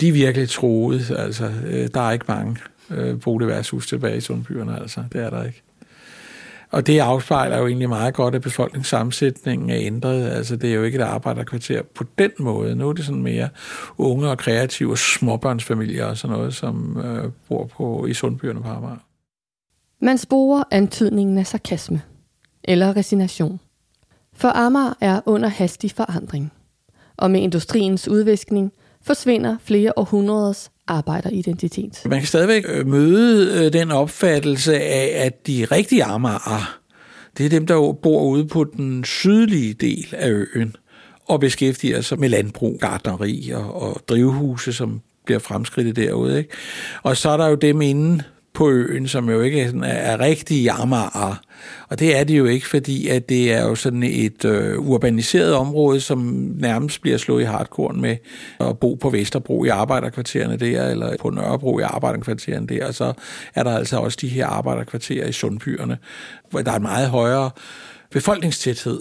De 0.00 0.08
er 0.08 0.12
virkelig 0.12 0.48
troet, 0.48 1.10
altså 1.18 1.50
øh, 1.66 1.88
der 1.94 2.00
er 2.00 2.10
ikke 2.10 2.24
mange 2.28 2.56
øh, 2.90 3.20
boligværshus 3.20 3.86
tilbage 3.86 4.16
i 4.16 4.20
sundbyerne, 4.20 4.80
altså 4.80 5.04
det 5.12 5.24
er 5.24 5.30
der 5.30 5.44
ikke. 5.44 5.62
Og 6.74 6.86
det 6.86 6.98
afspejler 6.98 7.58
jo 7.58 7.66
egentlig 7.66 7.88
meget 7.88 8.14
godt, 8.14 8.34
at 8.34 8.42
befolkningssammensætningen 8.42 9.70
er 9.70 9.76
ændret. 9.78 10.28
Altså, 10.28 10.56
det 10.56 10.70
er 10.70 10.74
jo 10.74 10.82
ikke 10.82 10.98
et 10.98 11.02
arbejderkvarter 11.02 11.82
på 11.94 12.04
den 12.18 12.30
måde. 12.38 12.76
Nu 12.76 12.88
er 12.88 12.92
det 12.92 13.04
sådan 13.04 13.22
mere 13.22 13.48
unge 13.98 14.30
og 14.30 14.38
kreative 14.38 14.96
småbørnsfamilier 14.96 16.06
og 16.06 16.16
sådan 16.16 16.36
noget, 16.36 16.54
som 16.54 16.98
øh, 17.04 17.30
bor 17.48 17.66
på, 17.66 18.06
i 18.06 18.14
sundbyerne 18.14 18.62
på 18.62 18.68
Amager. 18.68 18.96
Man 20.00 20.18
sporer 20.18 20.64
antydningen 20.70 21.38
af 21.38 21.46
sarkasme 21.46 22.02
eller 22.64 22.96
resignation. 22.96 23.60
For 24.32 24.48
Amager 24.48 24.94
er 25.00 25.20
under 25.26 25.48
hastig 25.48 25.90
forandring. 25.90 26.52
Og 27.16 27.30
med 27.30 27.40
industriens 27.40 28.08
udviskning 28.08 28.72
forsvinder 29.06 29.56
flere 29.64 29.92
århundreders 29.96 30.70
arbejderidentitet. 30.86 32.02
Man 32.06 32.18
kan 32.18 32.26
stadigvæk 32.28 32.64
øh, 32.68 32.86
møde 32.86 33.64
øh, 33.64 33.72
den 33.72 33.90
opfattelse 33.90 34.80
af, 34.80 35.24
at 35.26 35.46
de 35.46 35.66
rigtige 35.72 36.04
Amager, 36.04 36.78
det 37.38 37.46
er 37.46 37.50
dem, 37.50 37.66
der 37.66 37.92
bor 37.92 38.22
ude 38.22 38.46
på 38.46 38.64
den 38.64 39.04
sydlige 39.04 39.74
del 39.74 40.06
af 40.12 40.30
øen 40.30 40.76
og 41.28 41.40
beskæftiger 41.40 42.00
sig 42.00 42.20
med 42.20 42.28
landbrug, 42.28 42.78
gardneri 42.80 43.50
og, 43.54 43.82
og 43.82 44.00
drivhuse, 44.08 44.72
som 44.72 45.00
bliver 45.24 45.38
fremskridtet 45.38 45.96
derude. 45.96 46.38
Ikke? 46.38 46.50
Og 47.02 47.16
så 47.16 47.30
er 47.30 47.36
der 47.36 47.46
jo 47.46 47.54
dem 47.54 47.82
inden 47.82 48.22
på 48.54 48.70
øen, 48.70 49.08
som 49.08 49.30
jo 49.30 49.40
ikke 49.40 49.60
er, 49.60 49.66
sådan, 49.66 49.84
er 49.84 50.20
rigtige 50.20 50.70
Amager. 50.70 51.40
Og 51.88 51.98
det 51.98 52.18
er 52.18 52.24
det 52.24 52.38
jo 52.38 52.44
ikke, 52.44 52.68
fordi 52.68 53.08
at 53.08 53.28
det 53.28 53.52
er 53.52 53.62
jo 53.62 53.74
sådan 53.74 54.02
et 54.02 54.44
øh, 54.44 54.78
urbaniseret 54.78 55.54
område, 55.54 56.00
som 56.00 56.18
nærmest 56.58 57.02
bliver 57.02 57.16
slået 57.16 57.42
i 57.42 57.44
hardcore 57.44 57.94
med 57.94 58.16
at 58.60 58.78
bo 58.78 58.94
på 58.94 59.10
Vesterbro 59.10 59.64
i 59.64 59.68
arbejderkvartererne 59.68 60.56
der, 60.56 60.88
eller 60.88 61.16
på 61.20 61.30
Nørrebro 61.30 61.78
i 61.78 61.82
arbejderkvartererne 61.82 62.66
der, 62.66 62.86
og 62.86 62.94
så 62.94 63.12
er 63.54 63.62
der 63.62 63.76
altså 63.76 63.96
også 63.96 64.18
de 64.20 64.28
her 64.28 64.46
arbejderkvarterer 64.46 65.28
i 65.28 65.32
sundbyerne, 65.32 65.98
hvor 66.50 66.62
der 66.62 66.72
er 66.72 66.76
en 66.76 66.82
meget 66.82 67.08
højere 67.08 67.50
befolkningstæthed. 68.10 69.00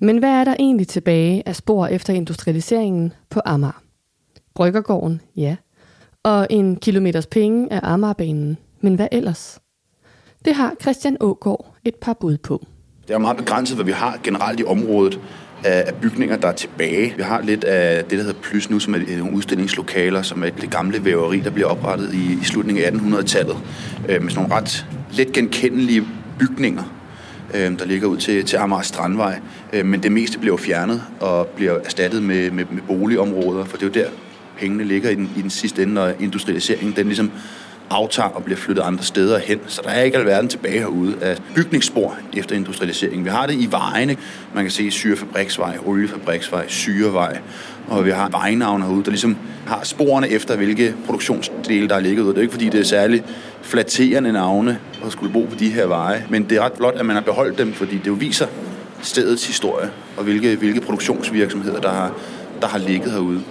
Men 0.00 0.18
hvad 0.18 0.30
er 0.30 0.44
der 0.44 0.54
egentlig 0.58 0.88
tilbage 0.88 1.42
af 1.46 1.56
spor 1.56 1.86
efter 1.86 2.12
industrialiseringen 2.12 3.12
på 3.30 3.40
Amager? 3.44 3.82
Bryggergården, 4.54 5.20
ja. 5.36 5.56
Og 6.22 6.46
en 6.50 6.76
kilometers 6.76 7.26
penge 7.26 7.72
af 7.72 7.80
Amagerbanen, 7.82 8.58
men 8.80 8.94
hvad 8.94 9.08
ellers? 9.12 9.58
Det 10.44 10.54
har 10.54 10.74
Christian 10.80 11.16
Ågård 11.20 11.76
et 11.84 11.94
par 11.94 12.12
bud 12.12 12.38
på. 12.38 12.66
Det 13.08 13.14
er 13.14 13.18
meget 13.18 13.36
begrænset, 13.36 13.76
hvad 13.76 13.84
vi 13.84 13.92
har 13.92 14.18
generelt 14.24 14.60
i 14.60 14.64
området 14.64 15.20
af 15.64 15.94
bygninger, 15.94 16.36
der 16.36 16.48
er 16.48 16.52
tilbage. 16.52 17.14
Vi 17.16 17.22
har 17.22 17.42
lidt 17.42 17.64
af 17.64 18.04
det, 18.04 18.18
der 18.18 18.24
hedder 18.24 18.40
Plus 18.42 18.70
nu, 18.70 18.78
som 18.78 18.94
er 18.94 19.18
nogle 19.18 19.36
udstillingslokaler, 19.36 20.22
som 20.22 20.44
er 20.44 20.50
det 20.50 20.70
gamle 20.70 21.04
væveri, 21.04 21.40
der 21.40 21.50
bliver 21.50 21.68
oprettet 21.68 22.14
i, 22.14 22.38
i 22.42 22.44
slutningen 22.44 22.84
af 22.84 22.90
1800-tallet, 22.90 23.56
øh, 24.08 24.22
med 24.22 24.30
sådan 24.30 24.48
nogle 24.48 24.54
ret 24.54 24.86
let 25.12 25.32
genkendelige 25.32 26.04
bygninger, 26.38 26.82
øh, 27.54 27.78
der 27.78 27.84
ligger 27.84 28.08
ud 28.08 28.16
til, 28.16 28.44
til 28.44 28.56
Amager 28.56 28.82
Strandvej. 28.82 29.40
Øh, 29.72 29.86
men 29.86 30.02
det 30.02 30.12
meste 30.12 30.38
bliver 30.38 30.56
fjernet 30.56 31.02
og 31.20 31.46
bliver 31.46 31.72
erstattet 31.72 32.22
med, 32.22 32.50
med, 32.50 32.64
med 32.70 32.82
boligområder, 32.86 33.64
for 33.64 33.76
det 33.76 33.82
er 33.82 34.00
jo 34.00 34.06
der, 34.06 34.10
pengene 34.58 34.84
ligger 34.84 35.10
i 35.10 35.14
den, 35.14 35.30
i 35.36 35.42
den 35.42 35.50
sidste 35.50 35.82
ende, 35.82 35.94
når 35.94 36.12
industrialiseringen 36.20 36.96
den 36.96 37.06
ligesom 37.06 37.30
aftager 37.90 38.28
og 38.28 38.44
bliver 38.44 38.58
flyttet 38.58 38.82
andre 38.82 39.04
steder 39.04 39.38
hen. 39.38 39.60
Så 39.66 39.80
der 39.84 39.90
er 39.90 40.02
ikke 40.02 40.18
alverden 40.18 40.48
tilbage 40.48 40.78
herude 40.78 41.14
af 41.20 41.36
bygningsspor 41.54 42.16
efter 42.36 42.56
industrialiseringen. 42.56 43.24
Vi 43.24 43.30
har 43.30 43.46
det 43.46 43.54
i 43.54 43.68
vejene. 43.70 44.16
Man 44.54 44.64
kan 44.64 44.70
se 44.70 44.90
Syrefabriksvej, 44.90 45.78
Oliefabriksvej, 45.86 46.64
Syrevej, 46.68 47.38
og 47.88 48.04
vi 48.04 48.10
har 48.10 48.28
vejnavne 48.28 48.84
herude, 48.84 49.04
der 49.04 49.10
ligesom 49.10 49.36
har 49.66 49.80
sporene 49.84 50.28
efter, 50.28 50.56
hvilke 50.56 50.94
produktionsdele, 51.06 51.88
der 51.88 51.94
er 51.94 52.00
ligget 52.00 52.22
ud. 52.22 52.28
Det 52.28 52.38
er 52.38 52.42
ikke, 52.42 52.52
fordi 52.52 52.68
det 52.68 52.80
er 52.80 52.84
særlig 52.84 53.24
flatterende 53.62 54.32
navne 54.32 54.78
at 55.06 55.12
skulle 55.12 55.32
bo 55.32 55.44
på 55.44 55.56
de 55.58 55.70
her 55.70 55.86
veje, 55.86 56.26
men 56.30 56.44
det 56.44 56.58
er 56.58 56.62
ret 56.62 56.72
flot, 56.76 56.94
at 56.94 57.06
man 57.06 57.16
har 57.16 57.22
beholdt 57.22 57.58
dem, 57.58 57.72
fordi 57.72 57.96
det 57.96 58.06
jo 58.06 58.12
viser 58.12 58.46
stedets 59.02 59.46
historie, 59.46 59.90
og 60.16 60.24
hvilke, 60.24 60.56
hvilke 60.56 60.80
produktionsvirksomheder, 60.80 61.80
der 61.80 61.90
har, 61.90 62.12
der 62.60 62.66
har 62.66 62.78
ligget 62.78 63.12
herude. 63.12 63.42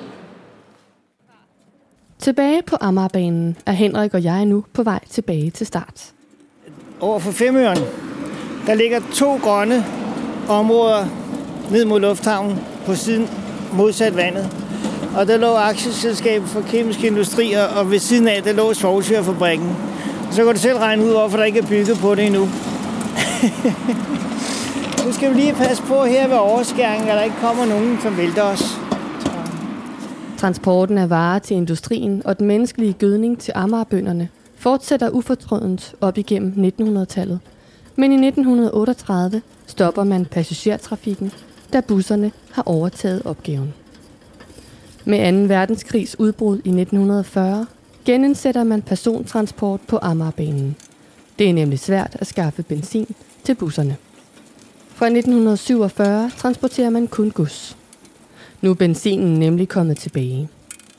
Tilbage 2.19 2.62
på 2.67 2.78
Amagerbanen 2.82 3.58
er 3.65 3.71
Henrik 3.71 4.13
og 4.13 4.23
jeg 4.23 4.45
nu 4.45 4.63
på 4.73 4.84
vej 4.84 4.99
tilbage 5.10 5.51
til 5.51 5.67
start. 5.67 6.12
Over 6.99 7.19
for 7.19 7.32
Femøren, 7.32 7.78
der 8.67 8.73
ligger 8.73 8.99
to 9.13 9.36
grønne 9.36 9.86
områder 10.49 11.06
ned 11.71 11.86
mod 11.86 11.99
lufthavnen 11.99 12.60
på 12.86 12.95
siden 12.95 13.30
modsat 13.73 14.15
vandet. 14.15 14.49
Og 15.17 15.28
der 15.28 15.38
lå 15.38 15.54
aktieselskabet 15.54 16.49
for 16.49 16.62
kemiske 16.62 17.08
industrier, 17.08 17.63
og 17.63 17.91
ved 17.91 17.99
siden 17.99 18.28
af, 18.28 18.43
der 18.43 18.54
lå 18.54 18.73
svovlsyrfabrikken. 18.73 19.75
Så 20.32 20.43
kan 20.43 20.54
du 20.54 20.60
selv 20.60 20.78
regne 20.78 21.06
ud, 21.06 21.12
hvorfor 21.12 21.38
der 21.38 21.43
ikke 21.43 21.60
er 21.60 21.67
bygget 21.67 21.97
på 21.97 22.15
det 22.15 22.25
endnu. 22.25 22.41
nu 25.06 25.13
skal 25.13 25.30
vi 25.30 25.36
lige 25.39 25.54
passe 25.54 25.84
på 25.84 26.06
her 26.06 26.28
ved 26.28 26.38
overskæringen, 26.38 27.10
at 27.10 27.15
der 27.15 27.23
ikke 27.23 27.36
kommer 27.41 27.65
nogen, 27.65 27.99
som 28.01 28.17
vælter 28.17 28.43
os. 28.43 28.85
Transporten 30.38 30.98
af 30.98 31.10
varer 31.10 31.39
til 31.39 31.58
industrien 31.58 32.21
og 32.26 32.39
den 32.39 32.48
menneskelige 32.48 32.93
gødning 32.93 33.39
til 33.39 33.52
Amagerbønderne 33.56 34.30
fortsætter 34.56 35.10
ufortrødent 35.10 35.95
op 36.02 36.17
igennem 36.17 36.74
1900-tallet. 36.80 37.39
Men 37.95 38.12
i 38.12 38.28
1938 38.28 39.41
stopper 39.67 40.04
man 40.04 40.26
passagertrafikken, 40.26 41.32
da 41.74 41.82
busserne 41.82 42.32
har 42.52 42.63
overtaget 42.65 43.21
opgaven. 43.26 43.74
Med 45.06 45.48
2. 45.48 45.54
verdenskrigs 45.54 46.19
udbrud 46.19 46.56
i 46.56 46.69
1940 46.69 47.65
genindsætter 48.06 48.63
man 48.63 48.82
persontransport 48.82 49.82
på 49.88 50.00
Amagerbanen. 50.02 50.76
Det 51.39 51.50
er 51.50 51.54
nemlig 51.54 51.80
svært 51.80 52.17
at 52.19 52.28
skaffe 52.28 52.63
benzin 52.63 53.15
til 53.43 53.56
busserne. 53.56 53.98
Fra 54.88 55.06
1947 55.06 56.32
transporterer 56.38 56.89
man 56.89 57.08
kun 57.08 57.32
gods. 57.32 57.78
Nu 58.65 58.71
er 58.71 58.75
benzinen 58.75 59.39
nemlig 59.39 59.69
kommet 59.69 59.97
tilbage. 59.97 60.49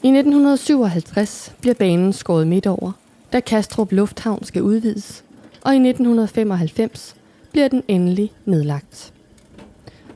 I 0.03 0.09
1957 0.09 1.53
bliver 1.61 1.75
banen 1.75 2.13
skåret 2.13 2.47
midt 2.47 2.67
over, 2.67 2.93
da 3.33 3.41
Kastrup 3.41 3.93
Lufthavn 3.93 4.45
skal 4.45 4.63
udvides, 4.63 5.25
og 5.65 5.73
i 5.73 5.77
1995 5.77 7.17
bliver 7.53 7.69
den 7.69 7.83
endelig 7.89 8.33
nedlagt. 8.45 9.13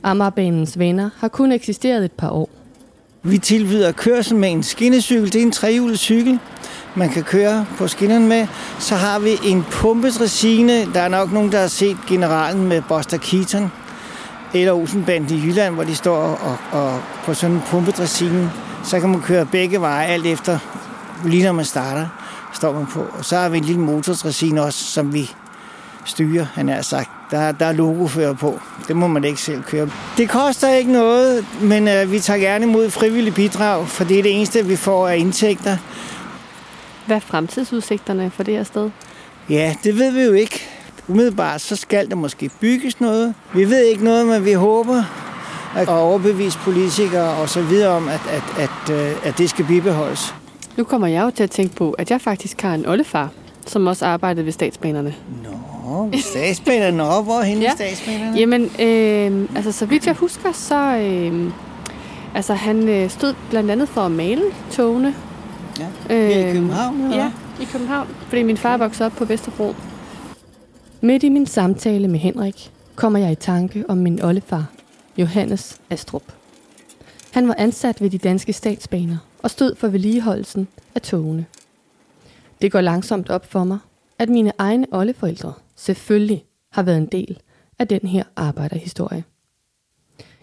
Amagerbanens 0.03 0.79
venner 0.79 1.09
har 1.17 1.27
kun 1.27 1.51
eksisteret 1.51 2.05
et 2.05 2.11
par 2.11 2.29
år. 2.29 2.49
Vi 3.23 3.37
tilbyder 3.37 3.91
kørsel 3.91 4.37
med 4.37 4.51
en 4.51 4.63
skinnecykel. 4.63 5.33
Det 5.33 5.41
er 5.41 5.45
en 5.45 5.51
trehjulet 5.51 5.99
cykel, 5.99 6.39
man 6.95 7.09
kan 7.09 7.23
køre 7.23 7.65
på 7.77 7.87
skinnerne 7.87 8.27
med. 8.27 8.47
Så 8.79 8.95
har 8.95 9.19
vi 9.19 9.31
en 9.45 9.63
pumpedressine. 9.71 10.93
Der 10.93 10.99
er 10.99 11.07
nok 11.07 11.31
nogen, 11.31 11.51
der 11.51 11.59
har 11.59 11.67
set 11.67 11.97
generalen 12.07 12.67
med 12.67 12.81
Buster 12.89 13.17
Keaton 13.17 13.71
eller 14.53 14.73
Olsenbanden 14.73 15.37
i 15.37 15.41
Jylland, 15.45 15.73
hvor 15.73 15.83
de 15.83 15.95
står 15.95 16.17
og, 16.17 16.57
og 16.71 17.01
på 17.25 17.33
sådan 17.33 17.55
en 17.55 17.61
pumpedressine. 17.67 18.51
Så 18.83 18.99
kan 18.99 19.09
man 19.09 19.21
køre 19.21 19.45
begge 19.45 19.81
veje, 19.81 20.05
alt 20.05 20.25
efter 20.25 20.59
lige 21.25 21.43
når 21.43 21.51
man 21.51 21.65
starter, 21.65 22.07
står 22.53 22.73
man 22.73 22.85
på. 22.85 23.05
Og 23.17 23.25
så 23.25 23.37
har 23.37 23.49
vi 23.49 23.57
en 23.57 23.63
lille 23.63 23.81
motordressine 23.81 24.61
også, 24.61 24.83
som 24.83 25.13
vi 25.13 25.31
styrer, 26.05 26.45
han 26.53 26.69
har 26.69 26.81
sagt. 26.81 27.09
Der, 27.31 27.51
der 27.51 27.65
er 27.65 27.71
logofører 27.71 28.33
på. 28.33 28.59
Det 28.87 28.95
må 28.95 29.07
man 29.07 29.23
ikke 29.23 29.41
selv 29.41 29.63
køre. 29.63 29.89
Det 30.17 30.29
koster 30.29 30.69
ikke 30.69 30.91
noget, 30.91 31.45
men 31.61 31.87
øh, 31.87 32.11
vi 32.11 32.19
tager 32.19 32.39
gerne 32.39 32.65
imod 32.65 32.89
frivillige 32.89 33.33
bidrag, 33.33 33.87
for 33.87 34.03
det 34.03 34.19
er 34.19 34.23
det 34.23 34.35
eneste, 34.35 34.65
vi 34.65 34.75
får 34.75 35.07
af 35.07 35.17
indtægter. 35.17 35.77
Hvad 37.05 37.15
er 37.15 37.19
fremtidsudsigterne 37.19 38.31
for 38.31 38.43
det 38.43 38.53
her 38.53 38.63
sted? 38.63 38.89
Ja, 39.49 39.75
det 39.83 39.97
ved 39.97 40.11
vi 40.11 40.21
jo 40.21 40.31
ikke. 40.31 40.67
Umiddelbart 41.11 41.61
så 41.61 41.75
skal 41.75 42.09
der 42.09 42.15
måske 42.15 42.49
bygges 42.59 42.99
noget. 42.99 43.33
Vi 43.55 43.69
ved 43.69 43.83
ikke 43.85 44.03
noget, 44.03 44.27
men 44.27 44.45
vi 44.45 44.53
håber 44.53 45.03
at 45.75 45.87
overbevise 45.87 46.57
politikere 46.57 47.29
og 47.29 47.49
så 47.49 47.61
videre 47.61 47.89
om, 47.89 48.07
at, 48.07 48.21
at, 48.29 48.43
at, 48.59 48.95
at, 48.95 49.17
at 49.23 49.37
det 49.37 49.49
skal 49.49 49.65
bibeholdes. 49.65 50.35
Nu 50.77 50.83
kommer 50.83 51.07
jeg 51.07 51.23
jo 51.23 51.31
til 51.31 51.43
at 51.43 51.51
tænke 51.51 51.75
på, 51.75 51.91
at 51.91 52.11
jeg 52.11 52.21
faktisk 52.21 52.61
har 52.61 52.73
en 52.73 52.85
oldefar, 52.85 53.29
som 53.67 53.87
også 53.87 54.05
arbejdede 54.05 54.45
ved 54.45 54.51
statsbanerne. 54.51 55.15
Nå, 55.43 56.09
statsbanerne. 56.19 56.97
Nå, 56.97 57.21
hvor 57.21 57.41
henne 57.41 57.61
ja. 57.61 57.71
statsbanerne? 57.75 58.37
Jamen, 58.37 58.63
øh, 58.63 59.49
altså 59.55 59.71
så 59.71 59.85
vidt 59.85 60.07
jeg 60.07 60.15
husker, 60.15 60.51
så... 60.51 60.97
Øh, 60.97 61.51
altså 62.35 62.53
han 62.53 62.89
øh, 62.89 63.09
stod 63.09 63.33
blandt 63.49 63.71
andet 63.71 63.89
for 63.89 64.01
at 64.01 64.11
male 64.11 64.41
togene. 64.71 65.15
Ja, 65.79 66.15
øh, 66.15 66.49
i 66.49 66.53
København, 66.53 67.01
eller? 67.01 67.17
Ja, 67.17 67.31
i 67.61 67.65
København. 67.71 68.07
Fordi 68.27 68.43
min 68.43 68.57
far 68.57 68.77
voksede 68.77 69.05
op 69.05 69.11
på 69.11 69.25
Vesterbro. 69.25 69.75
Midt 71.03 71.23
i 71.23 71.29
min 71.29 71.45
samtale 71.45 72.07
med 72.07 72.19
Henrik 72.19 72.71
kommer 72.95 73.19
jeg 73.19 73.31
i 73.31 73.35
tanke 73.35 73.89
om 73.89 73.97
min 73.97 74.21
oldefar, 74.21 74.71
Johannes 75.17 75.81
Astrup. 75.89 76.23
Han 77.31 77.47
var 77.47 77.55
ansat 77.57 78.01
ved 78.01 78.09
de 78.09 78.17
danske 78.17 78.53
statsbaner 78.53 79.17
og 79.43 79.49
stod 79.51 79.75
for 79.75 79.87
vedligeholdelsen 79.87 80.67
af 80.95 81.01
togene. 81.01 81.45
Det 82.61 82.71
går 82.71 82.81
langsomt 82.81 83.29
op 83.29 83.45
for 83.45 83.63
mig, 83.63 83.79
at 84.19 84.29
mine 84.29 84.51
egne 84.57 84.87
oldeforældre 84.91 85.53
selvfølgelig 85.75 86.45
har 86.71 86.83
været 86.83 86.97
en 86.97 87.05
del 87.05 87.39
af 87.79 87.87
den 87.87 88.07
her 88.07 88.23
arbejderhistorie. 88.35 89.23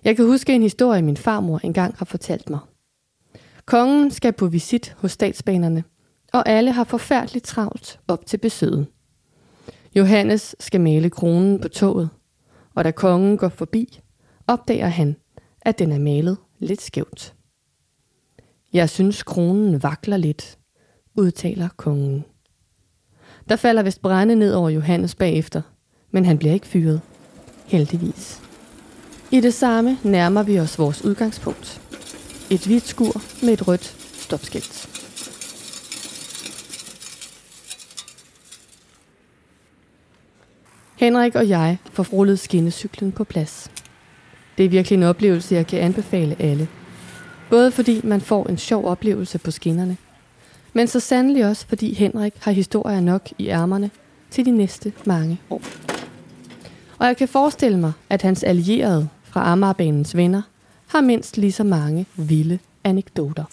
Jeg 0.05 0.17
kan 0.17 0.27
huske 0.27 0.55
en 0.55 0.63
historie, 0.63 1.03
min 1.03 1.17
farmor 1.17 1.61
engang 1.65 1.95
har 1.99 2.05
fortalt 2.05 2.51
mig. 2.51 2.61
Kongen 3.65 4.11
skal 4.11 4.33
på 4.33 4.47
visit 4.47 4.97
hos 4.99 5.13
statsbanerne, 5.13 5.85
og 6.33 6.49
alle 6.49 6.73
har 6.73 6.85
forfærdeligt 6.85 7.45
travlt 7.45 8.01
op 8.09 8.27
til 8.27 8.37
besøget. 8.39 8.87
Johannes 9.99 10.57
skal 10.61 10.81
male 10.81 11.11
kronen 11.11 11.61
på 11.61 11.69
toget, 11.69 12.11
og 12.75 12.85
da 12.85 12.91
kongen 12.91 13.37
går 13.37 13.49
forbi, 13.49 14.01
opdager 14.47 14.87
han, 14.87 15.17
at 15.61 15.79
den 15.79 15.93
er 15.93 15.99
malet 15.99 16.37
lidt 16.59 16.83
skævt. 16.83 17.35
Jeg 18.73 18.91
synes, 18.91 19.23
kronen 19.23 19.83
vakler 19.83 20.17
lidt, 20.17 20.59
udtaler 21.15 21.69
kongen. 21.77 22.25
Der 23.49 23.57
falder 23.57 23.83
vist 23.83 24.03
brænde 24.03 24.35
ned 24.35 24.55
over 24.55 24.71
Johannes 24.71 25.15
bagefter, 25.15 25.63
men 26.11 26.25
han 26.25 26.39
bliver 26.39 26.55
ikke 26.55 26.67
fyret. 26.67 27.01
Heldigvis. 27.67 28.41
I 29.31 29.41
det 29.41 29.55
samme 29.55 29.99
nærmer 30.05 30.43
vi 30.43 30.61
os 30.61 30.79
vores 30.79 31.05
udgangspunkt. 31.05 31.81
Et 32.51 32.67
hvidt 32.67 32.87
skur 32.87 33.23
med 33.45 33.53
et 33.53 33.69
rødt 33.69 33.97
stopskilt. 34.13 34.98
Henrik 40.99 41.35
og 41.35 41.49
jeg 41.49 41.79
får 41.93 42.07
rullet 42.13 42.39
skinnecyklen 42.39 43.13
på 43.13 43.25
plads. 43.25 43.71
Det 44.59 44.65
er 44.65 44.69
virkelig 44.69 44.97
en 44.97 45.03
oplevelse, 45.03 45.55
jeg 45.55 45.67
kan 45.67 45.81
anbefale 45.81 46.37
alle. 46.39 46.69
Både 47.51 47.71
fordi 47.71 48.01
man 48.05 48.21
får 48.21 48.47
en 48.47 48.59
sjov 48.59 48.87
oplevelse 48.87 49.39
på 49.39 49.51
skinnerne, 49.51 49.97
men 50.73 50.87
så 50.87 51.01
sandelig 51.01 51.47
også 51.47 51.67
fordi 51.67 51.95
Henrik 51.95 52.33
har 52.41 52.53
historier 52.53 53.01
nok 53.01 53.29
i 53.39 53.49
ærmerne 53.49 53.91
til 54.31 54.45
de 54.45 54.51
næste 54.51 54.93
mange 55.05 55.41
år. 55.51 55.63
Og 56.99 57.07
jeg 57.07 57.17
kan 57.17 57.29
forestille 57.29 57.79
mig, 57.79 57.93
at 58.11 58.23
hans 58.23 58.43
allierede 58.43 59.09
fra 59.23 59.53
Amagerbanens 59.53 60.17
venner 60.17 60.43
har 60.87 61.01
mindst 61.01 61.37
lige 61.37 61.53
så 61.53 61.65
mange 61.65 62.07
vilde 62.17 62.59
anekdoter. 62.85 63.45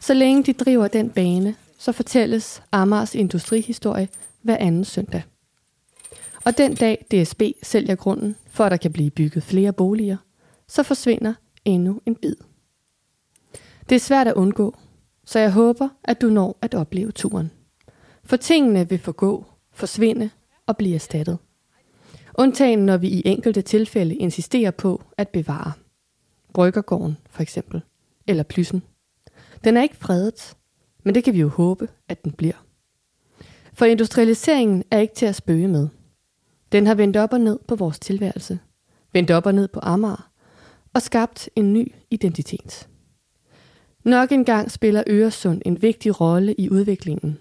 Så 0.00 0.14
længe 0.14 0.42
de 0.42 0.52
driver 0.52 0.88
den 0.88 1.10
bane, 1.10 1.54
så 1.78 1.92
fortælles 1.92 2.62
Amars 2.72 3.14
industrihistorie 3.14 4.08
hver 4.42 4.56
anden 4.56 4.84
søndag. 4.84 5.22
Og 6.44 6.58
den 6.58 6.74
dag 6.74 7.06
DSB 7.10 7.42
sælger 7.62 7.94
grunden, 7.94 8.36
for 8.46 8.64
at 8.64 8.70
der 8.70 8.76
kan 8.76 8.92
blive 8.92 9.10
bygget 9.10 9.42
flere 9.42 9.72
boliger, 9.72 10.16
så 10.68 10.82
forsvinder 10.82 11.34
endnu 11.64 12.00
en 12.06 12.14
bid. 12.14 12.36
Det 13.88 13.94
er 13.94 14.00
svært 14.00 14.28
at 14.28 14.34
undgå, 14.34 14.76
så 15.24 15.38
jeg 15.38 15.52
håber, 15.52 15.88
at 16.04 16.20
du 16.20 16.26
når 16.26 16.58
at 16.62 16.74
opleve 16.74 17.10
turen. 17.12 17.50
For 18.24 18.36
tingene 18.36 18.88
vil 18.88 18.98
forgå, 18.98 19.44
forsvinde 19.72 20.30
og 20.66 20.76
blive 20.76 20.94
erstattet. 20.94 21.38
Undtagen 22.34 22.78
når 22.86 22.96
vi 22.96 23.08
i 23.08 23.22
enkelte 23.24 23.62
tilfælde 23.62 24.14
insisterer 24.14 24.70
på 24.70 25.02
at 25.18 25.28
bevare. 25.28 25.72
Bryggergården 26.52 27.16
for 27.30 27.42
eksempel, 27.42 27.82
eller 28.26 28.42
plyssen. 28.42 28.82
Den 29.64 29.76
er 29.76 29.82
ikke 29.82 29.96
fredet, 29.96 30.56
men 31.04 31.14
det 31.14 31.24
kan 31.24 31.34
vi 31.34 31.40
jo 31.40 31.48
håbe, 31.48 31.88
at 32.08 32.24
den 32.24 32.32
bliver. 32.32 32.64
For 33.72 33.84
industrialiseringen 33.84 34.84
er 34.90 34.98
ikke 34.98 35.14
til 35.14 35.26
at 35.26 35.34
spøge 35.34 35.68
med– 35.68 35.88
den 36.72 36.86
har 36.86 36.94
vendt 36.94 37.16
op 37.16 37.32
og 37.32 37.40
ned 37.40 37.58
på 37.68 37.74
vores 37.74 37.98
tilværelse, 37.98 38.58
vendt 39.12 39.30
op 39.30 39.46
og 39.46 39.54
ned 39.54 39.68
på 39.68 39.80
Amager, 39.82 40.30
og 40.94 41.02
skabt 41.02 41.48
en 41.56 41.72
ny 41.72 41.92
identitet. 42.10 42.88
Nok 44.04 44.32
engang 44.32 44.70
spiller 44.70 45.02
Øresund 45.06 45.62
en 45.64 45.82
vigtig 45.82 46.20
rolle 46.20 46.54
i 46.54 46.70
udviklingen. 46.70 47.38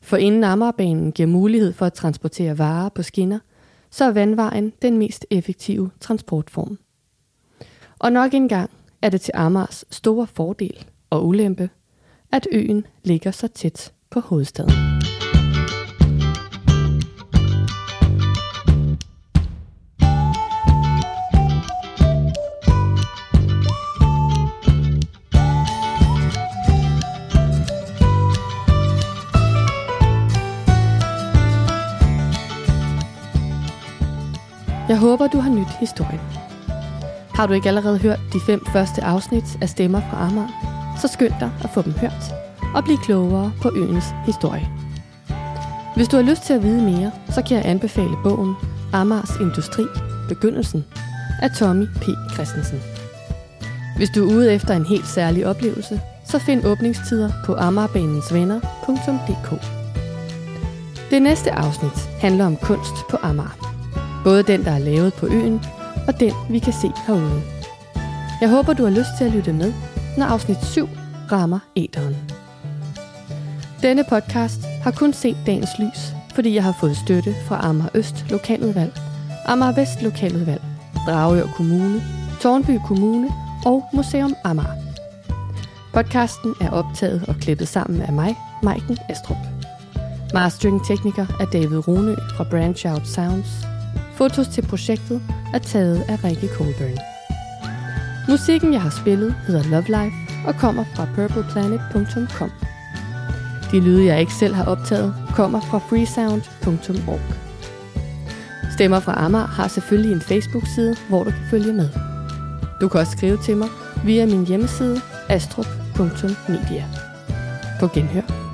For 0.00 0.16
inden 0.16 0.44
Amagerbanen 0.44 1.12
giver 1.12 1.26
mulighed 1.26 1.72
for 1.72 1.86
at 1.86 1.92
transportere 1.92 2.58
varer 2.58 2.88
på 2.88 3.02
skinner, 3.02 3.38
så 3.90 4.04
er 4.04 4.10
vandvejen 4.10 4.72
den 4.82 4.98
mest 4.98 5.26
effektive 5.30 5.90
transportform. 6.00 6.78
Og 7.98 8.12
nok 8.12 8.34
engang 8.34 8.70
er 9.02 9.08
det 9.08 9.20
til 9.20 9.32
Amars 9.34 9.84
store 9.90 10.26
fordel 10.26 10.84
og 11.10 11.26
ulempe, 11.26 11.70
at 12.32 12.46
øen 12.52 12.86
ligger 13.04 13.30
så 13.30 13.48
tæt 13.48 13.92
på 14.10 14.20
hovedstaden. 14.20 14.72
Jeg 34.96 35.00
håber, 35.00 35.26
du 35.26 35.38
har 35.38 35.50
nyt 35.50 35.70
historien. 35.80 36.20
Har 37.34 37.46
du 37.46 37.52
ikke 37.52 37.68
allerede 37.68 37.98
hørt 37.98 38.20
de 38.32 38.40
fem 38.46 38.66
første 38.72 39.04
afsnit 39.04 39.44
af 39.60 39.68
Stemmer 39.68 40.00
fra 40.10 40.26
Amager, 40.26 40.48
så 41.00 41.08
skynd 41.08 41.32
dig 41.40 41.50
at 41.64 41.70
få 41.74 41.82
dem 41.82 41.92
hørt 41.92 42.34
og 42.74 42.84
blive 42.84 42.98
klogere 42.98 43.52
på 43.62 43.70
øens 43.76 44.04
historie. 44.26 44.68
Hvis 45.96 46.08
du 46.08 46.16
har 46.16 46.22
lyst 46.22 46.42
til 46.42 46.52
at 46.52 46.62
vide 46.62 46.82
mere, 46.82 47.12
så 47.30 47.42
kan 47.42 47.56
jeg 47.56 47.66
anbefale 47.66 48.16
bogen 48.22 48.54
Amars 48.92 49.30
Industri 49.40 49.84
Begyndelsen 50.28 50.84
af 51.42 51.50
Tommy 51.50 51.86
P. 51.86 52.04
Christensen. 52.34 52.82
Hvis 53.96 54.10
du 54.10 54.28
er 54.28 54.34
ude 54.34 54.52
efter 54.52 54.74
en 54.74 54.86
helt 54.86 55.06
særlig 55.06 55.46
oplevelse, 55.46 56.00
så 56.24 56.38
find 56.38 56.66
åbningstider 56.66 57.30
på 57.46 57.54
amagerbanensvenner.dk. 57.54 59.62
Det 61.10 61.22
næste 61.22 61.52
afsnit 61.52 62.08
handler 62.20 62.46
om 62.46 62.56
kunst 62.56 62.94
på 63.10 63.16
Amager. 63.22 63.65
Både 64.26 64.42
den, 64.42 64.64
der 64.64 64.70
er 64.70 64.78
lavet 64.78 65.14
på 65.14 65.26
øen, 65.26 65.60
og 66.08 66.20
den, 66.20 66.32
vi 66.50 66.58
kan 66.58 66.72
se 66.72 66.90
herude. 67.06 67.42
Jeg 68.40 68.50
håber, 68.50 68.72
du 68.72 68.82
har 68.82 68.90
lyst 68.90 69.08
til 69.18 69.24
at 69.24 69.32
lytte 69.32 69.52
med, 69.52 69.72
når 70.18 70.26
afsnit 70.26 70.64
7 70.64 70.88
rammer 71.32 71.58
æderen. 71.76 72.16
Denne 73.82 74.04
podcast 74.08 74.60
har 74.82 74.90
kun 74.90 75.12
set 75.12 75.36
dagens 75.46 75.70
lys, 75.78 76.14
fordi 76.34 76.54
jeg 76.54 76.64
har 76.64 76.76
fået 76.80 76.96
støtte 76.96 77.34
fra 77.48 77.66
Amager 77.68 77.90
Øst 77.94 78.24
Lokaludvalg, 78.30 78.92
Amager 79.46 79.72
Vest 79.72 80.02
Lokaludvalg, 80.02 80.62
Dragør 81.06 81.46
Kommune, 81.56 82.02
Tornby 82.40 82.78
Kommune 82.86 83.28
og 83.66 83.84
Museum 83.92 84.34
Amager. 84.44 84.74
Podcasten 85.92 86.54
er 86.60 86.70
optaget 86.70 87.24
og 87.28 87.34
klippet 87.40 87.68
sammen 87.68 88.02
af 88.02 88.12
mig, 88.12 88.36
Maiken 88.62 88.98
Astrup. 89.08 89.36
Mastering-tekniker 90.34 91.26
er 91.40 91.44
David 91.44 91.88
Rune 91.88 92.16
fra 92.36 92.44
Branch 92.50 92.86
Out 92.86 93.06
Sounds. 93.06 93.75
Fotos 94.16 94.48
til 94.48 94.62
projektet 94.66 95.22
er 95.54 95.58
taget 95.58 96.04
af 96.08 96.24
Rikke 96.24 96.48
Colburn. 96.48 96.98
Musikken, 98.28 98.72
jeg 98.72 98.82
har 98.82 98.90
spillet, 99.00 99.34
hedder 99.46 99.62
Love 99.62 99.82
Life 99.82 100.16
og 100.46 100.54
kommer 100.54 100.84
fra 100.94 101.06
purpleplanet.com. 101.14 102.50
De 103.72 103.80
lyde, 103.80 104.04
jeg 104.04 104.20
ikke 104.20 104.34
selv 104.34 104.54
har 104.54 104.64
optaget, 104.64 105.14
kommer 105.34 105.60
fra 105.60 105.78
freesound.org. 105.78 107.20
Stemmer 108.72 109.00
fra 109.00 109.24
Amager 109.24 109.46
har 109.46 109.68
selvfølgelig 109.68 110.12
en 110.12 110.20
Facebook-side, 110.20 110.96
hvor 111.08 111.24
du 111.24 111.30
kan 111.30 111.46
følge 111.50 111.72
med. 111.72 111.88
Du 112.80 112.88
kan 112.88 113.00
også 113.00 113.12
skrive 113.12 113.38
til 113.42 113.56
mig 113.56 113.68
via 114.04 114.26
min 114.26 114.46
hjemmeside 114.46 115.00
astrup.media. 115.28 116.84
På 117.80 117.88
genhør. 117.94 118.45